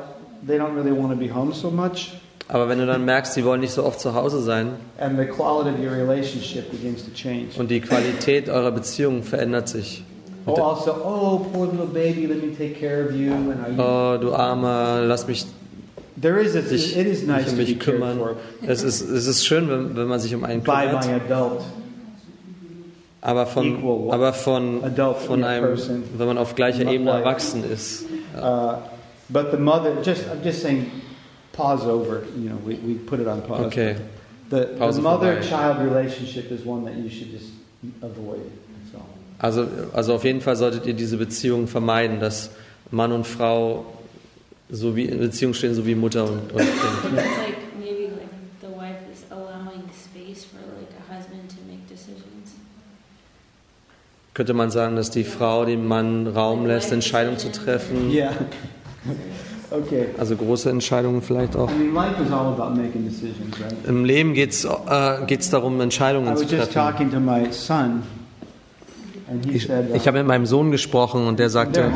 they 0.48 0.58
don't 0.60 0.76
really 0.76 0.92
want 0.92 1.12
to 1.12 1.18
be 1.18 1.34
home 1.34 1.54
so 1.54 1.72
much, 1.72 2.14
Aber 2.48 2.68
wenn 2.70 2.80
du 2.80 2.86
dann 2.86 3.06
merkst, 3.06 3.34
sie 3.34 3.46
wollen 3.46 3.62
nicht 3.62 3.74
so 3.74 3.84
oft 3.86 4.00
zu 4.00 4.14
Hause 4.14 4.42
sein 4.42 4.74
and 5.00 5.18
the 5.18 5.26
quality 5.26 5.70
of 5.70 5.80
your 5.80 5.94
relationship 5.98 6.70
begins 6.70 7.04
to 7.06 7.12
change. 7.14 7.58
und 7.58 7.72
die 7.72 7.80
Qualität 7.82 8.50
eurer 8.50 8.72
Beziehung 8.72 9.24
verändert 9.24 9.70
sich. 9.70 10.04
Oh, 10.46 10.54
also, 10.62 10.92
oh, 11.04 11.46
poor 11.54 11.68
little 11.68 11.86
baby, 11.86 12.26
let 12.26 12.44
me 12.44 12.52
take 12.56 12.74
care 12.80 13.06
of 13.08 13.12
you. 13.16 13.32
And 13.32 13.54
are 13.64 13.72
you, 13.72 13.82
Oh, 13.82 14.18
du 14.22 14.34
Armer, 14.36 15.02
lass 15.06 15.28
mich 15.28 15.46
there 16.22 16.40
is 16.40 16.56
a, 16.56 16.62
dich, 16.62 16.96
it 16.96 17.08
is 17.08 17.24
nice 17.24 17.52
um 17.52 17.58
mich 17.58 17.80
kümmern. 17.80 18.20
Es 18.66 18.84
ist, 18.84 19.02
es 19.02 19.28
ist 19.28 19.46
schön, 19.46 19.70
wenn, 19.70 19.96
wenn 19.96 20.08
man 20.08 20.20
sich 20.20 20.34
um 20.36 20.44
einen 20.44 20.64
kümmert. 20.64 21.06
Aber 23.24 23.46
von, 23.46 24.12
aber 24.12 24.34
von, 24.34 24.82
von 25.28 25.44
einem, 25.44 25.78
wenn 26.18 26.28
man 26.28 26.38
auf 26.40 26.56
gleicher 26.56 26.90
Ebene 26.92 27.12
erwachsen 27.12 27.64
ist. 27.72 28.06
Uh, 28.36 28.78
but 29.30 29.52
the 29.52 29.58
mother, 29.58 30.02
just 30.04 30.24
I'm 30.30 30.44
just 30.44 30.62
saying, 30.62 30.88
pause 31.54 31.86
over. 31.86 32.24
You 32.36 32.50
know, 32.50 32.58
we, 32.66 32.80
we 32.84 32.96
put 32.96 33.20
it 33.20 33.28
on 33.28 33.42
pause. 33.42 33.66
Okay. 33.66 33.96
The, 34.50 34.66
Pause 34.78 34.98
the 34.98 35.02
mother-child 35.04 35.80
relationship 35.80 36.52
is 36.52 36.66
one 36.66 36.84
that 36.84 36.96
you 36.96 37.10
should 37.10 37.32
just 37.32 37.52
avoid. 38.02 38.42
Also, 39.40 39.66
also 39.94 40.14
auf 40.16 40.24
jeden 40.24 40.42
Fall 40.42 40.56
solltet 40.56 40.86
ihr 40.86 40.94
diese 40.94 41.18
Beziehung 41.18 41.68
vermeiden, 41.68 42.20
dass 42.20 42.52
Mann 42.92 43.12
und 43.12 43.26
Frau 43.26 43.86
so 44.72 44.96
wie 44.96 45.06
in 45.06 45.20
Beziehung 45.20 45.54
stehen, 45.54 45.74
so 45.76 45.86
wie 45.86 45.96
Mutter 45.96 46.24
und, 46.24 46.52
und 46.54 46.60
Kind. 46.60 46.70
It's 47.04 47.14
like 47.14 47.58
maybe 47.80 48.08
like 48.14 48.30
the 48.62 48.68
wife 48.68 49.02
is 49.12 49.24
allowing 49.30 49.84
space 49.94 50.46
for 50.46 50.60
like 50.80 50.90
a 50.98 51.14
husband 51.14 51.50
to 51.50 51.58
make 51.68 51.88
decisions. 51.90 52.56
Könnte 54.34 54.54
man 54.54 54.72
sagen, 54.72 54.96
dass 54.96 55.10
die 55.12 55.26
Frau 55.26 55.66
dem 55.66 55.86
Mann 55.88 56.26
Raum 56.26 56.66
lässt, 56.66 56.92
Entscheidungen 56.94 57.38
zu 57.38 57.52
treffen? 57.52 58.10
Yeah. 58.10 58.32
okay. 59.72 60.06
Also 60.18 60.38
große 60.38 60.70
Entscheidungen 60.70 61.22
vielleicht 61.22 61.58
auch. 61.58 61.70
I 61.70 61.74
mean, 61.74 61.94
life 61.94 62.16
is 62.26 62.32
all 62.32 62.54
about 62.54 62.74
making 62.76 63.04
decisions, 63.04 63.60
right? 63.60 63.76
Im 63.86 64.06
Leben 64.06 64.34
geht 64.34 64.52
es 64.52 64.64
äh, 64.64 65.26
geht's 65.28 65.50
darum, 65.50 65.80
I 65.80 65.84
Entscheidungen 65.84 66.32
was 66.34 66.40
zu 66.40 66.46
just 66.46 66.72
treffen. 66.72 66.74
talking 66.74 67.12
to 67.12 67.20
my 67.20 67.52
son, 67.52 68.04
and 68.82 69.14
he 69.14 69.21
Ich, 69.50 69.70
uh, 69.70 69.74
ich 69.94 70.08
habe 70.08 70.18
mit 70.20 70.28
meinem 70.28 70.46
Sohn 70.46 70.72
gesprochen 70.72 71.28
und 71.28 71.40
der 71.40 71.50
sagte, 71.50 71.92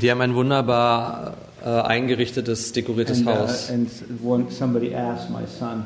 die 0.00 0.10
haben 0.10 0.20
ein 0.20 0.34
wunderbar 0.34 1.34
äh, 1.64 1.68
eingerichtetes, 1.68 2.72
dekoriertes 2.72 3.22
uh, 3.22 3.26
Haus. 3.26 3.70
and 3.70 3.90
one, 4.22 4.46
somebody 4.50 4.94
asked 4.94 5.30
my 5.30 5.46
son, 5.46 5.84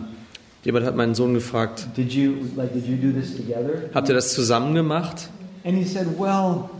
Jemand 0.65 0.87
hat 0.87 0.97
meinen 0.97 1.15
Sohn 1.15 1.35
gefragt, 1.35 1.89
"Did 1.95 2.13
you 2.13 2.37
like? 2.57 2.73
Did 2.73 2.87
you 2.87 2.97
do 2.97 3.13
this 3.13 3.37
together?" 3.37 3.91
habt 3.93 4.09
ihr 4.09 4.15
das 4.15 4.33
zusammen 4.33 4.75
gemacht? 4.75 5.29
And 5.65 5.77
he 5.77 5.85
said, 5.85 6.07
"Well, 6.19 6.71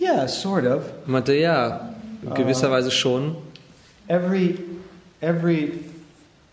yeah, 0.00 0.26
sort 0.26 0.66
of. 0.66 0.82
Ich 1.04 1.08
meinte, 1.08 1.34
ja, 1.34 1.94
gewisserweise 2.34 2.90
schon. 2.90 3.36
Every, 4.08 4.58
every, 5.20 5.72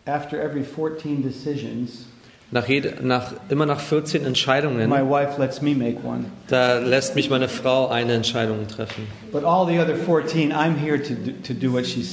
after 0.05 0.39
every 0.39 0.63
14 0.63 1.23
decisions, 1.23 2.06
Nach 2.49 2.65
jede, 2.67 2.93
nach, 3.01 3.33
immer 3.49 3.65
nach 3.65 3.81
14 3.81 4.25
Entscheidungen, 4.25 4.89
my 4.89 5.01
wife 5.01 5.37
lets 5.37 5.61
me 5.61 5.75
make 5.75 5.97
one. 6.05 6.25
da 6.47 6.79
lässt 6.79 7.15
mich 7.15 7.29
meine 7.29 7.49
Frau 7.49 7.89
eine 7.89 8.13
Entscheidung 8.13 8.67
treffen. 8.67 9.05
But 9.33 9.43
all 9.43 9.67
the 9.67 9.79
other 9.79 9.95
14, 9.95 10.53
I'm 10.53 10.77
here 10.77 10.97
to 10.97 11.13
do, 11.13 11.31
to 11.45 11.53
do 11.53 11.73
what 11.73 11.85
she 11.85 12.03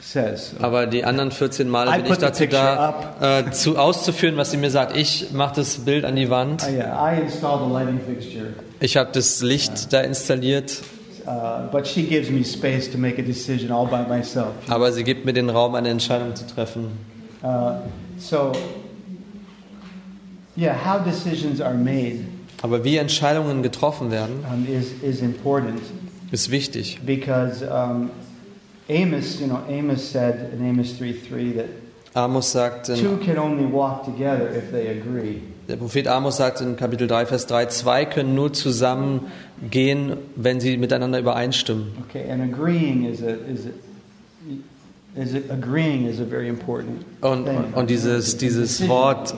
says. 0.00 0.54
Aber 0.60 0.88
die 0.88 1.04
anderen 1.04 1.30
14 1.30 1.68
Male 1.68 1.92
I 1.92 2.02
bin 2.02 2.12
ich 2.12 2.18
dazu 2.18 2.46
da, 2.46 3.04
äh, 3.20 3.50
zu, 3.52 3.78
auszuführen, 3.78 4.36
was 4.36 4.50
sie 4.50 4.56
mir 4.56 4.70
sagt. 4.70 4.96
Ich 4.96 5.30
mache 5.32 5.54
das 5.56 5.78
Bild 5.78 6.04
an 6.04 6.16
die 6.16 6.28
Wand. 6.28 6.64
Uh, 6.64 6.70
I 6.70 7.20
install 7.22 7.64
the 7.64 7.72
lighting 7.72 8.00
fixture, 8.04 8.46
Ich 8.80 8.96
habe 8.96 9.10
das 9.12 9.42
Licht 9.42 9.92
da 9.92 10.00
installiert, 10.00 10.82
uh, 11.24 11.30
aber 14.68 14.92
sie 14.92 15.04
gibt 15.04 15.24
mir 15.24 15.32
den 15.32 15.50
Raum, 15.50 15.74
eine 15.76 15.88
Entscheidung 15.88 16.34
zu 16.34 16.46
treffen. 16.46 16.98
Uh, 17.44 17.74
so, 18.18 18.52
yeah, 20.56 20.74
how 20.74 20.98
decisions 21.04 21.60
are 21.60 21.74
made 21.74 22.24
Aber 22.62 22.82
wie 22.84 22.96
Entscheidungen 22.96 23.62
getroffen 23.62 24.10
werden, 24.10 24.44
um, 24.50 24.66
is, 24.66 24.92
is 25.02 25.20
important 25.20 25.80
ist 26.30 26.50
wichtig. 26.50 26.98
because 27.04 27.62
um, 27.62 28.10
Amos, 28.88 29.40
you 29.40 29.46
know, 29.46 29.60
Amos 29.68 30.10
said 30.10 30.52
in 30.52 30.68
Amos 30.68 30.92
3:3 30.98 31.56
that 31.56 31.66
Amos 32.14 32.52
sagt, 32.52 32.86
two 32.86 33.14
in, 33.14 33.20
can 33.20 33.38
only 33.38 33.64
walk 33.66 34.04
together 34.04 34.48
if 34.54 34.70
they 34.70 34.88
agree. 34.88 35.42
der 35.68 35.76
Prophet 35.76 36.06
Amos 36.06 36.36
sagt 36.36 36.60
in 36.60 36.76
Kapitel 36.76 37.06
3, 37.08 37.26
Vers 37.26 37.46
3, 37.46 37.66
zwei 37.68 38.04
können 38.04 38.34
nur 38.34 38.52
zusammen 38.52 39.32
gehen, 39.70 40.16
wenn 40.36 40.60
sie 40.60 40.76
miteinander 40.76 41.18
übereinstimmen. 41.18 41.88
Okay, 42.08 42.30
and 42.30 42.42
agreeing 42.42 43.04
is 43.10 43.20
a 43.22 43.30
is 43.50 43.66
a, 43.66 45.20
is 45.20 45.34
agreeing 45.50 46.06
is 46.06 46.20
a 46.20 46.24
very 46.24 46.48
important 46.48 47.04
Und, 47.20 47.46
thing. 47.46 47.72
und 47.74 47.90
dieses, 47.90 48.36
dieses 48.36 48.86
Wort. 48.88 49.34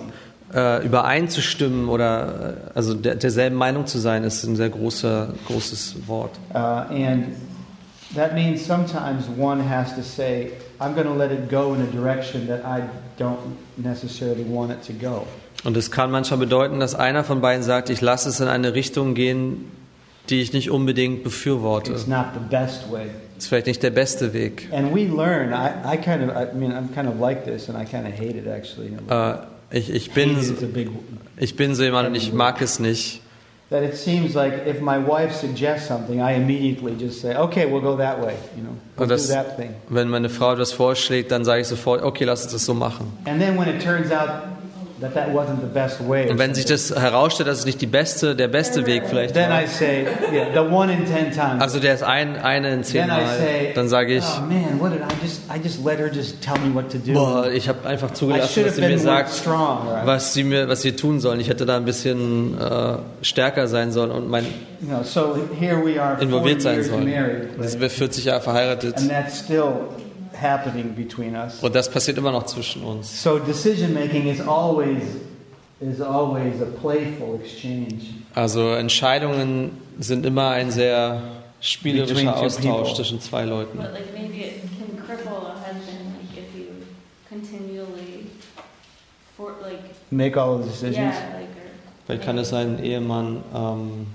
Äh, 0.55 0.84
übereinzustimmen 0.84 1.88
oder 1.88 2.57
äh, 2.66 2.70
also 2.74 2.94
der, 2.94 3.14
derselben 3.16 3.57
Meinung 3.57 3.86
zu 3.86 3.99
sein, 3.99 4.24
ist 4.24 4.44
ein 4.44 4.57
sehr 4.57 4.70
großer, 4.70 5.28
großes 5.47 6.07
Wort. 6.07 6.32
Uh, 6.55 6.59
and 6.59 7.26
that 8.14 8.34
means 8.34 8.64
sometimes 8.64 9.24
one 9.38 9.61
has 9.68 9.94
to 9.94 10.03
say, 10.03 10.53
I'm 10.80 10.94
going 10.94 11.07
to 11.07 11.14
let 11.14 11.32
it 11.32 11.51
go 11.51 11.74
in 11.74 11.82
a 11.82 11.86
direction 11.86 12.47
that 12.49 12.64
I 12.64 12.82
don't 13.18 13.38
necessarily 13.76 14.44
want 14.44 14.72
it 14.72 14.82
to 14.86 14.92
go. 14.92 15.26
Und 15.64 15.76
es 15.76 15.90
kann 15.90 16.11
manchmal 16.11 16.38
bedeuten, 16.38 16.78
dass 16.80 16.94
einer 16.94 17.24
von 17.24 17.40
beiden 17.40 17.62
sagt, 17.62 17.90
ich 17.90 18.01
lasse 18.01 18.28
es 18.28 18.40
in 18.40 18.49
eine 18.49 18.74
Richtung 18.74 19.14
gehen, 19.14 19.72
die 20.28 20.40
ich 20.40 20.53
nicht 20.53 20.70
unbedingt 20.70 21.24
befürworte. 21.24 21.92
It's 21.92 22.07
not 22.07 22.26
the 22.34 22.57
best 22.57 22.90
way. 22.90 23.07
Das 23.34 23.44
ist 23.44 23.49
vielleicht 23.49 23.66
nicht 23.66 23.82
der 23.82 23.90
beste 23.90 24.32
Weg. 24.32 24.68
And 24.72 24.94
we 24.94 25.05
learn. 25.05 25.53
I, 25.53 25.94
I 25.94 25.97
kind 25.97 26.22
of, 26.22 26.30
I 26.36 26.55
mean, 26.57 26.72
I'm 26.72 26.88
kind 26.94 27.09
of 27.09 27.20
like 27.20 27.44
this, 27.44 27.68
and 27.68 27.76
I 27.76 27.84
kind 27.84 28.07
of 28.07 28.12
hate 28.12 28.36
it 28.36 28.47
actually. 28.47 28.92
Äh, 29.09 29.55
ich, 29.70 29.90
ich, 29.90 30.10
bin, 30.12 30.36
ich 31.36 31.56
bin 31.56 31.74
so 31.74 31.82
jemand 31.82 32.08
und 32.08 32.14
ich 32.14 32.32
mag 32.32 32.60
es 32.60 32.78
nicht. 32.78 33.22
That 33.68 33.82
it 33.82 33.96
seems 33.96 34.34
like 34.34 34.64
if 34.64 34.80
my 34.80 34.96
wife 34.96 35.34
suggests 35.34 35.88
something, 35.88 36.20
I 36.20 36.36
immediately 36.36 36.92
just 36.96 37.20
say, 37.20 37.34
"Okay, 37.36 37.66
we'll 37.66 37.80
go 37.80 37.96
that 37.96 38.20
way." 38.22 38.34
You 38.56 38.62
know, 38.62 38.76
we'll 38.96 39.08
das- 39.08 39.26
do 39.26 39.32
that 39.34 39.56
thing. 39.56 39.70
Wenn 39.88 40.08
meine 40.08 40.28
Frau 40.28 40.52
etwas 40.52 40.72
vorschlägt, 40.72 41.32
dann 41.32 41.44
sage 41.44 41.62
ich 41.62 41.66
sofort, 41.66 42.00
okay, 42.04 42.22
lass 42.22 42.44
uns 42.44 42.52
das 42.52 42.64
so 42.64 42.74
machen. 42.74 43.12
And 43.24 43.40
then 43.40 43.58
when 43.58 43.68
it 43.68 43.82
turns 43.82 44.12
out 44.12 44.28
that 45.01 45.14
that 45.14 45.32
wasn't 45.32 45.61
the 45.61 45.66
best 45.66 46.01
way, 46.07 46.28
Und 46.30 46.38
wenn 46.38 46.55
sich 46.55 46.64
das 46.64 46.94
herausstellt, 46.94 47.49
dass 47.49 47.61
es 47.61 47.66
nicht 47.66 47.80
die 47.80 47.86
beste, 47.86 48.34
der 48.34 48.49
beste 48.49 48.86
Weg 48.86 49.05
vielleicht 49.07 49.34
then 49.34 49.51
war, 49.51 49.62
I 49.62 49.66
say, 49.66 50.07
yeah, 50.32 50.47
the 50.53 50.61
one 50.61 50.92
in 50.92 51.05
ten 51.05 51.30
times. 51.30 51.61
also 51.61 51.78
der 51.80 51.94
ist 51.94 52.03
ein, 52.03 52.36
eine 52.36 52.72
in 52.72 52.84
zehn 52.84 53.07
Mal, 53.07 53.26
say, 53.38 53.72
dann 53.74 53.88
sage 53.88 54.14
ich, 54.16 54.24
oh 54.24 54.40
man, 54.42 54.80
what 54.80 54.92
did 54.92 55.01
I 55.01 55.24
just? 55.24 55.42
I 55.55 55.59
just 55.62 55.84
let 55.84 55.99
her 55.99 56.11
just 56.12 56.40
tell 56.40 56.59
me 56.59 56.74
what 56.74 56.90
to 56.90 56.99
do. 56.99 57.12
boah, 57.12 57.51
ich 57.51 57.68
habe 57.68 57.86
einfach 57.86 58.12
zugelassen, 58.12 58.64
dass 58.64 58.76
sie 58.76 58.80
mir 58.80 58.99
sagt, 58.99 59.32
strong. 59.32 59.88
Right? 59.88 60.07
was 60.07 60.32
sie 60.34 60.44
mir, 60.44 60.68
was 60.68 60.82
sie 60.82 60.92
tun 60.92 61.20
sollen. 61.20 61.40
Ich 61.40 61.49
hätte 61.49 61.66
da 61.66 61.76
ein 61.76 61.84
bisschen 61.84 62.59
äh, 62.59 62.97
stärker 63.22 63.68
sein 63.68 63.92
sollen 63.92 64.11
und 64.11 64.28
mein 64.28 64.44
You 64.80 64.88
know, 64.88 65.03
so 65.03 65.36
here 65.59 65.76
we 65.82 66.01
are, 66.01 66.16
40 66.18 66.22
involviert 66.22 66.62
sein 66.62 66.82
sollen. 66.82 67.05
married, 67.05 67.59
Wir 67.59 67.68
sind 67.68 67.90
40 67.90 68.24
Jahre 68.26 68.40
verheiratet 68.40 68.97
and 68.99 69.09
that's 69.09 69.38
still 69.38 69.88
happening 70.41 70.95
between 70.95 71.34
us. 71.34 71.62
und 71.62 71.74
das 71.74 71.91
passiert 71.91 72.18
immer 72.18 72.32
noch 72.32 72.45
zwischen 72.47 72.82
uns. 72.82 73.22
So 73.22 73.39
decision 73.39 73.93
making 73.95 74.28
is 74.28 74.41
always 74.41 75.03
is 75.80 76.01
always 76.01 76.61
a 76.62 76.66
playful 76.80 77.39
exchange. 77.43 78.03
Also 78.34 78.74
Entscheidungen 78.74 79.72
sind 79.99 80.24
immer 80.24 80.51
ein 80.51 80.70
sehr 80.70 81.20
spielerischer 81.61 82.37
Austausch 82.37 82.95
zwischen 82.95 83.20
zwei 83.20 83.45
Leuten. 83.45 83.78
But 83.78 83.93
like 83.93 84.12
maybe 84.14 84.43
it 84.45 84.61
can 84.78 84.97
cripple 85.07 85.32
a 85.37 85.55
husband 85.61 86.14
like 86.18 86.39
if 86.39 86.55
you 86.57 86.66
continually 87.28 88.26
for 89.37 89.53
like 89.62 89.80
Make 90.11 90.37
all 90.41 90.59
the 90.59 90.64
decisions. 90.68 90.97
yeah 90.97 91.37
like 91.39 91.49
or 91.49 92.07
Vielleicht 92.07 92.24
kann 92.24 92.39
es 92.39 92.53
einen 92.53 92.78
Ehemann 92.82 93.43
ähm, 93.55 94.07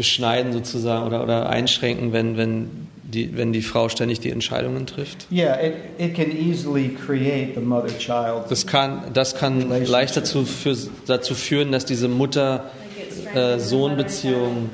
beschneiden 0.00 0.54
sozusagen 0.54 1.06
oder, 1.06 1.22
oder 1.22 1.50
einschränken, 1.50 2.14
wenn, 2.14 2.38
wenn, 2.38 2.70
die, 3.02 3.36
wenn 3.36 3.52
die 3.52 3.60
Frau 3.60 3.90
ständig 3.90 4.20
die 4.20 4.30
Entscheidungen 4.30 4.86
trifft. 4.86 5.26
Yeah, 5.30 5.60
it, 5.62 5.74
it 5.98 6.14
can 6.14 6.30
easily 6.30 6.88
create 6.88 7.54
the 7.54 7.60
mother-child. 7.60 8.50
Das 8.50 8.66
kann, 8.66 9.02
das 9.12 9.34
kann 9.34 9.68
leicht 9.84 10.16
dazu, 10.16 10.46
für, 10.46 10.74
dazu 11.06 11.34
führen, 11.34 11.70
dass 11.70 11.84
diese 11.84 12.08
Mutter 12.08 12.70
like 12.96 13.36
it 13.36 13.36
äh, 13.36 13.58
the 13.58 13.68
Sohn-Beziehung 13.68 14.70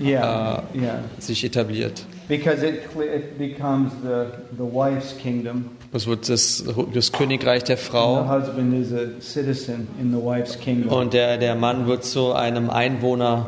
Yeah, 0.00 0.62
yeah. 0.76 1.00
sich 1.18 1.42
etabliert. 1.42 2.04
Because 2.28 2.62
it, 2.64 2.82
it 3.00 3.36
becomes 3.36 3.90
the, 4.04 4.26
the 4.56 4.62
wife's 4.62 5.12
kingdom. 5.20 5.70
Es 5.92 6.06
wird 6.06 6.28
das, 6.28 6.62
das 6.94 7.10
Königreich 7.10 7.64
der 7.64 7.74
And 7.74 7.84
the 7.84 7.90
Frau 7.90 8.28
husband 8.28 8.74
is 8.74 8.92
a 8.92 9.20
citizen 9.20 9.88
in 10.00 10.12
the 10.12 10.24
wife's 10.24 10.56
kingdom. 10.56 10.92
und 10.92 11.14
der, 11.14 11.36
der 11.38 11.56
Mann 11.56 11.88
wird 11.88 12.04
zu 12.04 12.32
einem 12.32 12.70
Einwohner, 12.70 13.46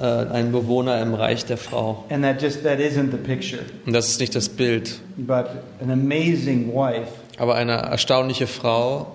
äh, 0.00 0.32
ein 0.32 0.52
Bewohner 0.52 1.00
im 1.02 1.14
Reich 1.14 1.44
der 1.44 1.56
Frau. 1.58 2.04
And 2.10 2.22
that 2.22 2.40
just 2.40 2.62
that 2.64 2.78
isn't 2.78 3.10
the 3.10 3.16
picture. 3.16 3.62
Und 3.86 3.92
das 3.92 4.08
ist 4.08 4.20
nicht 4.20 4.34
das 4.34 4.48
Bild. 4.48 5.00
But 5.16 5.46
an 5.82 5.90
amazing 5.90 6.72
wife 6.72 7.12
Aber 7.38 7.54
eine 7.54 7.72
erstaunliche 7.72 8.46
Frau 8.46 9.06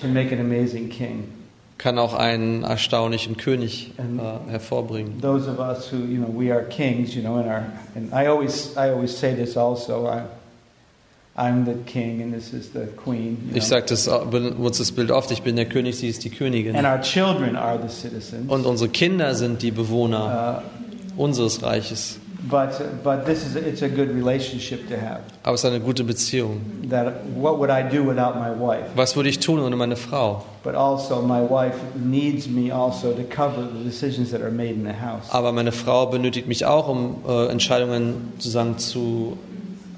can 0.00 0.12
make 0.12 0.32
an 0.32 0.40
amazing 0.40 0.88
king. 0.88 1.24
kann 1.78 1.98
auch 1.98 2.12
einen 2.14 2.62
erstaunlichen 2.62 3.36
König 3.38 3.92
äh, 3.96 4.50
hervorbringen. 4.50 5.20
Those 5.20 5.50
of 5.50 5.58
us 5.58 5.90
who, 5.90 5.96
you 5.96 6.18
know, 6.18 6.28
we 6.28 6.52
are 6.52 6.62
kings, 6.64 7.14
you 7.14 7.22
know, 7.22 7.38
in 7.38 7.46
our 7.46 7.64
and 7.94 8.12
I 8.12 8.28
always 8.28 8.76
I 8.76 8.90
always 8.90 9.16
say 9.16 9.34
this 9.34 9.56
also. 9.56 10.06
I 10.06 10.22
I'm 11.40 11.64
the 11.64 11.74
king 11.86 12.22
and 12.22 12.34
this 12.34 12.52
is 12.52 12.70
the 12.74 12.86
queen. 13.02 13.38
you 13.50 13.56
Ich 13.56 13.64
sage 13.64 13.86
das, 13.88 14.10
benutze 14.30 14.82
das 14.82 14.92
Bild 14.92 15.10
oft, 15.10 15.30
ich 15.30 15.42
bin 15.42 15.56
der 15.56 15.64
König, 15.64 15.96
sie 15.96 16.08
ist 16.08 16.22
die 16.24 16.30
Königin. 16.30 16.76
And 16.76 16.86
our 16.86 17.00
children 17.00 17.56
are 17.56 17.78
the 17.80 17.88
citizens. 17.88 18.50
Und 18.50 18.66
unsere 18.66 18.90
Kinder 18.90 19.34
sind 19.34 19.62
die 19.62 19.70
Bewohner 19.70 20.62
Uh, 21.16 21.22
unseres 21.22 21.62
Reiches. 21.62 22.18
but 22.50 22.70
but 23.04 23.24
this 23.26 23.44
is 23.44 23.54
it's 23.56 23.82
a 23.82 23.88
good 23.88 24.08
relationship 24.14 24.88
to 24.88 24.96
have. 24.96 25.20
Aber 25.42 25.54
es 25.54 25.60
ist 25.64 25.70
eine 25.70 25.80
gute 25.80 26.04
Beziehung. 26.04 26.60
That 26.90 27.14
what 27.34 27.58
would 27.58 27.70
I 27.70 27.82
do 27.82 28.02
without 28.06 28.34
my 28.38 28.50
wife? 28.50 28.84
Was 28.94 29.16
würde 29.16 29.28
ich 29.30 29.38
tun 29.38 29.60
ohne 29.60 29.76
meine 29.76 29.96
Frau? 29.96 30.44
But 30.62 30.74
also 30.74 31.22
my 31.22 31.40
wife 31.40 31.76
needs 31.96 32.48
me 32.48 32.70
also 32.74 33.12
to 33.12 33.22
cover 33.24 33.66
the 33.72 33.82
decisions 33.84 34.30
that 34.32 34.42
are 34.42 34.50
made 34.50 34.72
in 34.72 34.84
the 34.84 34.92
house. 34.92 35.30
Aber 35.30 35.52
meine 35.52 35.72
Frau 35.72 36.06
benötigt 36.06 36.48
mich 36.48 36.66
auch, 36.66 36.88
um 36.88 37.16
äh, 37.26 37.46
Entscheidungen 37.50 38.32
sozusagen 38.36 38.76
zu 38.78 39.36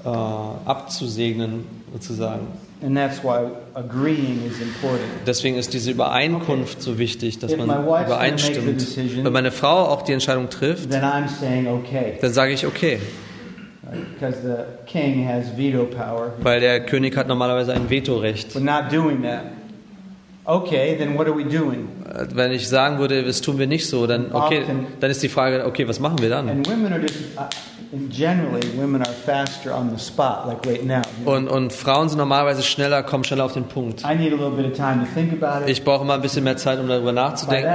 äh, 0.05 0.09
abzusegnen, 0.09 1.65
sozusagen. 1.93 2.47
And 2.85 2.97
that's 2.97 3.23
why 3.23 3.47
agreeing 3.75 4.41
is 4.45 4.59
important. 4.59 5.07
Deswegen 5.25 5.55
ist 5.57 5.73
diese 5.73 5.91
Übereinkunft 5.91 6.81
so 6.81 6.97
wichtig, 6.97 7.39
dass 7.39 7.53
If 7.53 7.57
man 7.65 7.83
übereinstimmt. 7.83 8.81
decision- 8.81 9.23
Wenn 9.23 9.31
meine 9.33 9.51
Frau 9.51 9.85
auch 9.87 10.01
die 10.01 10.11
Entscheidung 10.11 10.49
trifft, 10.49 10.89
Then 10.91 11.03
I'm 11.03 11.27
saying 11.29 11.67
okay. 11.67 12.17
dann 12.21 12.33
sage 12.33 12.51
ich 12.53 12.65
okay, 12.67 12.99
Because 14.19 14.37
the 14.41 14.63
king 14.85 15.25
has 15.27 15.55
veto 15.55 15.85
power. 15.85 16.33
weil 16.41 16.59
der 16.59 16.85
König 16.85 17.15
hat 17.15 17.27
normalerweise 17.27 17.73
ein 17.73 17.89
Vetorecht. 17.89 18.53
But 18.53 18.63
not 18.63 18.91
doing 18.91 19.21
that 19.23 19.43
Okay, 20.45 20.97
then 20.97 21.17
what 21.17 21.25
are 21.25 21.37
we 21.37 21.45
doing? 21.45 21.87
Äh, 22.05 22.25
Wenn 22.33 22.51
ich 22.51 22.67
sagen 22.67 22.99
würde, 22.99 23.23
das 23.23 23.39
tun 23.39 23.57
wir 23.59 23.67
nicht 23.67 23.87
so, 23.87 24.07
dann 24.07 24.33
okay, 24.33 24.63
dann 24.99 25.09
ist 25.09 25.23
die 25.23 25.29
Frage, 25.29 25.65
okay, 25.65 25.87
was 25.87 26.01
machen 26.01 26.19
wir 26.19 26.29
dann? 26.29 26.49
And 26.49 26.67
women 26.69 26.91
are 26.91 27.01
just, 27.01 27.15
uh, 27.37 27.43
and 27.93 28.11
generally, 28.11 28.67
women 28.75 29.01
are 29.01 29.13
faster 29.13 29.71
on 29.71 29.91
the 29.91 29.99
spot, 29.99 30.47
like 30.47 30.65
right 30.65 30.83
now. 30.83 31.03
you 31.19 31.25
know. 31.25 31.31
Und, 31.35 31.47
und 31.47 31.71
Frauen 31.71 32.09
sind 32.09 32.17
normalerweise 32.17 32.63
schneller, 32.63 33.03
kommen 33.03 33.23
schneller 33.23 33.45
auf 33.45 33.53
den 33.53 33.65
Punkt. 33.65 34.03
Ich 35.67 35.83
brauche 35.83 36.03
immer 36.03 36.15
ein 36.15 36.21
bisschen 36.21 36.43
mehr 36.43 36.57
Zeit, 36.57 36.79
um 36.79 36.87
darüber 36.87 37.11
nachzudenken. 37.11 37.69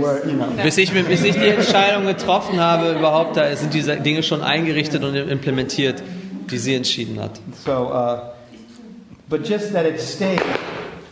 we're, 0.00 0.26
you. 0.26 0.62
Bis 0.62 0.78
ich, 0.78 0.92
bis 0.92 1.22
ich 1.22 1.36
die 1.36 1.48
Entscheidung 1.48 2.06
getroffen 2.06 2.58
habe, 2.58 2.92
überhaupt, 2.92 3.36
da 3.36 3.54
sind 3.54 3.72
diese 3.74 3.96
Dinge 3.96 4.22
schon 4.22 4.42
eingerichtet 4.42 5.04
und 5.04 5.14
implementiert, 5.14 6.02
die 6.50 6.58
sie 6.58 6.74
entschieden 6.74 7.20
hat. 7.20 7.38
So, 7.64 7.92
uh, 7.92 8.32
but 9.28 9.48
just 9.48 9.72
that 9.72 9.86
it 9.86 10.00
stays, 10.00 10.40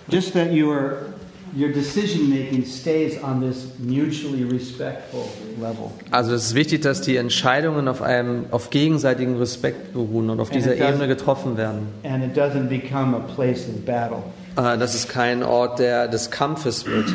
just 0.08 0.32
that 0.34 0.50
your 0.50 0.98
your 0.98 1.17
decision 1.55 2.28
making 2.28 2.64
stays 2.64 3.22
on 3.22 3.40
this 3.40 3.66
mutually 3.78 4.44
respectful 4.44 5.28
level. 5.61 5.90
Also 6.11 6.34
es 6.34 6.46
ist 6.46 6.55
wichtig, 6.55 6.82
dass 6.82 7.01
die 7.01 7.16
Entscheidungen 7.16 7.88
auf 7.88 8.03
einem 8.03 8.46
auf 8.51 8.70
gegenseitigen 8.70 9.36
Respekt 9.36 9.92
beruhen 9.92 10.30
und 10.30 10.40
auf 10.40 10.51
dieser 10.51 10.76
Ebene 10.76 11.09
getroffen 11.09 11.57
werden. 11.57 11.88
And 12.05 12.24
it 12.24 12.36
doesn't 12.36 12.68
become 12.68 13.16
a 13.16 13.20
place 13.20 13.68
of 13.68 13.84
battle. 13.84 14.22
Äh, 14.57 14.78
Dass 14.78 14.94
es 14.94 15.09
kein 15.09 15.42
Ort 15.42 15.78
der, 15.78 16.09
des 16.09 16.30
Kampfes 16.30 16.86
wird. 16.86 17.07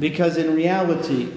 Because 0.00 0.40
in 0.40 0.54
reality, 0.54 1.28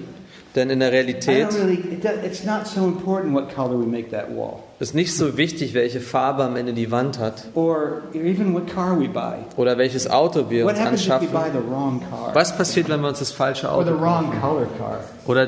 Denn 0.54 0.70
in 0.70 0.80
der 0.80 0.90
Realität 0.90 1.48
really, 1.54 1.74
it 1.74 2.04
it's 2.24 2.44
not 2.44 2.66
so 2.66 2.86
important 2.86 3.34
what 3.34 3.54
color 3.54 3.78
we 3.78 3.86
make 3.86 4.10
that 4.10 4.30
wall. 4.30 4.64
Ist 4.80 4.94
nicht 4.94 5.14
so 5.14 5.36
wichtig, 5.36 5.74
welche 5.74 6.00
Farbe 6.00 6.42
am 6.42 6.56
Ende 6.56 6.72
die 6.72 6.90
Wand 6.90 7.18
hat 7.18 7.44
Or 7.54 8.02
even 8.14 8.54
what 8.54 8.66
car 8.66 8.98
we 8.98 9.08
buy. 9.08 9.34
oder 9.56 9.76
welches 9.78 10.10
Auto 10.10 10.48
wir 10.50 10.64
What 10.64 10.72
uns 10.72 10.80
happens 10.80 11.02
if 11.02 11.08
we 11.08 11.12
anschaffen. 11.14 11.32
buy 11.32 11.50
the 11.52 11.70
wrong 11.70 12.00
car? 12.10 12.34
Was 12.34 12.56
passiert, 12.56 12.88
wenn 12.88 13.00
wir 13.02 13.08
uns 13.08 13.18
das 13.18 13.30
falsche 13.30 13.68
Or 13.68 13.84
the 13.84 13.90
Auto 13.90 14.00
wrong 14.00 14.30
kaufen? 14.30 14.40
color 14.40 14.66
car? 14.78 15.00
Oder 15.26 15.46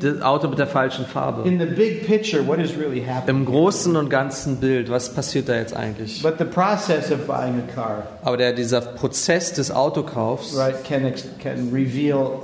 das 0.00 0.20
Auto 0.20 0.48
mit 0.48 0.58
der 0.58 0.66
falschen 0.66 1.06
Farbe? 1.06 1.48
In 1.48 1.60
the 1.60 1.64
big 1.66 2.04
picture, 2.06 2.44
what 2.46 2.58
is 2.58 2.76
really 2.76 3.04
happening? 3.04 3.42
Im 3.42 3.46
großen 3.46 3.94
und 3.96 4.10
ganzen 4.10 4.56
Bild, 4.56 4.90
was 4.90 5.14
passiert 5.14 5.48
da 5.48 5.54
jetzt 5.54 5.74
eigentlich? 5.76 6.20
But 6.22 6.38
the 6.38 6.44
process 6.44 7.12
of 7.12 7.26
buying 7.28 7.62
a 7.68 7.72
car, 7.74 8.02
Aber 8.22 8.36
der, 8.36 8.52
dieser 8.52 8.80
Prozess 8.80 9.52
des 9.52 9.70
Autokaufs 9.70 10.56
right, 10.56 10.82
can, 10.84 11.04
ex- 11.04 11.24
can 11.40 11.70
reveal 11.72 12.40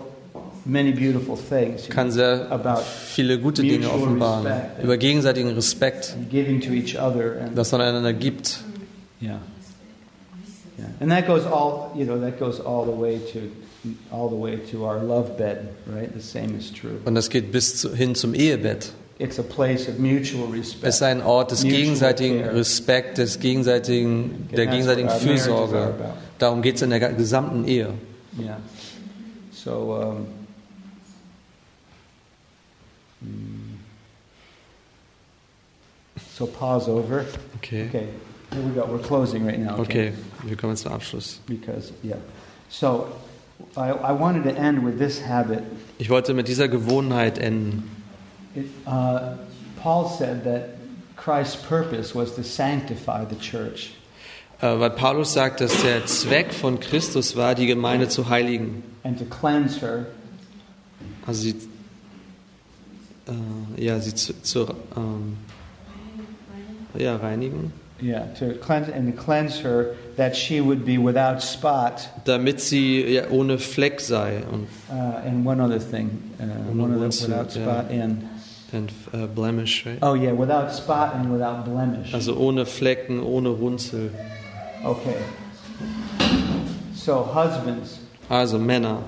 many 0.69 0.93
beautiful 0.93 1.37
things. 1.37 1.89
kann 1.89 2.11
sehr 2.13 2.51
About 2.53 2.83
viele 2.83 3.39
gute 3.41 3.63
Dinge 3.63 3.89
offenbaren. 3.91 4.47
respect. 4.47 4.85
Über 4.85 4.97
gegenseitigen 4.99 5.51
Respekt, 5.53 6.15
giving 6.31 6.61
to 6.61 6.73
each 6.73 6.97
other 6.97 7.41
and 7.41 7.57
das 7.57 7.73
man 7.73 7.81
einander 7.81 8.13
gibt. 8.13 8.61
yeah. 9.21 9.39
yeah 10.79 10.87
and 11.01 11.11
that 11.11 11.27
goes 11.27 11.45
all 11.47 11.91
you 11.97 12.05
know 12.05 12.19
that 12.21 12.39
goes 12.39 12.61
all 12.61 12.85
the 12.85 12.93
way 13.01 13.19
to 13.19 13.39
all 14.13 14.29
the 14.29 14.37
way 14.37 14.57
to 14.71 14.85
our 14.85 15.03
love 15.03 15.37
bed 15.39 15.69
right 15.87 16.13
the 16.15 16.21
same 16.23 16.57
is 16.57 16.71
true 16.73 16.99
Und 17.05 17.15
das 17.15 17.31
geht 17.31 17.51
bis 17.53 17.77
zu, 17.81 17.95
hin 17.95 18.15
zum 18.15 18.35
Ehebett. 18.35 18.93
it's 19.19 19.39
a 19.39 19.43
place 19.43 19.89
of 19.89 19.99
mutual 19.99 20.55
Es 20.59 20.69
ist 20.69 20.83
respect 20.85 21.03
ein 21.03 21.23
Ort 21.23 21.51
des 21.51 21.63
gegenseitigen. 21.63 22.41
Respekt, 22.45 23.19
des 23.19 23.41
gegenseitigen, 23.41 24.49
der 24.55 24.67
gegenseitigen 24.67 25.09
our 25.09 25.15
marriages 25.17 25.49
are 25.49 25.67
Fürsorge. 25.69 25.95
Darum 26.39 26.63
geht 26.63 26.77
es 26.77 26.83
in 26.83 26.91
der 26.91 27.01
gesamten 27.01 27.65
Ehe. 27.67 27.95
yeah 28.39 28.59
so 29.53 29.95
um. 29.95 30.27
So 36.35 36.47
pause 36.47 36.89
over. 36.89 37.27
Okay. 37.57 37.89
okay. 37.89 38.09
Here 38.53 38.63
we 38.63 38.71
go. 38.75 38.87
We're 38.87 38.99
closing 38.99 39.45
right 39.47 39.59
now 39.59 39.77
Okay, 39.79 40.13
wir 40.45 40.57
kommen 40.57 40.77
zum 40.77 40.93
Abschluss. 40.93 41.41
because 41.47 41.93
yeah. 42.03 42.17
So 42.71 43.09
I, 43.77 43.91
I 43.91 44.13
wanted 44.13 44.45
to 44.45 44.59
end 44.59 44.85
with 44.85 44.99
this 44.99 45.21
habit. 45.21 45.63
Ich 45.99 46.09
wollte 46.09 46.33
mit 46.33 46.49
dieser 46.49 46.69
Gewohnheit 46.69 47.39
enden. 47.39 47.91
it, 48.55 48.67
uh, 48.87 49.37
paul 49.83 50.09
said 50.09 50.45
that 50.45 50.71
christ's 51.17 51.57
purpose 51.57 52.15
was 52.15 52.35
to 52.37 52.43
sanctify 52.43 53.25
the 53.25 53.37
church. 53.37 53.93
Äh, 54.61 54.81
Weil 54.81 54.91
Paulus 54.91 55.35
sagt, 55.35 55.61
dass 55.61 55.83
der 55.83 56.05
Zweck 56.07 56.53
von 56.53 56.81
Christus 56.81 57.37
war, 57.37 57.55
die 57.55 57.67
Gemeinde 57.67 58.09
zu 58.09 58.29
heiligen. 58.29 58.83
and 59.05 59.19
to 59.19 59.25
cleanse 59.27 59.79
her. 59.81 60.07
Also 61.27 61.43
sie, 61.43 61.55
äh, 63.29 63.85
ja, 63.85 63.99
sie 64.01 64.15
zu, 64.15 64.41
zu 64.43 64.67
ähm, 64.97 65.37
ja, 66.95 67.17
reinigen, 67.17 67.73
yeah 68.03 68.27
to 68.35 68.55
cleanse 68.55 68.89
and 68.95 69.17
cleanse 69.17 69.59
her 69.61 69.97
that 70.17 70.37
she 70.37 70.61
would 70.61 70.85
be 70.85 70.99
without 70.99 71.43
spot 71.43 72.09
damit 72.25 72.61
sie 72.61 73.15
ja, 73.15 73.29
ohne 73.31 73.59
Fleck 73.59 74.01
sei 74.01 74.43
und, 74.53 74.69
uh, 74.91 75.27
and 75.27 75.45
one 75.45 75.61
other 75.61 75.81
thing 75.81 76.11
uh, 76.39 76.45
Ohne 76.71 76.83
one 76.83 76.95
other 76.95 77.09
without 77.09 77.55
yeah. 77.57 77.65
spot 77.65 77.91
and 77.91 78.23
and 78.73 78.93
äh, 79.13 79.27
blemish. 79.27 79.87
Right? 79.87 79.99
oh 80.03 80.15
yeah 80.15 80.33
without 80.33 80.73
spot 80.73 81.15
and 81.15 81.33
without 81.33 81.65
blemish 81.65 82.13
Also 82.15 82.37
ohne 82.37 82.67
Flecken, 82.67 83.21
ohne 83.21 83.49
Runzel. 83.49 84.11
okay 84.85 85.17
so 86.95 87.23
husbands 87.23 87.99
Also 88.29 88.59
Männer, 88.59 89.03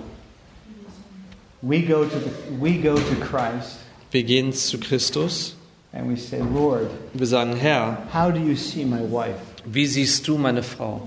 we 1.62 1.82
go 1.82 2.04
to 2.06 2.18
the, 2.18 2.30
we 2.58 2.78
go 2.80 2.96
to 2.96 3.16
christ 3.16 3.78
wir 4.10 4.22
gehen 4.24 4.52
zu 4.52 4.78
Christus. 4.78 5.56
and 5.92 6.08
we 6.10 6.16
say 6.16 6.38
lord 6.54 6.88
Wir 7.14 7.26
sagen, 7.26 7.56
Herr, 7.56 7.98
how 8.12 8.30
do 8.32 8.38
you 8.38 8.54
see 8.56 8.84
my 8.84 9.00
wife 9.00 9.38
wie 9.64 9.86
siehst 9.86 10.26
du 10.28 10.36
meine 10.38 10.62
Frau? 10.62 11.02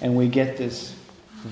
and 0.00 0.18
we 0.18 0.26
get 0.28 0.56
this 0.56 0.92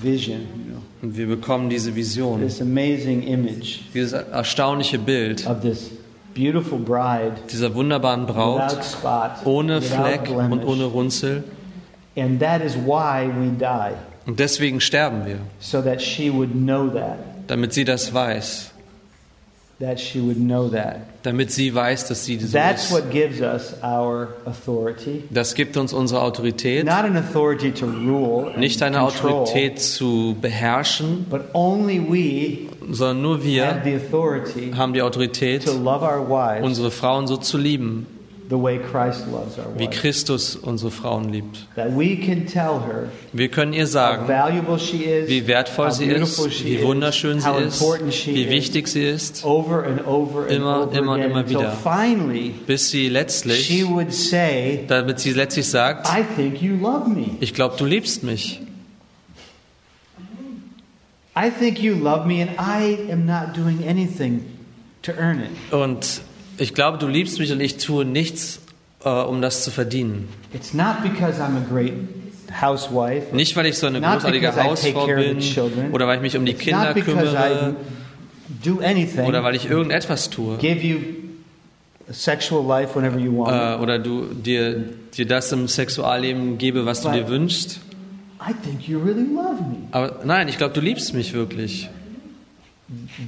vision, 0.01 0.41
you 0.57 0.71
know, 0.73 0.81
Und 1.01 1.17
wir 1.17 1.27
bekommen 1.27 1.69
diese 1.69 1.95
Vision, 1.95 2.41
this 2.41 2.61
amazing 2.61 3.23
image 3.23 3.79
dieses 3.93 4.13
erstaunliche 4.13 4.97
Bild 4.99 5.45
of 5.47 5.61
this 5.61 5.91
beautiful 6.33 6.79
bride 6.79 7.33
dieser 7.51 7.73
wunderbaren 7.75 8.25
Braut, 8.25 8.61
without 8.71 8.83
spot, 8.83 9.31
ohne 9.45 9.81
without 9.81 9.95
Fleck 10.03 10.29
und 10.29 10.49
blemish. 10.61 10.65
ohne 10.65 10.83
Runzel. 10.85 11.43
and 12.15 12.39
that 12.39 12.61
is 12.63 12.75
why 12.75 13.27
we 13.27 13.49
die, 13.59 13.93
Und 14.25 14.39
deswegen 14.39 14.79
sterben 14.81 15.25
wir, 15.25 15.39
so 15.59 15.81
that 15.81 16.01
she 16.01 16.31
would 16.31 16.51
know 16.53 16.87
that, 16.89 17.17
damit 17.47 17.73
sie 17.73 17.83
das 17.85 18.13
weiß. 18.13 18.71
That 19.81 19.99
she 19.99 20.19
would 20.21 20.37
know 20.37 20.69
that. 20.69 21.01
Damit 21.23 21.51
sie 21.51 21.73
weiß, 21.75 22.07
dass 22.07 22.25
sie 22.25 22.39
so 22.39 22.47
That's 22.57 22.85
ist. 22.85 22.91
what 22.93 23.11
gives 23.11 23.41
us 23.41 23.75
our 23.83 24.29
authority, 24.45 25.23
Das 25.29 25.53
gibt 25.53 25.75
uns 25.77 25.91
unsere 25.93 26.21
Autorität. 26.21 26.85
not 26.85 27.03
an 27.03 27.17
authority 27.17 27.71
to 27.71 27.85
rule, 27.85 28.57
Nicht 28.57 28.81
eine 28.81 28.97
control, 28.99 29.31
Autorität 29.33 29.79
zu 29.79 30.35
beherrschen, 30.41 31.25
but 31.29 31.41
only 31.53 31.99
we 31.99 32.69
sondern 32.91 33.21
nur 33.21 33.35
have 33.37 33.45
wir 33.45 33.81
the 33.83 33.95
authority 33.95 34.71
haben 34.75 34.93
die 34.93 35.01
Autorität, 35.01 35.65
to 35.65 35.73
love 35.73 36.03
our 36.03 36.27
wives 36.27 36.65
unsere 36.65 36.89
Frauen 36.91 37.27
so 37.27 37.37
zu 37.37 37.57
lieben, 37.57 38.07
the 38.51 38.61
way 38.61 38.77
Christ 38.77 39.25
loves 39.31 39.57
our 39.57 39.73
wie. 39.77 39.87
Christus 39.87 40.55
unsere 40.57 40.91
Frauen 40.91 41.29
liebt. 41.29 41.65
That 41.75 41.97
we 41.97 42.17
can 42.17 42.45
tell 42.45 42.81
her 42.85 43.09
Wir 43.31 43.47
können 43.49 43.71
ihr 43.73 43.85
how 43.85 43.89
sagen, 43.89 44.27
valuable 44.27 44.77
she 44.77 45.05
is, 45.05 45.29
wie 45.29 45.47
wertvoll 45.47 45.91
sie 45.91 46.05
ist, 46.05 46.51
she 46.51 46.65
wie 46.65 46.75
is, 46.75 46.83
wunderschön 46.85 47.39
sie 47.39 47.47
how 47.47 47.59
ist, 47.61 47.81
important 47.81 48.13
she 48.13 48.35
wie 48.35 48.43
is, 48.43 48.49
wichtig 48.49 48.87
sie 48.89 49.03
ist, 49.03 49.45
over 49.45 49.85
and 49.85 50.05
over 50.05 50.41
and 50.41 50.51
Immer, 50.51 50.83
over 50.83 50.97
immer 50.97 51.11
und 51.13 51.21
immer 51.21 51.49
wieder. 51.49 51.71
finally 51.81 52.53
bis 52.67 52.89
sie 52.89 53.05
she 53.05 53.09
letztlich, 53.09 53.85
would 53.89 54.13
say, 54.13 54.83
damit 54.87 55.19
sie 55.19 55.31
letztlich 55.31 55.67
sagt, 55.67 56.07
I 56.09 56.23
think 56.35 56.61
you 56.61 56.75
love 56.75 57.09
me. 57.09 57.37
ich 57.39 57.53
glaube, 57.53 57.75
du 57.77 57.85
liebst 57.85 58.23
mich. 58.23 58.59
I 61.33 61.49
think 61.49 61.79
you 61.81 61.95
love 61.95 62.27
me 62.27 62.41
and 62.41 62.51
I 62.59 63.09
am 63.09 63.25
not 63.25 63.55
doing 63.55 63.87
anything 63.87 64.43
to 65.03 65.13
earn 65.13 65.39
it. 65.39 65.73
Und 65.73 66.21
ich 66.61 66.73
glaube, 66.73 66.97
du 66.99 67.07
liebst 67.07 67.39
mich 67.39 67.51
und 67.51 67.59
ich 67.59 67.77
tue 67.77 68.05
nichts, 68.05 68.59
äh, 69.03 69.09
um 69.09 69.41
das 69.41 69.63
zu 69.63 69.71
verdienen. 69.71 70.29
It's 70.53 70.73
not 70.73 71.01
because 71.03 71.41
I'm 71.41 71.57
a 71.57 71.65
great 71.67 71.93
housewife. 72.61 73.35
Nicht, 73.35 73.55
weil 73.55 73.65
ich 73.65 73.77
so 73.77 73.87
eine 73.87 73.99
großartige 73.99 74.55
Hausfrau 74.63 75.07
bin 75.07 75.39
oder 75.91 76.07
weil 76.07 76.17
ich 76.17 76.21
mich 76.21 76.37
um 76.37 76.45
die 76.45 76.53
Kinder 76.53 76.93
kümmere 76.93 77.73
I 77.73 77.73
do 78.63 78.79
anything. 78.83 79.25
oder 79.25 79.43
weil 79.43 79.55
ich 79.55 79.69
irgendetwas 79.69 80.29
tue 80.29 80.57
äh, 80.59 80.85
oder 83.79 83.99
du 83.99 84.25
dir, 84.33 84.83
dir 85.15 85.25
das 85.25 85.51
im 85.51 85.67
Sexualleben 85.67 86.57
gebe, 86.57 86.85
was 86.85 87.01
du 87.01 87.09
But- 87.09 87.17
dir 87.17 87.27
wünschst. 87.27 87.79
I 88.43 88.53
think 88.63 88.87
you 88.87 88.99
really 88.99 89.21
love 89.21 89.61
me. 89.61 89.77
Aber 89.91 90.19
nein, 90.25 90.47
ich 90.47 90.57
glaube, 90.57 90.73
du 90.73 90.81
liebst 90.81 91.13
mich 91.13 91.33
wirklich. 91.33 91.89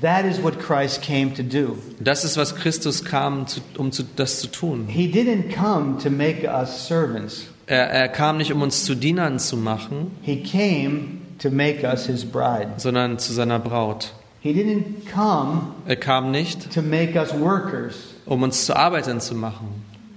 That 0.01 0.26
is 0.26 0.41
what 0.43 0.59
Christ 0.59 1.01
came 1.01 1.34
to 1.36 1.43
do. 1.43 1.78
Das 1.99 2.24
ist, 2.26 2.36
was 2.38 2.53
Christus 2.55 3.03
kam, 3.05 3.45
um 3.78 3.91
das 4.16 4.39
zu 4.39 4.47
tun. 4.47 4.88
He 4.88 5.07
didn't 5.09 5.53
come 5.53 5.97
to 6.03 6.09
make 6.09 6.43
us 6.47 6.88
servants. 6.88 7.45
Er, 7.66 7.89
er 7.89 8.09
kam 8.09 8.38
nicht, 8.38 8.51
um 8.51 8.61
uns 8.61 8.84
zu 8.84 8.93
Dienern 8.95 9.39
zu 9.39 9.55
machen, 9.55 10.11
He 10.22 10.41
came 10.43 11.20
to 11.39 11.49
make 11.49 11.84
us 11.86 12.05
his 12.07 12.26
bride. 12.26 12.74
sondern 12.78 13.20
zu 13.20 13.32
seiner 13.34 13.59
Braut. 13.59 14.14
He 14.41 14.51
didn't 14.51 15.09
come 15.14 15.74
Er 15.88 15.95
kam 15.95 16.32
nicht, 16.32 16.74
to 16.74 16.82
make 16.82 17.16
us 17.18 17.34
workers, 17.34 17.95
um 18.26 18.43
uns 18.43 18.66
zu 18.66 18.76
Arbeitern 18.76 19.22
zu 19.22 19.34
machen, 19.36 19.68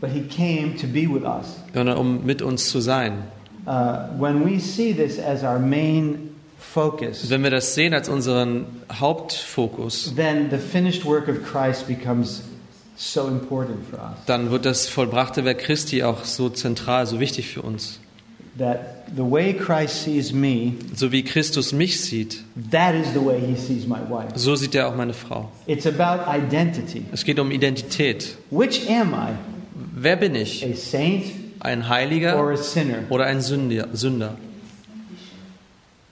but 0.01 0.11
he 0.11 0.22
came 0.22 0.74
to 0.76 0.88
be 0.88 1.07
with 1.09 1.22
us. 1.24 1.47
sondern 1.72 1.97
um 1.99 2.26
mit 2.26 2.42
uns 2.42 2.68
zu 2.68 2.80
sein. 2.80 3.22
uh, 3.68 4.09
when 4.18 4.44
we 4.44 4.59
see 4.59 4.92
this 4.92 5.18
as 5.20 5.44
our 5.44 5.61
main 5.61 6.34
focus, 6.59 7.28
Wenn 7.30 7.42
wir 7.42 7.50
das 7.50 7.74
sehen 7.74 7.94
als 7.94 8.09
unseren 8.09 8.66
Hauptfokus, 8.92 10.12
then 10.16 10.48
the 10.50 10.59
finished 10.59 11.04
work 11.04 11.28
of 11.28 11.36
Christ 11.44 11.86
becomes 11.86 12.42
so 12.96 13.26
important 13.28 13.78
for 13.90 13.98
us. 13.98 14.16
dann 14.26 14.50
wird 14.50 14.64
das 14.64 14.88
vollbrachte 14.88 15.44
Werk 15.44 15.59
Christi 15.59 16.02
auch 16.02 16.24
so 16.24 16.48
zentral, 16.48 17.07
so 17.07 17.20
wichtig 17.20 17.48
für 17.48 17.62
uns. 17.62 18.00
That 18.59 19.04
the 19.14 19.22
way 19.22 19.52
Christ 19.52 20.04
sees 20.04 20.32
me, 20.32 20.72
So 20.94 21.12
wie 21.12 21.22
Christus 21.22 21.72
mich 21.72 22.00
sieht, 22.00 22.42
that 22.70 22.94
is 22.94 23.09
the 23.12 23.22
way 23.22 23.38
he 23.38 23.54
sees 23.54 23.86
my 23.86 23.98
wife. 24.09 24.28
so 24.34 24.57
sieht 24.57 24.74
er 24.74 24.88
auch 24.88 24.96
meine 24.96 25.12
Frau. 25.12 25.50
It's 25.66 25.86
about 25.86 26.22
identity. 26.30 27.02
Es 27.12 27.24
geht 27.24 27.38
um 27.38 27.50
Identität. 27.50 28.38
Which 28.50 28.88
am 28.88 29.12
I? 29.12 29.34
Wer 29.94 30.16
bin 30.16 30.34
ich? 30.34 30.64
A 30.64 30.74
saint 30.74 31.24
Ein 31.61 31.80
or 31.82 31.88
Heiliger 31.90 32.34
a 32.38 32.57
sinner? 32.57 32.98
oder 33.11 33.26
ein 33.26 33.40
Sünder? 33.42 34.36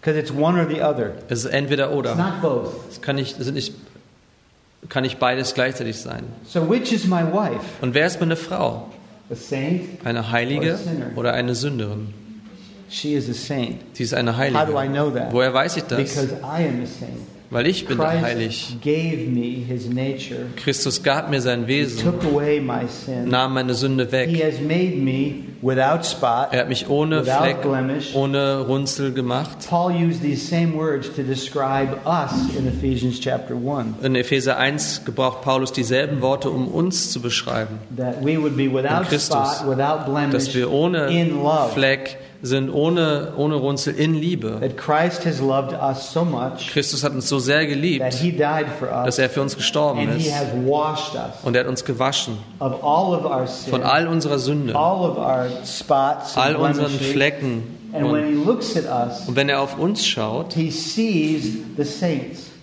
Because 0.05 0.19
it's 0.21 0.31
one 0.31 0.61
or 0.61 0.69
the 0.69 0.83
other. 0.83 1.13
Es 1.31 1.45
ist 1.47 1.51
entweder 1.53 1.87
It's 1.87 1.95
oder. 1.97 2.15
not 2.15 2.43
both. 2.43 2.75
Es 2.91 3.01
kann 3.01 3.17
nicht, 3.17 3.39
es 3.39 3.47
sind 3.47 3.55
nicht, 3.55 3.73
kann 4.91 5.03
nicht 5.03 5.19
beides 5.19 5.55
gleichzeitig 5.55 5.97
sein. 5.99 6.25
So 6.47 6.69
which 6.69 6.93
is 6.93 7.07
my 7.07 7.23
wife? 7.23 7.61
Und 7.81 7.95
wer 7.95 8.07
ist 8.07 8.21
meine 8.21 8.37
Frau? 8.37 8.91
A 9.31 9.35
saint? 9.35 10.05
Eine 10.05 10.31
Heilige 10.31 10.79
oder 11.17 11.33
eine 11.33 11.55
Sünderin? 11.55 12.13
She 12.91 13.15
is 13.15 13.31
a 13.31 13.33
saint. 13.33 13.81
Sie 13.95 14.03
ist 14.05 14.13
eine 14.13 14.37
How 14.37 14.45
do 14.67 14.73
I 14.75 14.77
Heilige. 14.77 14.93
know 14.93 15.11
that? 15.11 15.33
Woher 15.33 15.55
weiß 15.55 15.79
ich 15.79 15.85
das? 15.85 15.97
Because 15.99 16.35
I 16.43 16.67
am 16.69 16.83
a 16.83 16.87
saint. 16.87 17.19
Weil 17.51 17.67
ich 17.67 17.87
bin 17.87 17.99
heilig. 18.01 18.79
Christ 18.81 18.83
gave 18.83 19.29
me 19.31 19.63
his 19.67 19.87
nature. 19.89 20.47
Christus 20.57 21.03
gab 21.03 21.31
mir 21.31 21.41
sein 21.41 21.67
Wesen, 21.69 22.03
took 22.03 22.25
away 22.25 22.61
my 22.61 22.87
sin. 22.89 23.29
nahm 23.29 23.55
meine 23.55 23.75
Sünde 23.75 24.07
He 24.07 24.13
weg. 24.13 24.43
has 24.43 24.61
made 24.61 24.97
me 24.97 25.45
without 25.63 26.05
spot, 26.05 26.49
Er 26.53 26.61
hat 26.61 26.69
mich 26.69 26.89
ohne 26.89 27.21
without 27.21 27.43
Fleck, 27.43 27.63
blemish. 27.63 28.15
ohne 28.15 28.61
Runzel 28.67 29.13
gemacht. 29.13 29.69
Paul 29.69 29.93
used 29.93 30.23
these 30.23 30.45
same 30.45 30.75
words 30.75 31.09
to 31.15 31.23
describe 31.23 31.97
us 32.07 32.33
in 32.59 32.67
Ephesians 32.67 33.21
chapter 33.21 33.55
1. 33.55 34.03
In 34.03 34.15
Epheser 34.17 34.57
1 34.57 35.05
gebraucht 35.05 35.43
Paulus 35.43 35.71
dieselben 35.73 36.23
Worte, 36.23 36.51
um 36.51 36.67
uns 36.67 37.13
zu 37.13 37.21
beschreiben. 37.21 37.79
That 37.97 38.17
we 38.25 38.37
would 38.41 38.57
be 38.57 38.69
without 38.73 39.07
Christus. 39.09 39.59
spot, 39.59 39.69
without 39.69 40.07
blemish, 40.07 40.33
Dass 40.33 40.55
wir 40.55 40.73
ohne 40.73 41.07
in 41.07 41.37
love. 41.43 41.71
Fleck 41.73 42.17
sind, 42.45 42.71
ohne, 42.71 43.33
ohne 43.37 43.55
Runzel 43.55 43.95
in 43.95 44.15
Liebe. 44.15 44.61
Christus 44.77 45.41
hat 47.03 47.13
uns 47.13 47.29
so 47.29 47.39
sehr 47.39 47.67
geliebt, 47.67 48.05
dass 48.05 49.19
er 49.19 49.31
für 49.31 49.43
uns 49.43 49.57
gestorben 49.57 50.09
ist. 50.11 50.31
Und 51.43 51.57
er 51.57 51.61
hat 51.61 51.69
uns 51.69 51.85
gewaschen 51.85 52.39
von 52.59 53.83
all 53.83 54.07
unserer 54.07 54.39
Sünde, 54.39 54.77
all 54.77 56.57
unseren. 56.57 56.91
Flecken. 56.91 57.63
Und, 57.93 59.37
wenn 59.37 59.49
er 59.49 59.61
auf 59.61 59.79
uns 59.79 60.05
schaut, 60.05 60.57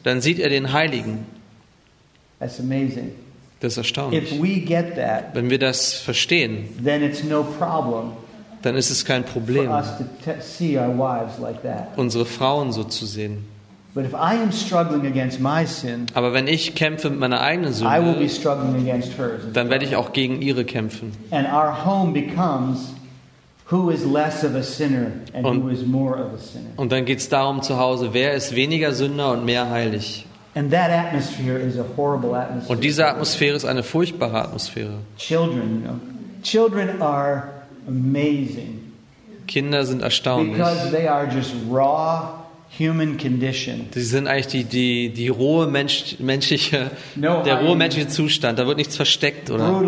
dann 0.03 0.21
sieht 0.21 0.39
er 0.39 0.49
den 0.49 0.73
Heiligen. 0.73 1.25
That's 2.39 2.59
amazing. 2.59 3.11
Das 3.59 3.73
ist 3.73 3.77
If 3.77 3.84
erstaunlich. 3.84 4.41
we 4.41 4.59
get 4.59 4.95
that, 4.95 5.36
Wenn 5.36 5.51
wir 5.51 5.59
das 5.59 5.93
verstehen, 5.93 6.69
dann 8.62 8.76
ist 8.76 8.89
es 8.91 9.05
kein 9.05 9.24
Problem, 9.24 9.70
unsere 11.95 12.26
Frauen 12.26 12.72
so 12.72 12.84
zu 12.84 13.05
sehen. 13.05 13.45
But 13.93 14.05
if 14.05 14.14
I 14.14 14.38
am 14.41 14.53
struggling 14.53 15.05
against 15.05 15.41
my 15.41 15.66
sin, 15.66 16.05
Aber 16.14 16.32
wenn 16.32 16.47
ich 16.47 16.76
kämpfe 16.76 17.09
mit 17.09 17.20
meiner 17.20 17.41
eigenen 17.41 17.74
I 17.74 17.82
will 18.01 18.14
be 18.14 18.20
Sünde, 18.20 18.30
struggling 18.30 18.89
against 18.89 19.18
hers. 19.18 19.43
as 19.47 19.53
dann 19.53 19.70
werde 19.70 19.84
ich 19.84 19.97
auch 19.97 20.14
gegen 20.14 20.41
ihre 20.41 20.64
kämpfen. 20.64 21.12
And 21.32 21.45
our 21.51 21.86
home 21.86 22.14
becomes 22.14 22.93
who 23.70 23.89
is 23.89 24.05
less 24.05 24.45
of 24.45 24.55
a 24.55 24.64
sinner 24.64 25.07
and 25.34 25.43
who 25.45 25.49
Und- 25.49 25.72
is 25.74 25.86
more 25.86 26.14
of 26.16 26.34
a 26.34 26.38
sinner. 26.38 26.70
Und 26.78 26.93
dann 26.93 27.03
geht 27.03 27.20
es 27.20 27.28
darum 27.28 27.62
zu 27.64 27.78
Hause, 27.78 28.09
wer 28.14 28.34
ist 28.34 28.55
weniger 28.55 28.93
Sünder 28.93 29.34
und 29.34 29.43
mehr 29.43 29.70
heilig. 29.70 30.26
And 30.55 30.72
that 30.72 30.89
atmosphere 30.89 31.59
is 31.59 31.78
a 31.78 31.84
horrible 31.97 32.34
atmosphere. 32.34 32.72
Und 32.74 32.84
diese 32.86 33.05
Atmosphäre 33.07 33.57
ist 33.57 33.66
eine 33.66 33.84
furchtbare 33.84 34.41
Atmosphäre. 34.41 34.93
Children, 35.18 35.82
you 35.84 35.88
know. 35.89 35.99
Children 36.43 37.01
are 37.01 37.43
amazing 37.91 38.79
Kinder 39.47 39.85
sind 39.85 40.01
erstaunlich. 40.01 40.57
because 40.57 40.91
they 40.91 41.07
are 41.07 41.27
just 41.27 41.51
raw 41.69 42.41
human 42.79 43.17
condition. 43.17 43.87
Sie 43.91 44.01
sind 44.01 44.27
eigentlich 44.27 44.47
die, 44.47 44.63
die, 44.63 45.09
die 45.09 45.27
rohe 45.27 45.67
Mensch, 45.67 46.17
menschliche, 46.19 46.91
No 47.15 47.43
der 47.43 47.61
rohe 47.61 47.75
menschliche 47.75 48.07
Zustand. 48.07 48.59
Da 48.59 48.67
wird 48.67 48.77
nichts 48.77 48.95
versteckt, 48.95 49.49
oder? 49.49 49.83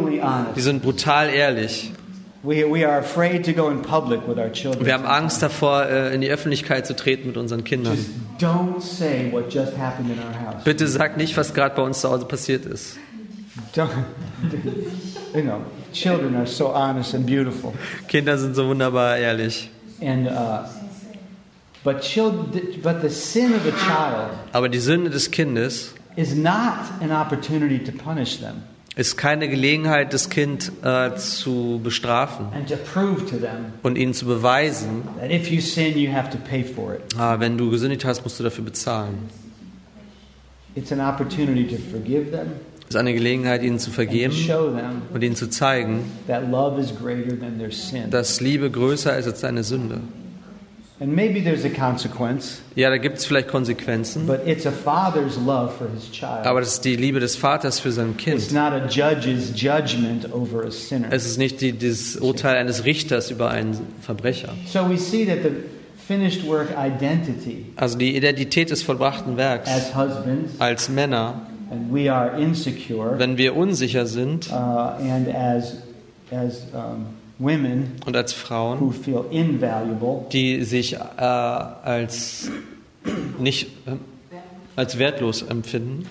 Die 0.56 0.62
sind 0.62 0.82
brutal 0.84 1.30
ehrlich. 1.30 1.92
We, 2.46 2.70
we 2.70 2.86
are 2.86 2.98
afraid 3.00 3.46
to 3.46 3.54
go 3.54 3.70
in 3.70 3.82
public 3.82 4.28
with 4.28 4.38
our 4.38 4.52
children. 4.52 4.86
Wir 4.86 4.94
haben 4.96 5.06
Angst 5.06 5.42
davor, 5.42 5.86
äh, 5.86 6.14
in 6.14 6.20
die 6.20 6.28
Öffentlichkeit 6.28 6.86
zu 6.86 6.94
treten 6.94 7.28
mit 7.28 7.38
unseren 7.38 7.64
Kindern. 7.64 7.94
Just 7.94 8.10
don't 8.38 8.82
say 8.82 9.32
what 9.32 9.54
just 9.54 9.78
happened 9.78 10.10
in 10.12 10.20
our 10.20 10.52
house. 10.54 10.62
Bitte 10.66 10.90
sag 10.90 11.16
nicht, 11.16 11.38
was 11.38 11.54
gerade 11.54 11.74
bei 11.74 11.82
uns 11.84 12.02
zu 12.02 12.10
Hause 12.10 12.26
passiert 12.26 12.66
ist. 12.66 12.98
Don't, 13.74 13.88
you 15.34 15.42
know, 15.42 15.62
children 15.94 16.36
are 16.36 16.48
so 16.48 16.74
honest 16.74 17.14
and 17.14 17.26
beautiful. 17.26 17.74
Kinder 18.08 18.38
sind 18.38 18.56
so 18.56 18.68
wunderbar 18.68 19.18
ehrlich. 19.18 19.70
And 20.02 20.28
uh, 20.28 20.66
but 21.84 22.02
child, 22.02 22.52
but 22.82 23.02
the 23.02 23.10
sin 23.10 23.54
of 23.54 23.66
a 23.66 23.72
child 23.72 24.32
Aber 24.52 24.70
die 24.70 24.80
Sünde 24.80 25.10
des 25.10 25.32
Kindes 25.32 25.94
is 26.16 26.36
not 26.36 26.92
an 27.02 27.12
opportunity 27.12 27.80
to 27.80 27.92
punish 27.92 28.40
them 28.40 28.64
ist 28.96 29.18
keine 29.18 29.50
Gelegenheit, 29.50 30.14
das 30.14 30.30
Kind 30.30 30.72
äh, 30.84 31.16
zu 31.16 31.82
bestrafen 31.84 32.48
and 32.54 32.70
to 32.70 32.76
prove 32.76 33.26
to 33.26 33.38
them 33.38 33.74
und 33.82 33.98
ihnen 33.98 34.14
zu 34.14 34.26
beweisen, 34.26 35.04
that 35.20 35.32
if 35.32 35.50
you 35.50 35.62
sin, 35.62 35.98
you 35.98 36.12
have 36.12 36.30
to 36.30 36.38
pay 36.38 36.64
for 36.64 36.94
it. 36.96 37.02
ah, 37.18 37.40
wenn 37.40 37.58
du 37.58 37.72
gesündigt 37.72 38.06
hast, 38.06 38.24
musst 38.24 38.40
du 38.40 38.44
dafür 38.44 38.64
bezahlen. 38.64 39.30
It's 40.76 40.92
an 40.92 41.00
opportunity 41.00 41.66
to 41.68 41.82
forgive 41.92 42.32
them 42.32 42.52
Es 42.94 42.98
ist 42.98 43.00
eine 43.00 43.16
Gelegenheit, 43.16 43.64
ihnen 43.64 43.80
zu 43.80 43.90
vergeben 43.90 44.36
und 45.16 45.24
ihnen 45.24 45.36
zu 45.36 45.50
zeigen, 45.50 46.12
dass 48.12 48.40
Liebe 48.40 48.70
größer 48.70 49.18
ist 49.18 49.26
als 49.26 49.42
deine 49.42 49.64
Sünde. 49.64 50.02
And 51.00 51.16
maybe 51.16 51.44
there's 51.44 51.66
a 51.66 51.70
consequence, 51.70 52.60
Ja, 52.76 52.92
da 52.92 52.98
gibt 52.98 53.18
es 53.18 53.26
vielleicht 53.26 53.48
Konsequenzen, 53.48 54.28
but 54.28 54.46
it's 54.46 54.68
a 54.68 54.72
father's 54.72 55.38
love 55.44 55.72
for 55.76 55.88
his 55.92 56.12
child. 56.12 56.46
aber 56.46 56.60
das 56.60 56.74
ist 56.74 56.86
die 56.86 56.96
Liebe 56.96 57.20
des 57.20 57.36
Vaters 57.36 57.80
für 57.80 57.92
sein 57.92 58.12
It's 58.16 58.24
Kind. 58.24 58.52
not 58.54 58.74
a 58.74 58.86
judge's 58.88 59.52
judgment 59.56 60.32
over 60.32 60.64
a 60.66 60.70
sinner. 60.72 61.08
Es 61.10 61.26
ist 61.26 61.40
nicht 61.40 61.62
die, 61.62 61.76
das 61.76 62.16
Urteil 62.18 62.58
eines 62.58 62.86
Richters 62.86 63.32
über 63.32 63.50
einen 63.50 63.76
Verbrecher. 64.02 64.50
So 64.72 64.88
we 64.88 64.98
see 64.98 65.26
that 65.26 65.40
the 65.42 65.50
finished 66.08 66.48
work 66.48 66.68
identity 66.78 67.66
Also 67.76 67.98
die 67.98 68.16
Identität 68.16 68.70
des 68.70 68.84
vollbrachten 68.84 69.36
Werks 69.36 69.70
as 69.72 69.96
husbands, 69.96 70.54
als 70.60 70.90
Männer, 70.90 71.48
and 71.74 71.92
we 71.92 72.10
are 72.10 72.38
insecure, 72.38 73.18
wenn 73.18 73.38
wir 73.38 73.56
unsicher 73.56 74.06
sind 74.06 74.50
uh, 74.52 74.96
and 75.00 75.28
as 75.28 75.78
as 76.32 76.66
um, 76.74 77.08
women 77.40 77.96
und 78.06 78.16
als 78.16 78.34
who 78.34 78.46
Frauen, 78.46 78.94
feel 78.94 79.26
invaluable, 79.32 80.26
die 80.32 80.64
sich 80.64 80.94
äh, 80.94 81.00
als 81.20 82.50
nicht 83.40 83.68
äh, 83.88 83.96
als 84.76 84.98
wertlos 84.98 85.42
empfinden, 85.42 86.08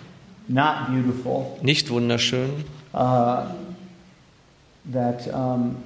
not 0.48 0.88
beautiful, 0.88 1.46
nicht 1.62 1.90
wunderschön, 1.90 2.50
uh, 2.92 3.44
that 4.92 5.26
um, 5.32 5.76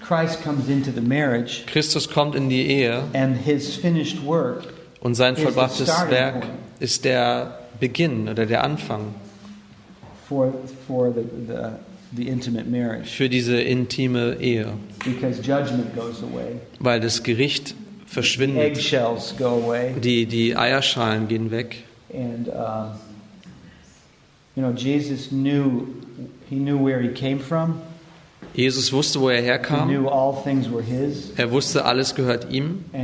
Christ 0.00 0.42
comes 0.42 0.68
into 0.68 0.90
the 0.92 1.00
marriage 1.00 1.64
Christus 1.66 2.08
kommt 2.08 2.34
in 2.34 2.50
die 2.50 2.66
Ehe 2.66 3.04
and 3.14 3.38
his 3.38 3.74
finished 3.76 4.24
work 4.24 4.74
und 5.00 5.14
sein 5.14 5.36
vollbrachtes 5.36 5.88
Werk 6.10 6.46
ist 6.78 7.06
der 7.06 7.63
Beginn 7.80 8.28
oder 8.28 8.46
der 8.46 8.64
Anfang 8.64 9.14
for 10.28 10.52
for 10.86 11.12
the, 11.12 11.22
the 11.46 11.70
the 12.16 12.28
intimate 12.28 12.66
marriage. 12.70 13.06
für 13.08 13.28
diese 13.28 13.60
intime 13.60 14.36
Ehe, 14.40 14.72
because 15.04 15.40
judgment 15.42 15.94
goes 15.94 16.22
away, 16.22 16.56
weil 16.78 17.00
das 17.00 17.22
Gericht 17.22 17.74
verschwindet, 18.06 18.62
eggshells 18.76 19.34
go 19.36 19.62
away, 19.64 19.92
die, 20.00 20.26
die 20.26 20.56
Eierschalen 20.56 21.28
gehen 21.28 21.50
weg. 21.50 21.84
and 22.12 22.48
um, 22.48 22.92
you 24.54 24.62
know 24.62 24.72
Jesus 24.72 25.30
knew 25.32 25.88
he 26.48 26.56
knew 26.56 26.78
where 26.78 27.00
he 27.02 27.08
came 27.08 27.38
from. 27.40 27.80
Jesus 28.54 28.92
wusste, 28.92 29.20
wo 29.20 29.28
er 29.28 29.40
He 29.40 29.46
herkam, 29.48 29.88
knew 29.88 30.08
all 30.08 30.32
things 30.42 30.70
were 30.70 30.82
his, 30.82 31.32
er 31.36 31.50
wusste, 31.50 31.84
alles 31.84 32.14
gehört 32.14 32.52
ihm, 32.52 32.84
uh, 32.92 32.98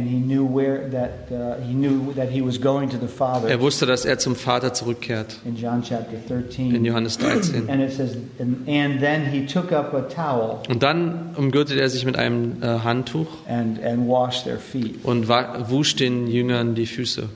er 3.48 3.61
wusste, 3.61 3.86
dass 3.86 4.05
er 4.05 4.18
zum 4.18 4.36
Vater 4.36 4.72
zurückkehrt, 4.72 5.40
in 5.44 5.57
John 5.57 5.82
chapter 5.82 6.16
in 6.16 6.26
13. 6.28 6.84
Johannes 6.84 7.18
13. 7.18 7.68
And 7.68 7.82
it 7.82 7.92
says, 7.92 8.16
and, 8.38 8.68
and 8.68 9.01
then 9.01 9.26
he 9.26 9.44
took 9.44 9.72
up 9.72 9.92
a 9.92 10.03
towel 10.03 10.61
Und 10.68 10.82
dann 10.82 11.34
umgürtet 11.36 11.78
er 11.78 11.88
sich 11.88 12.05
mit 12.05 12.16
einem 12.16 12.62
äh, 12.62 12.66
Handtuch 12.84 13.26
and, 13.48 13.82
and 13.82 14.09
washed 14.09 14.44
their 14.44 14.59
feet, 14.59 15.05
und 15.05 15.28
wusch 15.28 15.96
den 15.96 16.28
Jüngern 16.28 16.76
die 16.76 16.86
Füße. 16.86 17.28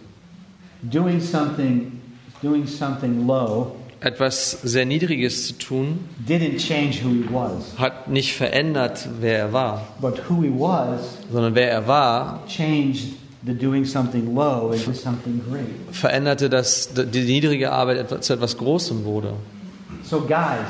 doing 0.90 1.20
something, 1.20 2.00
doing 2.42 2.66
something 2.66 3.26
low 3.26 3.76
etwas 4.04 4.50
sehr 4.62 4.84
Niedriges 4.84 5.46
zu 5.48 5.52
tun, 5.54 5.98
didn't 6.28 6.58
change 6.58 7.02
who 7.02 7.10
he 7.10 7.24
was. 7.32 7.76
hat 7.78 8.08
nicht 8.08 8.34
verändert, 8.34 9.08
wer 9.20 9.38
er 9.38 9.52
war, 9.52 9.88
But 10.00 10.22
who 10.28 10.42
he 10.42 10.50
was 10.50 11.00
sondern 11.32 11.54
wer 11.54 11.70
er 11.70 11.86
war, 11.86 12.42
changed 12.46 13.14
the 13.46 13.52
doing 13.54 13.84
something 13.84 14.34
low 14.34 14.72
into 14.72 14.92
something 14.92 15.40
great. 15.50 15.66
veränderte, 15.92 16.48
dass 16.48 16.90
die 16.94 17.20
niedrige 17.24 17.72
Arbeit 17.72 18.22
zu 18.24 18.32
etwas 18.34 18.56
Großem 18.56 19.04
wurde. 19.04 19.32
So, 20.04 20.20
guys, 20.20 20.68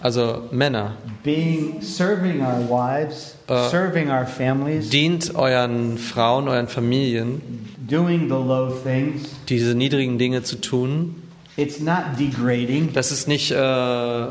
Also 0.00 0.42
Männer, 0.52 0.92
being 1.24 1.80
serving 1.80 2.40
our 2.40 2.60
wives, 2.68 3.34
Uh, 3.48 3.68
serving 3.70 4.10
our 4.10 4.26
families, 4.26 4.90
dient 4.90 5.34
euren 5.36 5.98
Frauen, 5.98 6.48
euren 6.48 6.68
Familien, 6.68 7.40
doing 7.88 8.22
the 8.28 8.34
low 8.34 8.70
things, 8.84 9.22
diese 9.48 9.74
niedrigen 9.74 10.18
Dinge 10.18 10.42
zu 10.42 10.56
tun. 10.60 11.14
It's 11.56 11.80
not 11.80 12.18
degrading, 12.18 12.92
Das 12.92 13.10
ist 13.12 13.28
nicht 13.28 13.50
äh, 13.50 14.26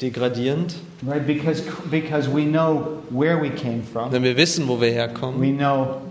degradierend, 0.00 0.74
right? 1.06 1.26
Because 1.26 1.62
because 1.90 2.28
we 2.28 2.44
know 2.44 3.02
where 3.10 3.40
we 3.40 3.50
came 3.50 3.82
from. 3.82 4.10
denn 4.10 4.22
wir 4.22 4.36
wissen, 4.36 4.68
wo 4.68 4.80
wir 4.80 4.90
herkommen. 4.90 5.40
We 5.40 5.56
know 5.56 6.02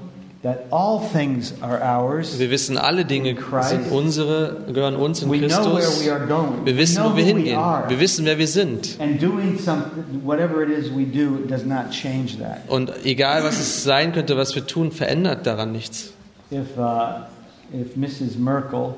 that 0.43 0.65
all 0.71 0.99
things 1.11 1.53
are 1.61 1.81
ours. 1.81 2.39
Wir 2.39 2.49
wissen, 2.49 2.77
alle 2.77 3.03
Dinge 3.05 3.35
sind 3.61 3.91
unsere, 3.91 4.65
gehören 4.73 4.95
uns 4.95 5.21
in 5.21 5.29
We 5.29 5.37
know 5.39 5.49
where 5.49 5.75
Christus. 5.75 6.05
we 6.05 6.11
are 6.11 6.25
going. 6.25 6.65
Wir 6.65 6.77
wissen, 6.77 7.03
wo 7.03 7.15
wir 7.15 7.25
hingehen. 7.25 7.59
Wir 7.87 7.99
wissen, 7.99 8.25
wer 8.25 8.37
wir 8.37 8.47
sind. 8.47 8.97
And 8.99 9.21
doing 9.21 9.57
something, 9.59 10.21
whatever 10.23 10.63
it 10.63 10.69
is 10.69 10.89
we 10.91 11.05
do, 11.05 11.45
does 11.47 11.65
not 11.65 11.91
change 11.91 12.37
that. 12.39 12.61
Und 12.69 12.91
egal, 13.05 13.43
was 13.43 13.59
es 13.59 13.83
sein 13.83 14.13
könnte, 14.13 14.37
was 14.37 14.55
wir 14.55 14.65
tun, 14.65 14.91
verändert 14.91 15.45
daran 15.45 15.71
nichts. 15.71 16.13
If 16.51 16.77
uh, 16.77 17.25
if 17.73 17.95
Mrs. 17.95 18.37
Merkel, 18.37 18.95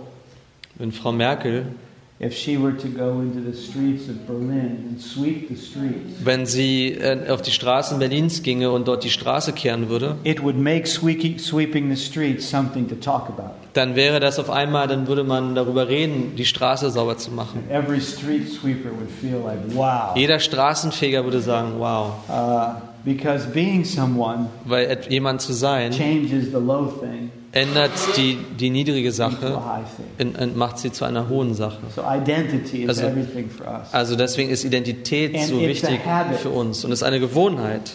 Wenn 0.77 0.91
Frau 0.91 1.11
Merkel, 1.11 1.65
if 2.19 2.35
she 2.37 2.55
were 2.55 2.75
to 2.77 2.87
go 2.87 3.19
into 3.19 3.39
the 3.41 3.57
streets 3.57 4.07
of 4.07 4.27
Berlin 4.27 4.85
and 4.89 5.01
sweep 5.01 5.49
the 5.49 5.55
streets, 5.55 6.23
wenn 6.23 6.45
sie 6.45 6.89
äh, 6.93 7.29
auf 7.29 7.41
die 7.41 7.51
Straßen 7.51 7.97
Berlins 7.99 8.43
ginge 8.43 8.71
und 8.71 8.87
dort 8.87 9.03
die 9.03 9.09
Straße 9.09 9.53
kehren 9.53 9.89
würde, 9.89 10.15
it 10.23 10.41
would 10.43 10.55
make 10.57 10.87
sweeping, 10.87 11.39
sweeping 11.39 11.93
the 11.93 12.01
streets 12.01 12.49
something 12.49 12.87
to 12.87 12.95
talk 12.95 13.27
about. 13.29 13.53
dann 13.73 13.95
wäre 13.95 14.19
das 14.19 14.37
auf 14.39 14.49
einmal, 14.49 14.87
dann 14.87 15.07
würde 15.07 15.23
man 15.23 15.55
darüber 15.55 15.87
reden, 15.87 16.35
die 16.37 16.45
Straße 16.45 16.89
sauber 16.91 17.17
zu 17.17 17.31
machen. 17.31 17.63
Every 17.69 17.99
street 17.99 18.47
sweeper 18.49 18.89
would 18.91 19.09
feel 19.19 19.41
like, 19.43 19.59
wow. 19.73 20.15
Jeder 20.15 20.39
Straßenfeger 20.39 21.23
würde 21.23 21.41
sagen, 21.41 21.73
wow, 21.79 22.13
Uh, 22.29 22.79
because 23.03 23.47
being 23.47 23.83
someone 23.83 24.45
weil 24.65 24.95
jemand 25.09 25.41
zu 25.41 25.53
sein, 25.53 25.91
changes 25.91 26.45
the 26.51 26.59
low 26.59 26.85
thing 26.85 27.31
ändert 27.51 27.91
die, 28.17 28.37
die 28.59 28.69
niedrige 28.69 29.11
Sache 29.11 29.61
und 30.17 30.55
macht 30.55 30.79
sie 30.79 30.91
zu 30.91 31.05
einer 31.05 31.27
hohen 31.29 31.53
Sache. 31.53 31.79
Also-. 32.87 33.11
Also 33.91 34.15
deswegen 34.15 34.49
ist 34.49 34.63
Identität 34.63 35.39
so 35.41 35.59
wichtig 35.59 35.99
für 36.41 36.49
uns 36.49 36.85
und 36.85 36.91
ist 36.91 37.03
eine 37.03 37.19
Gewohnheit, 37.19 37.91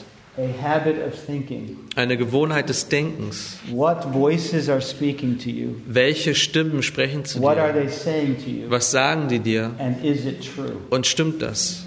eine 1.96 2.16
Gewohnheit 2.18 2.68
des 2.68 2.88
Denkens. 2.88 3.58
What 3.70 4.12
voices 4.12 4.68
are 4.68 4.82
speaking 4.82 5.38
to 5.38 5.48
you? 5.48 5.70
Welche 5.86 6.34
Stimmen 6.34 6.82
sprechen 6.82 7.24
zu 7.24 7.40
What 7.40 7.56
are 7.56 7.72
dir? 7.72 7.80
they 7.80 7.88
saying 7.88 8.36
to 8.44 8.50
you? 8.50 8.70
Was 8.70 8.90
sagen 8.90 9.28
die 9.28 9.38
dir? 9.38 9.70
And 9.78 10.04
is 10.04 10.26
it 10.26 10.42
true? 10.54 10.72
Und 10.90 11.06
stimmt 11.06 11.40
das? 11.40 11.86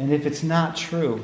And 0.00 0.12
if 0.12 0.26
it's 0.26 0.42
not 0.42 0.74
true, 0.74 1.20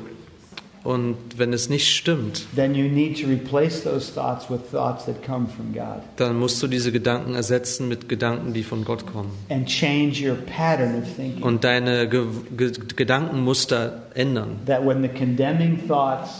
Und 0.83 1.15
wenn 1.37 1.53
es 1.53 1.69
nicht 1.69 1.95
stimmt, 1.95 2.47
then 2.55 2.73
you 2.73 2.85
need 2.89 3.21
to 3.21 3.27
replace 3.27 3.83
those 3.83 4.11
thoughts 4.11 4.49
with 4.49 4.61
thoughts 4.71 5.05
that 5.05 5.23
come 5.23 5.45
from 5.47 5.73
God 5.73 6.01
dann 6.15 6.39
musst 6.39 6.61
du 6.63 6.67
diese 6.67 6.91
Gedanken 6.91 7.35
ersetzen 7.35 7.87
mit 7.87 8.09
Gedanken, 8.09 8.53
die 8.53 8.63
von 8.63 8.83
Gott 8.83 9.05
kommen. 9.05 9.29
and 9.49 9.67
change 9.67 10.27
your 10.27 10.35
pattern 10.35 10.95
of 10.99 11.15
thinking. 11.15 11.43
Und 11.43 11.63
deine 11.63 12.09
Ge 12.09 12.25
Ge 12.57 12.71
Gedankenmuster 12.95 14.03
ändern. 14.15 14.59
That 14.65 14.83
when 14.83 15.03
the 15.03 15.07
condemning 15.07 15.87
thoughts, 15.87 16.31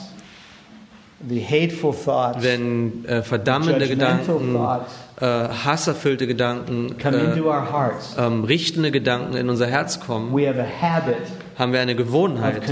the 1.27 1.39
hateful 1.39 1.93
thoughts, 1.93 2.43
Wenn 2.43 3.05
äh, 3.05 3.21
verdammende 3.21 3.87
Gedanken, 3.87 4.55
äh, 5.19 5.25
hasserfüllte 5.25 6.25
Gedanken, 6.25 6.97
come 6.97 7.17
äh, 7.17 7.25
into 7.25 7.43
our 7.45 7.71
hearts, 7.71 8.15
ähm, 8.17 8.43
richtende 8.45 8.89
Gedanken 8.89 9.37
in 9.37 9.49
unser 9.49 9.67
Herz 9.67 9.99
kommen, 9.99 10.33
we 10.33 10.47
have 10.47 10.59
a 10.59 10.65
habit 10.65 11.17
haben 11.59 11.73
wir 11.73 11.79
eine 11.79 11.95
Gewohnheit, 11.95 12.65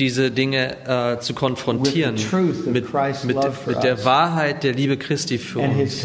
diese 0.00 0.30
Dinge 0.30 0.76
äh, 0.86 1.20
zu 1.20 1.34
konfrontieren 1.34 2.16
mit, 2.66 2.92
mit, 2.92 3.36
mit 3.66 3.82
der. 3.82 4.04
Wahrheit 4.04 4.64
der 4.64 4.72
Liebe 4.72 4.96
Christi 4.96 5.38
für 5.38 5.60
uns 5.60 6.04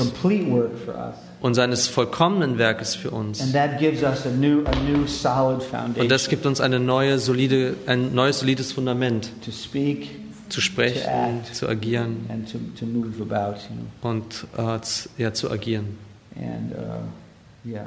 und 1.40 1.54
seines 1.54 1.88
vollkommenen 1.88 2.58
Werkes 2.58 2.96
für 2.96 3.12
uns. 3.12 3.40
Und 3.40 3.54
das 6.12 6.30
gibt 6.30 6.46
uns 6.46 6.60
eine 6.60 6.80
neue, 6.80 7.20
solide, 7.20 7.76
ein 7.86 8.14
neues 8.14 8.40
solides 8.40 8.74
Fundament, 8.74 9.32
to 9.44 9.52
speak 9.52 10.10
zu 10.50 10.60
sprechen, 10.62 11.42
zu 11.54 11.68
agieren 11.68 12.28
und 14.02 14.48
äh, 14.58 14.80
ja, 15.18 15.34
zu 15.34 15.50
agieren. 15.50 15.98
And 16.38 16.74
uh, 16.74 17.08
yeah. 17.66 17.86